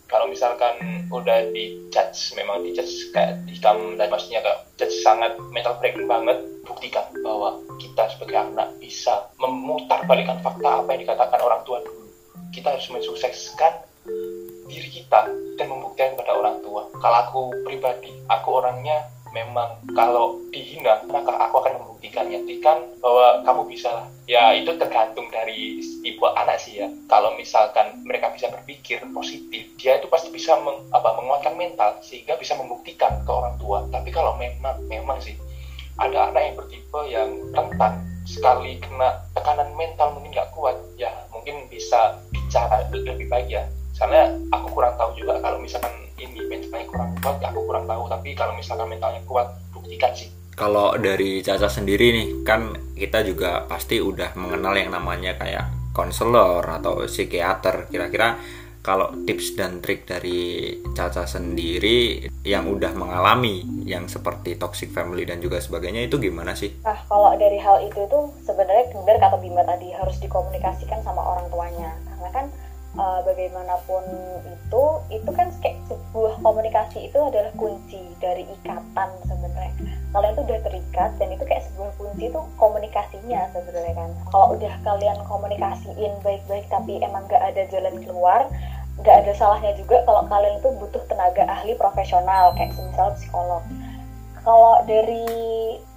kalau 0.08 0.26
misalkan 0.26 0.74
udah 1.12 1.52
di 1.52 1.76
judge 1.92 2.32
memang 2.32 2.64
di 2.64 2.72
judge 2.72 3.12
kayak 3.12 3.44
dikam 3.44 4.00
dan 4.00 4.08
maksudnya 4.08 4.40
kayak 4.40 4.64
judge 4.80 4.96
sangat 5.04 5.36
mental 5.52 5.76
breaking 5.78 6.08
banget 6.08 6.40
buktikan 6.64 7.04
bahwa 7.20 7.60
kita 7.76 8.08
sebagai 8.16 8.40
anak 8.40 8.72
bisa 8.80 9.28
memutar 9.36 10.08
balikan 10.08 10.40
fakta 10.40 10.80
apa 10.84 10.88
yang 10.96 11.04
dikatakan 11.04 11.40
orang 11.44 11.60
tua 11.68 11.84
dulu. 11.84 12.08
Kita 12.52 12.72
harus 12.72 12.88
mensukseskan 12.88 13.72
diri 14.68 14.88
kita 14.88 15.28
dan 15.60 15.66
membuktikan 15.68 16.16
kepada 16.16 16.32
orang 16.36 16.56
tua. 16.64 16.88
Kalau 17.00 17.18
aku 17.28 17.40
pribadi 17.68 18.12
aku 18.32 18.48
orangnya 18.64 19.04
memang 19.32 19.80
kalau 19.92 20.40
dihina 20.50 21.04
maka 21.08 21.32
aku 21.48 21.60
akan 21.64 21.74
membuktikannya. 21.82 22.40
Buktikan 22.58 22.78
bahwa 22.98 23.46
kamu 23.46 23.62
bisa. 23.70 23.92
Ya 24.28 24.52
itu 24.52 24.74
tergantung 24.76 25.30
dari 25.32 25.80
ibu 26.04 26.24
anak 26.36 26.60
sih 26.60 26.82
ya. 26.82 26.90
Kalau 27.06 27.32
misalkan 27.38 28.02
mereka 28.04 28.34
bisa 28.34 28.50
berpikir 28.50 29.00
positif 29.14 29.72
dia 29.78 29.96
itu 29.96 30.10
pasti 30.10 30.28
bisa 30.34 30.58
meng, 30.60 30.90
apa 30.90 31.14
menguatkan 31.16 31.54
mental 31.54 31.96
sehingga 32.02 32.34
bisa 32.34 32.58
membuktikan 32.58 33.22
ke 33.22 33.30
orang 33.30 33.54
tua. 33.62 33.86
Tapi 33.94 34.10
kalau 34.10 34.34
memang 34.36 34.74
memang 34.90 35.22
sih 35.22 35.38
ada 36.02 36.34
anak 36.34 36.42
yang 36.42 36.56
bertipe 36.58 37.00
yang 37.06 37.30
rentan 37.54 37.94
sekali 38.26 38.82
kena 38.82 39.22
tekanan 39.32 39.70
mental 39.78 40.12
mungkin 40.18 40.36
nggak 40.36 40.52
kuat 40.52 40.76
ya 41.00 41.08
mungkin 41.32 41.64
bisa 41.70 42.18
bicara 42.34 42.84
lebih 42.90 43.30
baik 43.30 43.48
ya. 43.48 43.64
Soalnya 43.94 44.34
aku 44.50 44.76
kurang 44.76 44.98
tahu 44.98 45.14
juga 45.14 45.38
kalau 45.40 45.62
misalkan 45.62 46.07
ini 46.18 46.40
mentalnya 46.50 46.86
kurang 46.90 47.10
kuat 47.22 47.36
ya 47.38 47.48
aku 47.54 47.60
kurang 47.64 47.84
tahu 47.86 48.04
tapi 48.10 48.28
kalau 48.34 48.52
misalkan 48.58 48.86
mentalnya 48.90 49.22
kuat 49.24 49.48
buktikan 49.70 50.12
sih. 50.12 50.28
Kalau 50.58 50.98
dari 50.98 51.38
Caca 51.38 51.70
sendiri 51.70 52.10
nih 52.10 52.28
kan 52.42 52.74
kita 52.98 53.22
juga 53.22 53.62
pasti 53.70 54.02
udah 54.02 54.34
mengenal 54.34 54.74
yang 54.74 54.90
namanya 54.90 55.38
kayak 55.38 55.94
konselor 55.94 56.66
atau 56.66 57.06
psikiater. 57.06 57.86
Kira-kira 57.86 58.34
kalau 58.82 59.14
tips 59.22 59.54
dan 59.54 59.78
trik 59.78 60.02
dari 60.02 60.74
Caca 60.98 61.30
sendiri 61.30 62.26
yang 62.42 62.66
udah 62.66 62.90
mengalami 62.98 63.62
yang 63.86 64.10
seperti 64.10 64.58
toxic 64.58 64.90
family 64.90 65.22
dan 65.22 65.38
juga 65.38 65.62
sebagainya 65.62 66.10
itu 66.10 66.18
gimana 66.18 66.58
sih? 66.58 66.74
Nah 66.82 67.06
kalau 67.06 67.38
dari 67.38 67.62
hal 67.62 67.86
itu 67.86 68.02
tuh 68.10 68.34
sebenarnya 68.42 68.90
benar 68.98 69.16
kata 69.22 69.36
Bima 69.38 69.62
tadi 69.62 69.94
harus 69.94 70.18
dikomunikasikan 70.18 71.06
sama 71.06 71.22
orang 71.22 71.46
tuanya 71.54 72.07
uh, 72.98 73.20
bagaimanapun 73.22 74.04
itu 74.44 74.84
itu 75.08 75.30
kan 75.32 75.48
kayak 75.62 75.78
sebuah 75.86 76.34
komunikasi 76.42 77.08
itu 77.08 77.18
adalah 77.22 77.54
kunci 77.54 78.02
dari 78.18 78.44
ikatan 78.44 79.08
sebenarnya. 79.24 79.72
Kalian 80.10 80.34
tuh 80.34 80.44
udah 80.44 80.60
terikat 80.66 81.10
dan 81.16 81.28
itu 81.30 81.44
kayak 81.46 81.64
sebuah 81.70 81.90
kunci 81.96 82.28
itu 82.28 82.40
komunikasinya 82.58 83.40
sebenarnya 83.54 83.94
kan. 83.94 84.10
Kalau 84.34 84.46
udah 84.58 84.74
kalian 84.82 85.18
komunikasiin 85.24 86.12
baik-baik 86.26 86.66
tapi 86.68 86.98
emang 87.00 87.24
gak 87.30 87.40
ada 87.40 87.62
jalan 87.70 87.96
keluar 88.02 88.50
gak 89.06 89.22
ada 89.22 89.32
salahnya 89.38 89.78
juga 89.78 90.02
kalau 90.02 90.26
kalian 90.26 90.58
itu 90.58 90.74
butuh 90.74 91.02
tenaga 91.06 91.46
ahli 91.46 91.78
profesional 91.78 92.50
kayak 92.58 92.74
semisal 92.74 93.14
psikolog. 93.14 93.62
Kalau 94.42 94.82
dari 94.90 95.26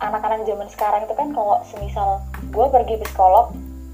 anak-anak 0.04 0.46
zaman 0.46 0.70
sekarang 0.70 1.02
itu 1.10 1.16
kan 1.18 1.34
kalau 1.34 1.66
semisal 1.66 2.22
gue 2.52 2.66
pergi 2.70 3.02
psikolog 3.02 3.50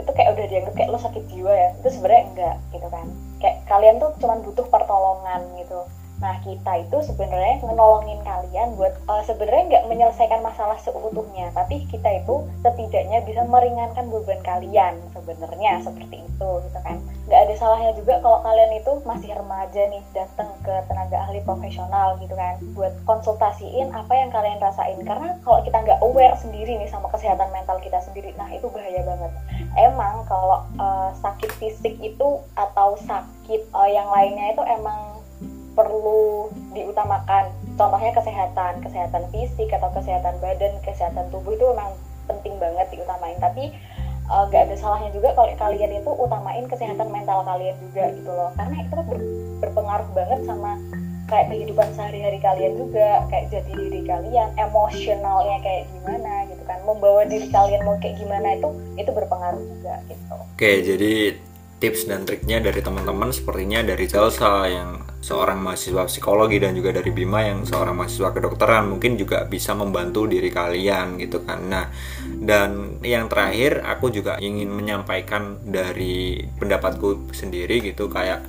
itu 0.07 0.11
kayak 0.15 0.39
udah 0.39 0.45
dianggap 0.47 0.73
kayak 0.79 0.89
lo 0.95 0.99
sakit 1.03 1.23
jiwa 1.27 1.51
ya 1.51 1.69
itu 1.75 1.87
sebenarnya 1.91 2.23
enggak 2.31 2.55
gitu 2.71 2.87
kan 2.87 3.07
kayak 3.43 3.57
kalian 3.67 3.95
tuh 3.99 4.09
cuma 4.23 4.39
butuh 4.39 4.65
pertolongan 4.71 5.43
gitu 5.59 5.83
Nah 6.17 6.35
kita 6.41 6.81
itu 6.81 6.97
sebenarnya 7.05 7.61
menolongin 7.61 8.17
kalian 8.25 8.73
buat 8.73 8.97
uh, 9.05 9.21
sebenarnya 9.21 9.63
nggak 9.69 9.85
menyelesaikan 9.85 10.41
masalah 10.41 10.77
seutuhnya, 10.81 11.53
tapi 11.53 11.85
kita 11.93 12.09
itu 12.25 12.41
setidaknya 12.65 13.21
bisa 13.21 13.45
meringankan 13.45 14.09
beban 14.09 14.41
kalian 14.41 14.97
sebenarnya 15.13 15.77
seperti 15.85 16.25
itu 16.25 16.49
gitu 16.65 16.79
kan. 16.81 16.97
Nggak 17.29 17.41
ada 17.45 17.53
salahnya 17.59 17.91
juga 17.93 18.17
kalau 18.25 18.41
kalian 18.41 18.81
itu 18.81 18.91
masih 19.05 19.31
remaja 19.37 19.81
nih 19.93 20.01
datang 20.17 20.49
ke 20.65 20.73
tenaga 20.89 21.17
ahli 21.21 21.41
profesional 21.45 22.17
gitu 22.17 22.33
kan, 22.33 22.57
buat 22.73 22.93
konsultasiin 23.05 23.93
apa 23.93 24.13
yang 24.17 24.33
kalian 24.33 24.57
rasain. 24.57 24.97
Karena 25.05 25.37
kalau 25.45 25.61
kita 25.61 25.77
nggak 25.85 26.01
aware 26.01 26.37
sendiri 26.41 26.81
nih 26.81 26.89
sama 26.89 27.13
kesehatan 27.13 27.53
mental 27.53 27.77
kita 27.77 28.01
sendiri, 28.01 28.33
nah 28.33 28.49
itu 28.49 28.65
bahaya 28.73 29.05
banget. 29.05 29.31
Emang 29.77 30.25
kalau 30.25 30.65
uh, 30.81 31.13
sakit 31.21 31.53
fisik 31.61 31.95
itu 32.01 32.41
atau 32.57 32.97
sakit 32.97 33.61
uh, 33.77 33.85
yang 33.85 34.09
lainnya 34.09 34.57
itu 34.57 34.63
emang 34.65 35.21
perlu 35.77 36.49
diutamakan. 36.73 37.53
Contohnya 37.77 38.09
kesehatan 38.17 38.81
kesehatan 38.81 39.29
fisik 39.29 39.69
atau 39.69 39.93
kesehatan 39.93 40.41
badan 40.41 40.73
kesehatan 40.81 41.29
tubuh 41.29 41.53
itu 41.53 41.65
memang 41.69 41.93
penting 42.25 42.57
banget 42.57 42.89
diutamain. 42.89 43.37
Tapi 43.37 43.69
uh, 44.33 44.49
gak 44.49 44.65
ada 44.65 44.75
salahnya 44.81 45.13
juga 45.13 45.37
kalau 45.37 45.53
kalian 45.53 46.01
itu 46.01 46.09
utamain 46.09 46.65
kesehatan 46.65 47.13
mental 47.13 47.45
kalian 47.45 47.77
juga 47.77 48.09
gitu 48.17 48.31
loh. 48.33 48.49
Karena 48.57 48.81
itu 48.81 48.97
ber, 48.97 49.17
berpengaruh 49.61 50.09
banget 50.17 50.39
sama 50.49 50.81
kayak 51.27 51.51
kehidupan 51.51 51.87
sehari-hari 51.93 52.39
kalian 52.39 52.73
juga 52.79 53.27
kayak 53.27 53.45
jadi 53.51 53.71
diri 53.75 54.01
kalian 54.07 54.49
emosionalnya 54.55 55.57
kayak 55.59 55.83
gimana 55.91 56.33
gitu 56.47 56.63
kan 56.63 56.79
membawa 56.87 57.21
diri 57.27 57.47
kalian 57.51 57.81
mau 57.83 57.99
kayak 57.99 58.15
gimana 58.15 58.47
itu 58.55 58.69
itu 58.95 59.11
berpengaruh 59.11 59.63
juga 59.63 59.93
gitu 60.07 60.35
oke 60.39 60.71
jadi 60.87 61.11
tips 61.77 62.09
dan 62.09 62.25
triknya 62.25 62.57
dari 62.57 62.81
teman-teman 62.81 63.29
sepertinya 63.29 63.85
dari 63.85 64.09
Chelsea 64.09 64.49
yang 64.73 65.05
seorang 65.21 65.61
mahasiswa 65.61 66.09
psikologi 66.09 66.57
dan 66.57 66.73
juga 66.73 66.89
dari 66.89 67.13
Bima 67.13 67.45
yang 67.45 67.69
seorang 67.69 67.93
mahasiswa 67.93 68.33
kedokteran 68.33 68.89
mungkin 68.89 69.13
juga 69.13 69.45
bisa 69.45 69.77
membantu 69.77 70.25
diri 70.25 70.49
kalian 70.49 71.21
gitu 71.21 71.45
kan. 71.45 71.69
Nah, 71.69 71.85
dan 72.41 72.97
yang 73.05 73.29
terakhir 73.29 73.85
aku 73.85 74.09
juga 74.09 74.41
ingin 74.41 74.73
menyampaikan 74.73 75.61
dari 75.61 76.41
pendapatku 76.57 77.29
sendiri 77.29 77.93
gitu 77.93 78.09
kayak 78.09 78.41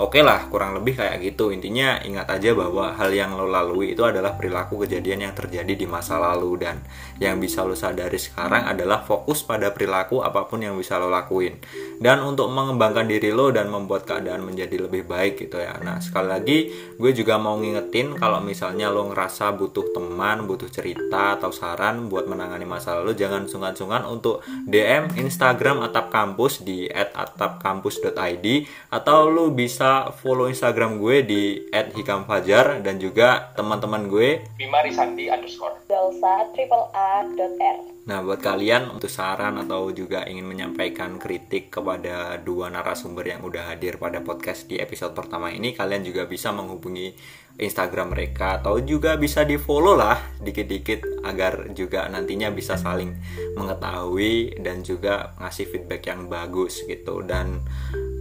oke 0.00 0.18
okay 0.18 0.22
lah 0.26 0.46
kurang 0.50 0.74
lebih 0.78 0.98
kayak 0.98 1.22
gitu. 1.22 1.54
Intinya 1.54 2.02
ingat 2.02 2.26
aja 2.30 2.50
bahwa 2.56 2.94
hal 2.96 3.10
yang 3.14 3.36
lo 3.36 3.46
lalui 3.46 3.94
itu 3.94 4.02
adalah 4.02 4.34
perilaku 4.34 4.82
kejadian 4.86 5.30
yang 5.30 5.34
terjadi 5.34 5.74
di 5.74 5.86
masa 5.86 6.18
lalu. 6.18 6.58
Dan 6.58 6.82
yang 7.22 7.38
bisa 7.38 7.62
lo 7.62 7.78
sadari 7.78 8.18
sekarang 8.18 8.66
adalah 8.66 9.06
fokus 9.06 9.46
pada 9.46 9.70
perilaku 9.70 10.24
apa 10.24 10.48
pun 10.48 10.62
yang 10.62 10.74
bisa 10.74 10.98
lo 10.98 11.06
lakuin. 11.06 11.60
Dan 12.00 12.24
untuk 12.26 12.50
mengembangkan 12.50 13.06
diri 13.06 13.30
lo 13.30 13.54
dan 13.54 13.70
membuat 13.70 14.08
keadaan 14.08 14.42
menjadi 14.42 14.88
lebih 14.88 15.06
baik 15.06 15.46
gitu 15.46 15.60
ya. 15.60 15.78
Nah 15.78 16.02
sekali 16.02 16.28
lagi 16.28 16.58
gue 16.98 17.10
juga 17.14 17.38
mau 17.38 17.54
ngingetin 17.60 18.18
kalau 18.18 18.40
misalnya 18.40 18.90
lo 18.90 19.10
ngerasa 19.10 19.54
butuh 19.54 19.92
teman 19.94 20.46
butuh 20.48 20.70
cerita 20.70 21.38
atau 21.38 21.50
saran 21.54 22.06
buat 22.08 22.26
menangani 22.26 22.66
masalah 22.66 23.04
lo 23.04 23.12
jangan 23.12 23.46
sungkan-sungkan 23.46 24.06
untuk 24.08 24.40
DM 24.64 25.14
Instagram 25.18 25.84
atap 25.84 26.10
kampus 26.10 26.64
di 26.64 26.86
@atapkampus.id 26.88 28.46
atau 28.90 29.18
lo 29.28 29.50
bisa 29.52 29.83
bisa 29.84 30.16
follow 30.16 30.48
Instagram 30.48 30.96
gue 30.96 31.16
di 31.28 31.42
@hikamfajar 31.68 32.80
dan 32.80 32.96
juga 32.96 33.52
teman-teman 33.52 34.08
gue 34.08 34.40
Bima 34.56 34.80
Risandi 34.80 35.28
underscore 35.28 35.76
Delsa 35.84 36.48
triple 36.56 36.88
A 36.96 37.20
dot 37.36 37.52
R. 37.60 37.78
Nah 38.08 38.24
buat 38.24 38.40
kalian 38.40 38.88
untuk 38.88 39.12
saran 39.12 39.60
atau 39.60 39.92
juga 39.92 40.24
ingin 40.24 40.48
menyampaikan 40.48 41.20
kritik 41.20 41.68
kepada 41.68 42.40
dua 42.40 42.72
narasumber 42.72 43.28
yang 43.28 43.44
udah 43.44 43.76
hadir 43.76 44.00
pada 44.00 44.24
podcast 44.24 44.64
di 44.72 44.80
episode 44.80 45.12
pertama 45.12 45.52
ini 45.52 45.76
kalian 45.76 46.00
juga 46.00 46.24
bisa 46.24 46.48
menghubungi 46.48 47.12
Instagram 47.54 48.10
mereka 48.10 48.58
atau 48.58 48.82
juga 48.82 49.14
bisa 49.14 49.46
di 49.46 49.54
follow 49.54 49.94
lah 49.94 50.18
dikit-dikit 50.42 51.22
agar 51.22 51.70
juga 51.70 52.10
nantinya 52.10 52.50
bisa 52.50 52.74
saling 52.74 53.14
mengetahui 53.54 54.58
dan 54.58 54.82
juga 54.82 55.32
ngasih 55.38 55.70
feedback 55.70 56.10
yang 56.10 56.26
bagus 56.26 56.82
gitu. 56.84 57.22
Dan 57.22 57.62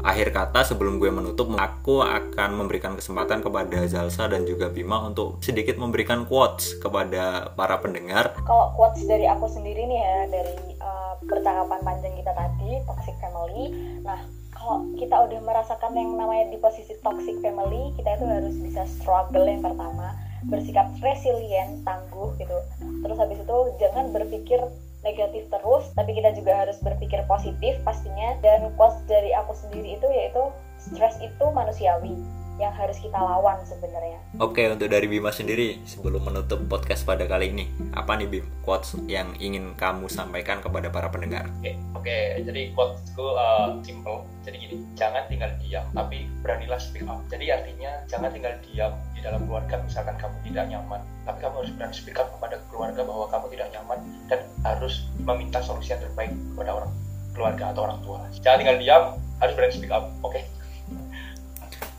akhir 0.06 0.38
kata 0.38 0.62
sebelum 0.62 1.02
gue 1.02 1.10
menutup 1.10 1.50
aku 1.58 2.06
akan 2.06 2.62
memberikan 2.62 2.94
kesempatan 2.94 3.42
kepada 3.42 3.90
Zalsa 3.90 4.30
dan 4.30 4.46
juga 4.46 4.70
Bima 4.70 5.02
untuk 5.02 5.42
sedikit 5.42 5.82
memberikan 5.82 6.30
quotes 6.30 6.78
kepada 6.78 7.50
para 7.58 7.82
pendengar. 7.82 8.38
Kalau 8.46 8.70
quotes 8.78 9.02
dari 9.10 9.26
aku 9.26 9.50
sendiri 9.50 9.82
nih 9.90 10.00
ya 10.00 10.18
dari 10.30 10.56
uh, 10.78 11.18
percakapan 11.26 11.82
panjang 11.82 12.14
kita 12.22 12.32
tadi 12.38 12.70
toxic 12.86 13.16
family. 13.18 13.74
Nah 14.06 14.43
kalau 14.64 14.88
kita 14.96 15.16
udah 15.28 15.40
merasakan 15.44 15.92
yang 15.92 16.16
namanya 16.16 16.48
di 16.48 16.58
posisi 16.64 16.96
toxic 17.04 17.36
family 17.44 17.92
kita 18.00 18.16
itu 18.16 18.26
harus 18.26 18.56
bisa 18.64 18.88
struggle 18.88 19.44
yang 19.44 19.60
pertama 19.60 20.16
bersikap 20.48 20.88
resilient 21.00 21.84
tangguh 21.84 22.36
gitu. 22.40 22.58
Terus 22.80 23.18
habis 23.20 23.40
itu 23.44 23.58
jangan 23.80 24.12
berpikir 24.16 24.60
negatif 25.04 25.48
terus 25.52 25.92
tapi 25.96 26.16
kita 26.16 26.32
juga 26.36 26.64
harus 26.64 26.80
berpikir 26.80 27.24
positif 27.28 27.76
pastinya. 27.84 28.40
Dan 28.40 28.72
quotes 28.80 29.00
dari 29.08 29.32
aku 29.36 29.56
sendiri 29.56 30.00
itu 30.00 30.08
yaitu 30.12 30.44
stres 30.80 31.16
itu 31.24 31.46
manusiawi 31.52 32.16
yang 32.62 32.74
harus 32.74 32.98
kita 33.02 33.18
lawan 33.18 33.58
sebenarnya. 33.66 34.20
Oke, 34.38 34.70
untuk 34.70 34.90
dari 34.90 35.10
Bima 35.10 35.34
sendiri 35.34 35.82
sebelum 35.90 36.22
menutup 36.22 36.62
podcast 36.70 37.02
pada 37.06 37.26
kali 37.26 37.50
ini, 37.50 37.66
apa 37.98 38.14
nih 38.14 38.30
Bim 38.30 38.46
quotes 38.62 38.94
yang 39.10 39.34
ingin 39.42 39.74
kamu 39.74 40.06
sampaikan 40.06 40.62
kepada 40.62 40.94
para 40.94 41.10
pendengar? 41.10 41.50
Oke, 41.62 41.74
oke. 41.98 42.18
Jadi 42.46 42.74
quotesku 42.78 43.26
uh, 43.34 43.82
simple. 43.82 44.26
Jadi 44.46 44.56
gini, 44.60 44.76
jangan 44.94 45.26
tinggal 45.32 45.50
diam, 45.64 45.86
tapi 45.98 46.30
beranilah 46.46 46.78
speak 46.78 47.06
up. 47.10 47.24
Jadi 47.34 47.50
artinya 47.50 47.92
jangan 48.06 48.30
tinggal 48.30 48.54
diam 48.70 48.94
di 49.18 49.20
dalam 49.24 49.42
keluarga 49.50 49.82
misalkan 49.82 50.16
kamu 50.22 50.36
tidak 50.52 50.66
nyaman, 50.70 51.02
tapi 51.26 51.38
kamu 51.42 51.56
harus 51.64 51.72
berani 51.74 51.96
speak 51.96 52.18
up 52.22 52.28
kepada 52.38 52.56
keluarga 52.70 53.02
bahwa 53.02 53.26
kamu 53.32 53.46
tidak 53.58 53.68
nyaman 53.74 54.00
dan 54.30 54.42
harus 54.62 55.08
meminta 55.24 55.60
solusi 55.64 55.96
yang 55.96 56.02
terbaik 56.04 56.34
kepada 56.54 56.72
orang 56.76 56.92
keluarga 57.34 57.74
atau 57.74 57.82
orang 57.90 58.00
tua. 58.06 58.20
Jangan 58.46 58.58
tinggal 58.62 58.78
diam, 58.78 59.04
harus 59.42 59.54
berani 59.58 59.74
speak 59.74 59.90
up. 59.90 60.14
Oke. 60.22 60.38
Okay? 60.38 60.44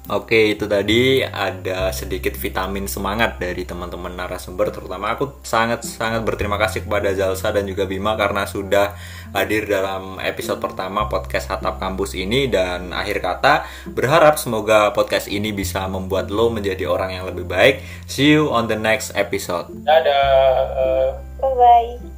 Oke, 0.05 0.53
itu 0.53 0.69
tadi 0.69 1.25
ada 1.25 1.89
sedikit 1.89 2.37
vitamin 2.37 2.85
semangat 2.85 3.41
dari 3.41 3.65
teman-teman 3.65 4.13
narasumber, 4.13 4.69
terutama 4.69 5.17
aku 5.17 5.41
sangat-sangat 5.41 6.21
berterima 6.29 6.61
kasih 6.61 6.85
kepada 6.85 7.17
Zalsa 7.17 7.57
dan 7.57 7.65
juga 7.65 7.89
Bima 7.89 8.13
karena 8.13 8.45
sudah 8.45 8.93
hadir 9.33 9.65
dalam 9.65 10.21
episode 10.21 10.61
pertama 10.61 11.09
podcast 11.09 11.49
Hatap 11.49 11.81
Kampus 11.81 12.13
ini 12.21 12.53
dan 12.53 12.93
akhir 12.93 13.25
kata 13.25 13.65
berharap 13.97 14.37
semoga 14.37 14.93
podcast 14.93 15.25
ini 15.25 15.57
bisa 15.57 15.89
membuat 15.89 16.29
lo 16.29 16.53
menjadi 16.53 16.85
orang 16.85 17.17
yang 17.17 17.25
lebih 17.25 17.49
baik. 17.49 17.81
See 18.05 18.37
you 18.37 18.53
on 18.53 18.69
the 18.69 18.77
next 18.77 19.17
episode. 19.17 19.73
Dadah. 19.89 21.17
Bye 21.41 21.57
bye. 21.57 22.14